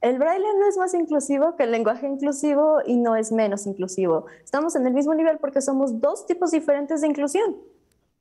El 0.00 0.18
braille 0.18 0.46
no 0.58 0.68
es 0.68 0.76
más 0.76 0.94
inclusivo 0.94 1.56
que 1.56 1.64
el 1.64 1.72
lenguaje 1.72 2.06
inclusivo 2.06 2.78
y 2.86 2.96
no 2.96 3.16
es 3.16 3.32
menos 3.32 3.66
inclusivo. 3.66 4.26
Estamos 4.44 4.76
en 4.76 4.86
el 4.86 4.92
mismo 4.92 5.14
nivel 5.14 5.38
porque 5.38 5.60
somos 5.60 6.00
dos 6.00 6.26
tipos 6.26 6.50
diferentes 6.50 7.00
de 7.00 7.08
inclusión. 7.08 7.56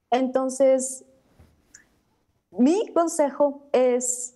Entonces, 0.10 1.06
mi 2.50 2.92
consejo 2.94 3.68
es 3.72 4.36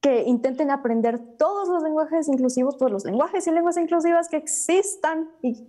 que 0.00 0.22
intenten 0.24 0.70
aprender 0.70 1.18
todos 1.36 1.68
los 1.68 1.82
lenguajes 1.82 2.28
inclusivos, 2.28 2.76
todos 2.76 2.90
los 2.92 3.04
lenguajes 3.04 3.46
y 3.46 3.50
lenguas 3.50 3.76
inclusivas 3.76 4.28
que 4.28 4.36
existan, 4.36 5.30
y, 5.42 5.66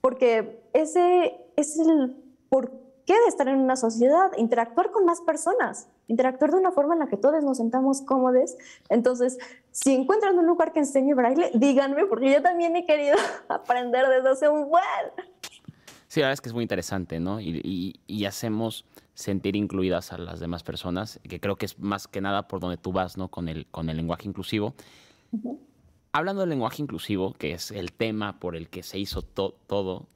porque 0.00 0.62
ese 0.72 1.36
es 1.56 1.78
el 1.78 2.16
porqué 2.48 3.14
de 3.14 3.28
estar 3.28 3.48
en 3.48 3.58
una 3.58 3.76
sociedad, 3.76 4.30
interactuar 4.36 4.90
con 4.90 5.04
más 5.04 5.20
personas, 5.20 5.88
interactuar 6.08 6.52
de 6.52 6.58
una 6.58 6.72
forma 6.72 6.94
en 6.94 7.00
la 7.00 7.08
que 7.08 7.16
todos 7.16 7.42
nos 7.42 7.58
sentamos 7.58 8.02
cómodos. 8.02 8.56
Entonces, 8.88 9.38
si 9.70 9.94
encuentran 9.94 10.38
un 10.38 10.46
lugar 10.46 10.72
que 10.72 10.80
enseñe 10.80 11.14
braille, 11.14 11.50
díganme, 11.54 12.06
porque 12.06 12.32
yo 12.32 12.42
también 12.42 12.76
he 12.76 12.86
querido 12.86 13.16
aprender 13.48 14.06
desde 14.08 14.28
hace 14.28 14.48
un 14.48 14.68
buen. 14.68 14.82
Sí, 16.08 16.20
la 16.20 16.26
verdad 16.26 16.34
es 16.34 16.40
que 16.40 16.48
es 16.48 16.54
muy 16.54 16.62
interesante, 16.62 17.20
¿no? 17.20 17.40
Y, 17.40 18.00
y 18.06 18.24
hacemos 18.24 18.86
sentir 19.16 19.56
incluidas 19.56 20.12
a 20.12 20.18
las 20.18 20.40
demás 20.40 20.62
personas, 20.62 21.18
que 21.26 21.40
creo 21.40 21.56
que 21.56 21.66
es 21.66 21.78
más 21.78 22.06
que 22.06 22.20
nada 22.20 22.48
por 22.48 22.60
donde 22.60 22.76
tú 22.76 22.92
vas, 22.92 23.16
¿no? 23.16 23.28
Con 23.28 23.48
el, 23.48 23.66
con 23.66 23.88
el 23.88 23.96
lenguaje 23.96 24.28
inclusivo. 24.28 24.74
Hablando 26.16 26.40
del 26.40 26.48
lenguaje 26.48 26.80
inclusivo, 26.80 27.34
que 27.34 27.52
es 27.52 27.70
el 27.70 27.92
tema 27.92 28.40
por 28.40 28.56
el 28.56 28.70
que 28.70 28.82
se 28.82 28.98
hizo 28.98 29.20
todo, 29.20 30.06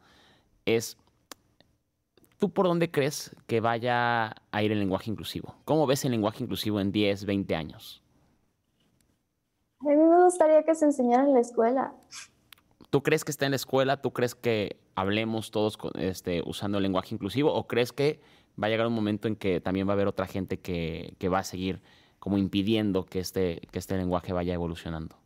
es, 0.64 0.96
¿tú 2.38 2.48
por 2.48 2.68
dónde 2.68 2.90
crees 2.90 3.36
que 3.46 3.60
vaya 3.60 4.34
a 4.50 4.62
ir 4.62 4.72
el 4.72 4.78
lenguaje 4.78 5.10
inclusivo? 5.10 5.56
¿Cómo 5.66 5.86
ves 5.86 6.02
el 6.06 6.12
lenguaje 6.12 6.42
inclusivo 6.42 6.80
en 6.80 6.90
10, 6.90 7.26
20 7.26 7.54
años? 7.54 8.02
A 9.80 9.90
mí 9.90 9.94
me 9.94 10.24
gustaría 10.24 10.62
que 10.62 10.74
se 10.74 10.86
enseñara 10.86 11.24
en 11.24 11.34
la 11.34 11.40
escuela. 11.40 11.92
¿Tú 12.88 13.02
crees 13.02 13.22
que 13.22 13.30
está 13.30 13.44
en 13.44 13.50
la 13.50 13.56
escuela? 13.56 14.00
¿Tú 14.00 14.14
crees 14.14 14.34
que 14.34 14.80
hablemos 14.94 15.50
todos 15.50 15.76
este, 15.96 16.42
usando 16.46 16.78
el 16.78 16.82
lenguaje 16.82 17.14
inclusivo? 17.14 17.52
¿O 17.52 17.66
crees 17.66 17.92
que 17.92 18.22
va 18.58 18.68
a 18.68 18.70
llegar 18.70 18.86
un 18.86 18.94
momento 18.94 19.28
en 19.28 19.36
que 19.36 19.60
también 19.60 19.86
va 19.86 19.92
a 19.92 19.96
haber 19.96 20.06
otra 20.06 20.26
gente 20.26 20.60
que, 20.60 21.14
va 21.30 21.40
a 21.40 21.44
seguir 21.44 21.82
como 22.18 22.38
impidiendo 22.38 23.04
que 23.04 23.18
este, 23.18 23.60
que 23.70 23.78
este 23.78 23.98
lenguaje 23.98 24.32
vaya 24.32 24.54
evolucionando? 24.54 25.20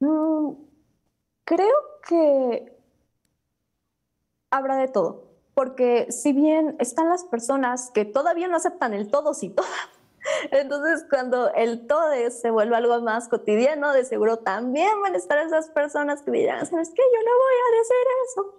Mm, 0.00 0.54
creo 1.50 1.74
que 2.06 2.72
habrá 4.52 4.76
de 4.76 4.86
todo, 4.86 5.24
porque 5.52 6.06
si 6.12 6.32
bien 6.32 6.76
están 6.78 7.08
las 7.08 7.24
personas 7.24 7.90
que 7.90 8.04
todavía 8.04 8.46
no 8.46 8.56
aceptan 8.56 8.94
el 8.94 9.10
todos 9.10 9.42
y 9.42 9.48
todas, 9.48 9.68
entonces 10.52 11.04
cuando 11.10 11.52
el 11.54 11.88
todo 11.88 12.12
se 12.30 12.52
vuelve 12.52 12.76
algo 12.76 13.00
más 13.00 13.26
cotidiano, 13.28 13.92
de 13.92 14.04
seguro 14.04 14.36
también 14.36 15.02
van 15.02 15.14
a 15.14 15.18
estar 15.18 15.38
esas 15.38 15.70
personas 15.70 16.22
que 16.22 16.30
dirán, 16.30 16.64
¿sabes 16.66 16.90
qué? 16.90 17.02
Yo 17.02 17.18
no 17.18 17.36
voy 17.36 17.54
a 17.66 17.78
decir 17.78 18.06
eso. 18.28 18.54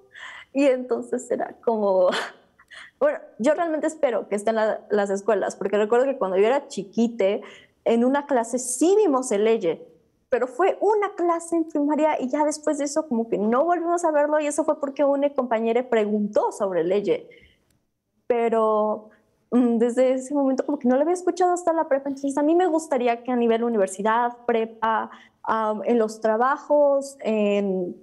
Y 0.52 0.66
entonces 0.66 1.26
será 1.26 1.56
como 1.64 2.10
bueno, 3.00 3.20
yo 3.39 3.54
realmente 3.54 3.88
espero 3.88 4.28
que 4.28 4.36
estén 4.36 4.58
las 4.58 5.10
escuelas, 5.10 5.56
porque 5.56 5.78
recuerdo 5.78 6.08
que 6.08 6.18
cuando 6.18 6.36
yo 6.36 6.46
era 6.46 6.68
chiquite, 6.68 7.42
en 7.86 8.04
una 8.04 8.26
clase 8.26 8.60
sí 8.60 8.96
vimos 8.98 9.32
el 9.32 9.46
leye, 9.46 9.91
pero 10.32 10.48
fue 10.48 10.78
una 10.80 11.14
clase 11.14 11.58
en 11.58 11.66
primaria 11.66 12.18
y 12.18 12.30
ya 12.30 12.46
después 12.46 12.78
de 12.78 12.86
eso 12.86 13.06
como 13.06 13.28
que 13.28 13.38
no 13.38 13.66
volvimos 13.66 14.06
a 14.06 14.12
verlo 14.12 14.40
y 14.40 14.48
eso 14.48 14.64
fue 14.64 14.80
porque 14.80 15.04
una 15.04 15.30
compañera 15.30 15.90
preguntó 15.90 16.54
sobre 16.54 16.86
leye. 16.86 17.28
Pero 18.28 19.10
mm, 19.52 19.78
desde 19.78 20.14
ese 20.14 20.34
momento 20.34 20.66
como 20.66 20.80
que 20.80 20.88
no 20.88 20.96
lo 20.96 21.02
había 21.02 21.16
escuchado 21.16 21.52
hasta 21.52 21.74
la 21.74 21.90
prepa, 21.90 22.08
entonces 22.08 22.38
a 22.38 22.44
mí 22.44 22.56
me 22.56 22.66
gustaría 22.68 23.24
que 23.24 23.32
a 23.34 23.36
nivel 23.36 23.66
universidad, 23.66 24.38
prepa, 24.48 25.12
en 25.84 26.00
los 26.00 26.22
trabajos, 26.22 27.18
en 27.20 27.98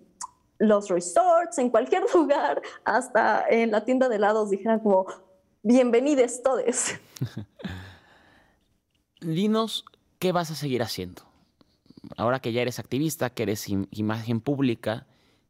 los 0.58 0.90
resorts, 0.90 1.56
en 1.56 1.70
cualquier 1.70 2.04
lugar, 2.14 2.60
hasta 2.84 3.48
en 3.48 3.70
la 3.70 3.86
tienda 3.86 4.10
de 4.10 4.16
helados 4.16 4.50
dijeran 4.50 4.80
como, 4.80 5.06
bienvenidos 5.62 6.42
todos. 6.42 6.88
Dinos, 9.22 9.86
¿qué 10.18 10.32
vas 10.32 10.50
a 10.50 10.54
seguir 10.54 10.82
haciendo? 10.82 11.22
Ahora 12.16 12.40
que 12.40 12.52
ya 12.52 12.62
eres 12.62 12.78
activista, 12.78 13.30
que 13.30 13.44
eres 13.44 13.68
imagen 13.68 14.40
pública, 14.40 15.06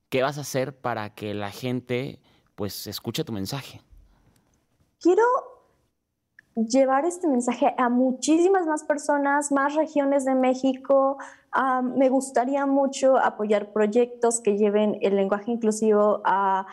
¿qué 0.09 0.23
vas 0.23 0.39
a 0.39 0.43
hacer 0.43 0.77
para 0.77 1.15
que 1.15 1.35
la 1.35 1.51
gente 1.51 2.21
pues 2.55 2.87
escuche 2.87 3.25
tu 3.25 3.33
mensaje? 3.33 3.81
Quiero 5.01 5.23
llevar 6.67 7.05
este 7.05 7.29
mensaje 7.29 7.75
a 7.79 7.89
muchísimas 7.89 8.67
más 8.67 8.83
personas, 8.83 9.53
más 9.53 9.75
regiones 9.75 10.25
de 10.25 10.35
México. 10.35 11.19
me 11.83 12.09
gustaría 12.09 12.67
mucho 12.67 13.17
apoyar 13.17 13.73
proyectos 13.73 14.41
que 14.41 14.57
lleven 14.59 14.99
el 15.03 15.17
lenguaje 15.17 15.53
inclusivo 15.53 16.21
a 16.25 16.67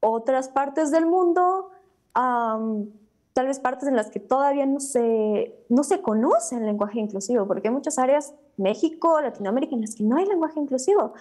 otras 0.00 0.48
partes 0.48 0.90
del 0.90 1.06
mundo, 1.06 1.70
tal 2.12 3.46
vez 3.46 3.58
partes 3.58 3.88
en 3.88 3.96
las 3.96 4.10
que 4.10 4.20
todavía 4.20 4.66
no 4.66 4.80
se, 4.80 5.54
no 5.68 5.82
se 5.82 6.00
conoce 6.00 6.56
el 6.56 6.66
lenguaje 6.66 7.00
inclusivo, 7.00 7.46
porque 7.46 7.68
hay 7.68 7.74
muchas 7.74 7.98
áreas, 7.98 8.32
México, 8.56 9.20
Latinoamérica, 9.20 9.74
en 9.74 9.82
las 9.82 9.94
que 9.94 10.04
no 10.04 10.16
hay 10.16 10.26
lenguaje 10.26 10.60
inclusivo. 10.60 11.14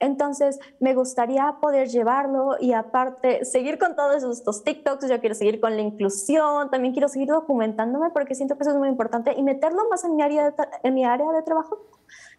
Entonces, 0.00 0.58
me 0.80 0.94
gustaría 0.94 1.56
poder 1.60 1.88
llevarlo 1.88 2.56
y 2.58 2.72
aparte 2.72 3.44
seguir 3.44 3.78
con 3.78 3.94
todos 3.94 4.24
estos 4.24 4.64
TikToks, 4.64 5.06
yo 5.08 5.20
quiero 5.20 5.34
seguir 5.34 5.60
con 5.60 5.76
la 5.76 5.82
inclusión, 5.82 6.70
también 6.70 6.94
quiero 6.94 7.08
seguir 7.08 7.28
documentándome 7.28 8.08
porque 8.10 8.34
siento 8.34 8.56
que 8.56 8.62
eso 8.62 8.70
es 8.70 8.78
muy 8.78 8.88
importante 8.88 9.34
y 9.36 9.42
meterlo 9.42 9.88
más 9.90 10.02
en 10.04 10.16
mi 10.16 10.22
área 10.22 10.50
de, 10.50 10.54
en 10.82 10.94
mi 10.94 11.04
área 11.04 11.30
de 11.32 11.42
trabajo, 11.42 11.86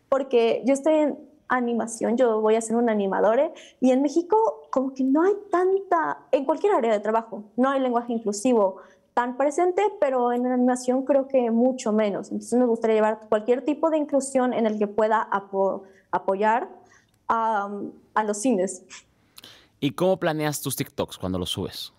porque 0.09 0.63
yo 0.65 0.73
estoy 0.73 0.93
en 0.95 1.19
animación, 1.49 2.17
yo 2.17 2.41
voy 2.41 2.55
a 2.55 2.61
ser 2.61 2.77
un 2.77 2.89
animador 2.89 3.53
y 3.79 3.91
en 3.91 4.01
México 4.01 4.37
como 4.71 4.93
que 4.93 5.03
no 5.03 5.21
hay 5.21 5.33
tanta, 5.51 6.25
en 6.31 6.45
cualquier 6.45 6.73
área 6.73 6.91
de 6.91 6.99
trabajo, 6.99 7.43
no 7.57 7.69
hay 7.69 7.79
lenguaje 7.79 8.11
inclusivo 8.11 8.77
tan 9.13 9.37
presente, 9.37 9.81
pero 9.99 10.31
en 10.31 10.45
animación 10.45 11.03
creo 11.03 11.27
que 11.27 11.51
mucho 11.51 11.91
menos. 11.91 12.31
Entonces 12.31 12.57
me 12.57 12.65
gustaría 12.65 12.95
llevar 12.95 13.19
cualquier 13.29 13.63
tipo 13.63 13.89
de 13.89 13.97
inclusión 13.97 14.53
en 14.53 14.65
el 14.65 14.79
que 14.79 14.87
pueda 14.87 15.27
apoyar 16.11 16.69
a, 17.27 17.69
los 18.25 18.37
cines. 18.37 18.83
¿Y 19.79 19.91
cómo 19.91 20.17
planeas 20.17 20.61
tus 20.61 20.75
TikToks 20.75 21.17
cuando 21.17 21.39
los 21.39 21.49
subes? 21.49 21.93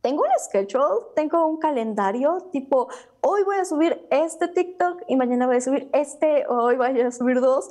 Tengo 0.00 0.22
un 0.22 0.28
schedule, 0.38 1.06
tengo 1.16 1.46
un 1.46 1.56
calendario, 1.56 2.48
tipo, 2.52 2.88
hoy 3.22 3.42
voy 3.42 3.56
a 3.56 3.64
subir 3.64 4.06
este 4.10 4.48
TikTok 4.48 5.02
y 5.08 5.16
mañana 5.16 5.46
voy 5.46 5.56
a 5.56 5.60
subir 5.62 5.88
este, 5.94 6.46
o 6.46 6.64
hoy 6.64 6.76
voy 6.76 7.00
a 7.00 7.10
subir 7.10 7.40
dos. 7.40 7.70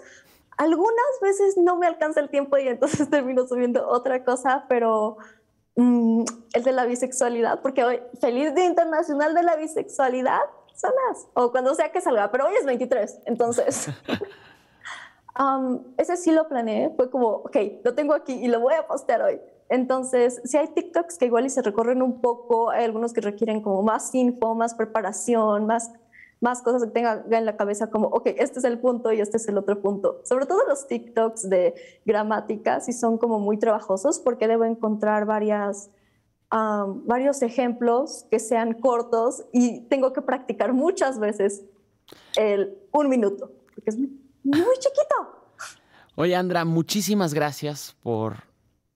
Algunas 0.57 1.19
veces 1.21 1.57
no 1.57 1.77
me 1.77 1.85
alcanza 1.85 2.19
el 2.19 2.29
tiempo 2.29 2.57
y 2.57 2.67
entonces 2.67 3.07
termino 3.11 3.47
subiendo 3.47 3.87
otra 3.87 4.23
cosa, 4.23 4.65
pero 4.67 5.17
mm, 5.75 6.23
el 6.53 6.63
de 6.63 6.71
la 6.71 6.85
bisexualidad, 6.85 7.61
porque 7.61 7.83
hoy, 7.83 8.01
feliz 8.19 8.53
Día 8.55 8.65
Internacional 8.65 9.33
de 9.33 9.43
la 9.43 9.55
Bisexualidad, 9.55 10.41
sanas, 10.73 11.27
o 11.33 11.51
cuando 11.51 11.75
sea 11.75 11.91
que 11.91 12.01
salga, 12.01 12.31
pero 12.31 12.47
hoy 12.47 12.55
es 12.59 12.65
23, 12.65 13.21
entonces 13.25 13.87
ese 15.97 16.17
sí 16.17 16.31
lo 16.31 16.47
planeé, 16.47 16.91
fue 16.95 17.09
como, 17.09 17.27
ok, 17.27 17.57
lo 17.83 17.95
tengo 17.95 18.13
aquí 18.13 18.33
y 18.33 18.47
lo 18.47 18.59
voy 18.59 18.75
a 18.75 18.87
postear 18.87 19.21
hoy. 19.21 19.39
Entonces, 19.69 20.41
si 20.43 20.57
hay 20.57 20.67
TikToks 20.67 21.17
que 21.17 21.25
igual 21.25 21.45
y 21.45 21.49
se 21.49 21.61
recorren 21.61 22.01
un 22.01 22.21
poco, 22.21 22.69
hay 22.69 22.83
algunos 22.83 23.13
que 23.13 23.21
requieren 23.21 23.61
como 23.61 23.81
más 23.81 24.13
info, 24.13 24.53
más 24.53 24.75
preparación, 24.75 25.65
más, 25.65 25.91
más 26.43 26.61
cosas 26.61 26.83
que 26.83 26.91
tenga 26.91 27.23
en 27.31 27.45
la 27.45 27.55
cabeza 27.55 27.89
como, 27.89 28.07
ok, 28.07 28.27
este 28.37 28.59
es 28.59 28.65
el 28.65 28.77
punto 28.79 29.13
y 29.13 29.21
este 29.21 29.37
es 29.37 29.47
el 29.47 29.57
otro 29.57 29.81
punto. 29.81 30.19
Sobre 30.25 30.45
todo 30.45 30.59
los 30.67 30.87
TikToks 30.87 31.49
de 31.49 31.73
gramática, 32.05 32.81
si 32.81 32.91
son 32.91 33.17
como 33.17 33.39
muy 33.39 33.57
trabajosos 33.57 34.19
porque 34.19 34.49
debo 34.49 34.65
encontrar 34.65 35.25
varias, 35.25 35.89
varios 36.51 37.41
ejemplos 37.41 38.25
que 38.29 38.39
sean 38.39 38.73
cortos 38.73 39.45
y 39.53 39.87
tengo 39.87 40.11
que 40.11 40.21
practicar 40.21 40.73
muchas 40.73 41.17
veces 41.17 41.63
el 42.35 42.77
un 42.91 43.07
minuto, 43.07 43.49
porque 43.73 43.89
es 43.89 43.97
muy 43.97 44.75
chiquito. 44.79 45.15
Oye, 46.15 46.35
Andra, 46.35 46.65
muchísimas 46.65 47.33
gracias 47.33 47.95
por 48.03 48.43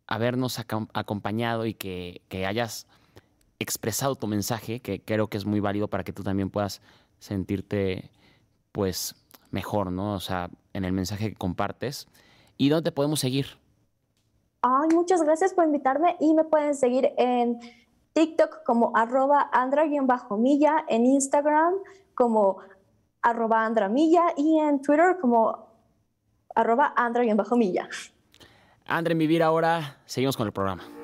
habernos 0.06 0.60
acompañado 0.60 1.66
y 1.66 1.74
que, 1.74 2.22
hayas 2.46 2.88
expresado 3.60 4.16
tu 4.16 4.28
mensaje, 4.28 4.82
que 4.82 5.02
creo 5.02 5.28
que 5.28 5.38
es 5.38 5.46
muy 5.46 5.62
válido 5.62 5.88
para 5.88 6.04
que 6.04 6.14
tú 6.14 6.24
también 6.24 6.50
puedas 6.50 6.82
sentirte, 7.20 8.12
pues, 8.72 9.16
mejor, 9.52 9.92
¿no? 9.92 10.14
O 10.14 10.20
sea, 10.20 10.50
en 10.74 10.86
el 10.86 10.92
mensaje 10.92 11.30
que 11.30 11.36
compartes. 11.36 12.08
¿Y 12.58 12.70
dónde 12.70 12.90
te 12.90 12.96
podemos 12.96 13.20
seguir? 13.20 13.58
Ay, 14.62 14.90
muchas 14.94 15.22
gracias 15.22 15.54
por 15.54 15.66
invitarme 15.66 16.18
y 16.20 16.34
me 16.34 16.44
pueden 16.44 16.76
seguir 16.76 17.14
en 17.18 17.60
TikTok 18.14 18.64
como 18.64 18.92
arroba 18.96 19.50
andra-milla, 19.54 20.86
en 20.88 21.06
Instagram 21.06 21.74
como 22.16 22.58
arroba 23.22 23.66
andramilla 23.66 24.34
y 24.36 24.60
en 24.60 24.82
Twitter 24.82 25.18
como 25.22 25.68
arroba 26.56 26.94
andra-milla. 26.96 27.88
Andre, 28.86 29.12
en 29.12 29.18
Vivir 29.20 29.44
Ahora, 29.44 29.98
seguimos 30.06 30.36
con 30.36 30.48
el 30.48 30.54
programa. 30.54 30.97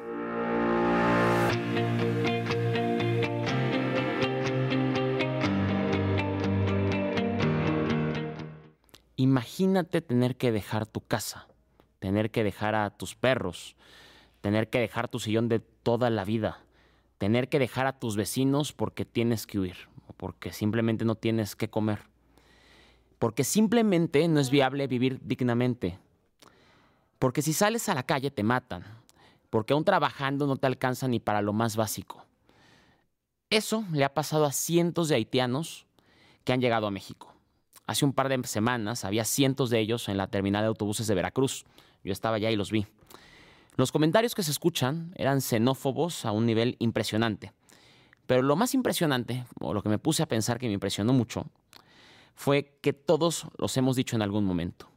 Imagínate 9.54 10.02
tener 10.02 10.36
que 10.36 10.52
dejar 10.52 10.88
tu 10.88 11.02
casa, 11.02 11.46
tener 12.00 12.32
que 12.32 12.44
dejar 12.44 12.74
a 12.74 12.90
tus 12.90 13.14
perros, 13.14 13.76
tener 14.42 14.72
que 14.72 14.80
dejar 14.80 15.10
tu 15.10 15.20
sillón 15.20 15.48
de 15.48 15.60
toda 15.60 16.10
la 16.10 16.26
vida, 16.26 16.66
tener 17.20 17.50
que 17.50 17.60
dejar 17.60 17.86
a 17.86 18.00
tus 18.00 18.16
vecinos 18.16 18.74
porque 18.74 19.06
tienes 19.06 19.46
que 19.46 19.60
huir 19.60 19.76
o 20.08 20.14
porque 20.14 20.52
simplemente 20.52 21.06
no 21.06 21.14
tienes 21.14 21.56
que 21.56 21.70
comer. 21.70 22.00
Porque 23.20 23.44
simplemente 23.44 24.28
no 24.28 24.40
es 24.40 24.50
viable 24.50 24.88
vivir 24.88 25.20
dignamente. 25.22 26.00
Porque 27.20 27.44
si 27.44 27.54
sales 27.54 27.88
a 27.90 27.94
la 27.94 28.02
calle 28.02 28.32
te 28.32 28.42
matan. 28.42 28.84
Porque 29.52 29.74
aún 29.74 29.86
trabajando 29.86 30.48
no 30.48 30.56
te 30.56 30.66
alcanza 30.66 31.08
ni 31.08 31.20
para 31.20 31.44
lo 31.44 31.54
más 31.54 31.76
básico. 31.76 32.26
Eso 33.52 33.86
le 33.92 34.04
ha 34.04 34.16
pasado 34.16 34.46
a 34.46 34.52
cientos 34.52 35.10
de 35.10 35.16
haitianos 35.16 35.86
que 36.44 36.54
han 36.54 36.60
llegado 36.60 36.88
a 36.88 36.92
México. 36.92 37.33
Hace 37.86 38.06
un 38.06 38.14
par 38.14 38.30
de 38.30 38.42
semanas 38.48 39.04
había 39.04 39.26
cientos 39.26 39.70
de 39.70 39.80
ellos 39.80 40.08
en 40.08 40.18
la 40.18 40.28
terminal 40.28 40.64
de 40.64 40.68
autobuses 40.68 41.08
de 41.08 41.16
Veracruz. 41.16 41.66
Yo 42.04 42.14
estaba 42.14 42.38
allá 42.38 42.50
y 42.50 42.56
los 42.56 42.72
vi. 42.72 42.86
Los 43.76 43.92
comentarios 43.92 44.36
que 44.36 44.44
se 44.44 44.52
escuchan 44.52 45.14
eran 45.16 45.42
xenófobos 45.42 46.26
a 46.26 46.32
un 46.32 46.46
nivel 46.46 46.76
impresionante. 46.80 47.52
Pero 48.26 48.42
lo 48.42 48.56
más 48.56 48.74
impresionante, 48.74 49.46
o 49.60 49.74
lo 49.74 49.84
que 49.84 49.90
me 49.90 50.00
puse 50.00 50.24
a 50.24 50.28
pensar 50.28 50.60
que 50.60 50.68
me 50.68 50.74
impresionó 50.74 51.12
mucho, 51.12 51.46
fue 52.36 52.78
que 52.82 52.94
todos 52.94 53.48
los 53.58 53.76
hemos 53.76 53.96
dicho 53.96 54.16
en 54.16 54.22
algún 54.22 54.46
momento. 54.46 54.90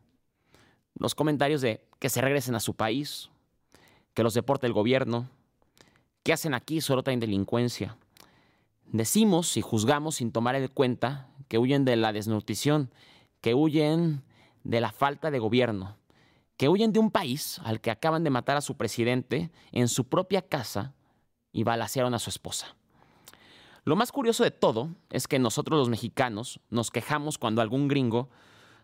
Los 0.99 1.14
comentarios 1.14 1.61
de 1.61 1.84
que 1.99 2.09
se 2.09 2.20
regresen 2.20 2.55
a 2.55 2.61
su 2.61 2.74
país, 2.74 3.30
que 4.14 4.22
los 4.22 4.34
deporte 4.34 4.66
el 4.66 4.72
gobierno, 4.72 5.28
que 6.22 6.32
hacen 6.32 6.55
aquí 6.55 6.80
solo 6.80 7.03
traen 7.03 7.20
delincuencia. 7.20 7.97
Decimos 8.87 9.57
y 9.57 9.62
juzgamos 9.62 10.16
sin 10.16 10.32
tomar 10.32 10.55
en 10.55 10.68
cuenta 10.68 11.28
que 11.49 11.59
huyen 11.59 11.84
de 11.84 11.97
la 11.97 12.12
desnutrición, 12.12 12.90
que 13.40 13.55
huyen 13.55 14.22
de 14.64 14.80
la 14.80 14.92
falta 14.92 15.30
de 15.30 15.38
gobierno, 15.38 15.97
que 16.57 16.68
huyen 16.68 16.92
de 16.92 16.99
un 16.99 17.11
país 17.11 17.61
al 17.64 17.80
que 17.80 17.90
acaban 17.90 18.24
de 18.24 18.30
matar 18.30 18.57
a 18.57 18.61
su 18.61 18.76
presidente 18.76 19.51
en 19.72 19.88
su 19.88 20.09
propia 20.09 20.42
casa 20.42 20.94
y 21.53 21.64
balacearon 21.64 22.14
a 22.14 22.18
su 22.18 22.30
esposa. 22.30 22.74
Lo 23.84 23.94
más 23.94 24.11
curioso 24.11 24.42
de 24.42 24.51
todo 24.51 24.90
es 25.11 25.28
que 25.28 25.38
nosotros 25.38 25.78
los 25.78 25.88
mexicanos 25.88 26.61
nos 26.70 26.90
quejamos 26.90 27.38
cuando 27.38 27.62
algún 27.62 27.86
gringo 27.86 28.28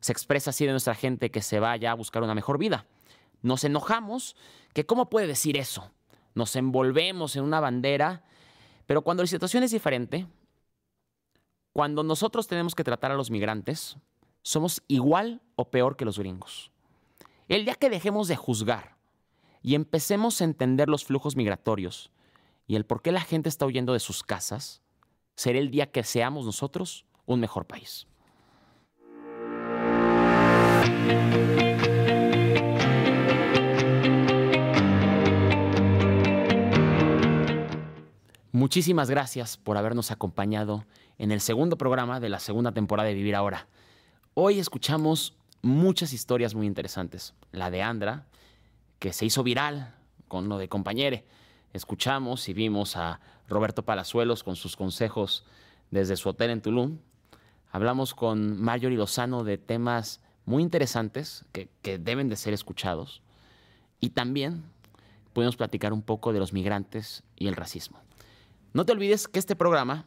se 0.01 0.13
expresa 0.13 0.51
así 0.51 0.65
de 0.65 0.71
nuestra 0.71 0.95
gente 0.95 1.31
que 1.31 1.43
se 1.43 1.59
vaya 1.59 1.91
a 1.91 1.95
buscar 1.95 2.23
una 2.23 2.35
mejor 2.35 2.59
vida. 2.59 2.87
Nos 3.43 3.65
enojamos 3.65 4.37
que 4.73 4.87
cómo 4.87 5.11
puede 5.11 5.27
decir 5.27 5.57
eso. 5.57 5.91
Nos 6.35 6.55
envolvemos 6.57 7.35
en 7.37 7.43
una 7.43 7.61
bandera, 7.61 8.23
pero 8.87 9.03
cuando 9.03 9.25
la 9.25 9.27
situación 9.27 9.65
es 9.65 9.73
diferente, 9.73 10.27
cuando 11.73 12.03
nosotros 12.03 12.49
tenemos 12.49 12.75
que 12.75 12.85
tratar 12.85 13.12
a 13.12 13.16
los 13.16 13.31
migrantes, 13.31 13.97
somos 14.43 14.83
igual 14.89 15.41
o 15.57 15.70
peor 15.70 15.97
que 15.97 16.05
los 16.05 16.18
gringos. 16.18 16.70
El 17.49 17.64
día 17.64 17.75
que 17.75 17.91
dejemos 17.91 18.29
de 18.29 18.37
juzgar 18.37 18.97
y 19.62 19.75
empecemos 19.75 20.41
a 20.41 20.45
entender 20.45 20.89
los 20.89 21.05
flujos 21.05 21.37
migratorios 21.37 22.11
y 22.66 22.77
el 22.77 22.85
por 22.85 23.03
qué 23.03 23.12
la 23.12 23.20
gente 23.20 23.49
está 23.49 23.66
huyendo 23.66 23.93
de 23.93 24.01
sus 24.01 24.23
casas, 24.23 24.83
será 25.35 25.59
el 25.59 25.70
día 25.70 25.91
que 25.91 26.05
seamos 26.05 26.45
nosotros 26.45 27.07
un 27.27 27.41
mejor 27.41 27.66
país. 27.66 28.07
Muchísimas 38.63 39.11
gracias 39.11 39.57
por 39.57 39.77
habernos 39.77 40.13
acompañado 40.13 40.85
en 41.19 41.33
el 41.33 41.41
segundo 41.41 41.77
programa 41.77 42.21
de 42.21 42.29
la 42.29 42.39
segunda 42.39 42.71
temporada 42.71 43.09
de 43.09 43.15
Vivir 43.17 43.35
Ahora. 43.35 43.67
Hoy 44.35 44.61
escuchamos 44.61 45.35
muchas 45.63 46.13
historias 46.13 46.55
muy 46.55 46.69
interesantes. 46.69 47.35
La 47.51 47.73
de 47.73 47.83
Andra, 47.83 48.25
que 49.01 49.13
se 49.13 49.27
hizo 49.27 49.43
viral 49.43 49.97
con 50.29 50.49
lo 50.49 50.59
de 50.59 50.69
compañere. 50.69 51.25
Escuchamos 51.73 52.49
y 52.49 52.53
vimos 52.53 52.97
a 52.97 53.19
Roberto 53.49 53.85
Palazuelos 53.85 54.45
con 54.45 54.55
sus 54.55 54.77
consejos 54.77 55.45
desde 55.91 56.15
su 56.15 56.29
hotel 56.29 56.51
en 56.51 56.63
Tulum. 56.63 56.99
Hablamos 57.73 58.15
con 58.15 58.63
Marjorie 58.63 58.97
Lozano 58.97 59.43
de 59.43 59.59
temas 59.59 60.21
muy 60.45 60.63
interesantes 60.63 61.45
que, 61.51 61.69
deben 61.99 62.29
de 62.29 62.37
ser 62.37 62.55
escuchados. 62.55 63.23
Y 63.99 64.11
también 64.11 64.63
pudimos 65.33 65.57
platicar 65.57 65.93
un 65.93 66.03
poco 66.03 66.33
de 66.33 66.39
los 66.39 66.53
migrantes 66.53 67.25
y 67.35 67.49
el 67.49 67.57
racismo. 67.57 67.99
No 68.73 68.87
te 68.87 68.93
olvides 68.93 69.29
que 69.29 69.39
este 69.39 69.55
programa 69.55 70.07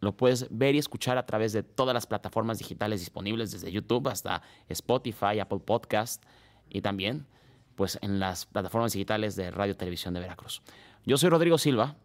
lo 0.00 0.16
puedes 0.16 0.46
ver 0.50 0.74
y 0.74 0.78
escuchar 0.78 1.18
a 1.18 1.26
través 1.26 1.52
de 1.52 1.62
todas 1.62 1.92
las 1.92 2.06
plataformas 2.06 2.58
digitales 2.58 3.00
disponibles, 3.00 3.50
desde 3.50 3.72
YouTube 3.72 4.08
hasta 4.08 4.42
Spotify, 4.68 5.40
Apple 5.40 5.58
Podcast 5.58 6.22
y 6.70 6.82
también 6.82 7.26
pues, 7.74 7.98
en 8.02 8.20
las 8.20 8.46
plataformas 8.46 8.92
digitales 8.92 9.34
de 9.34 9.50
Radio 9.50 9.76
Televisión 9.76 10.14
de 10.14 10.20
Veracruz. 10.20 10.62
Yo 11.04 11.16
soy 11.18 11.30
Rodrigo 11.30 11.58
Silva, 11.58 11.96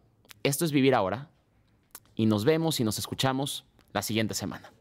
esto 0.42 0.64
es 0.64 0.72
Vivir 0.72 0.94
Ahora 0.94 1.30
y 2.16 2.26
nos 2.26 2.44
vemos 2.44 2.80
y 2.80 2.84
nos 2.84 2.98
escuchamos 2.98 3.64
la 3.92 4.02
siguiente 4.02 4.34
semana. 4.34 4.72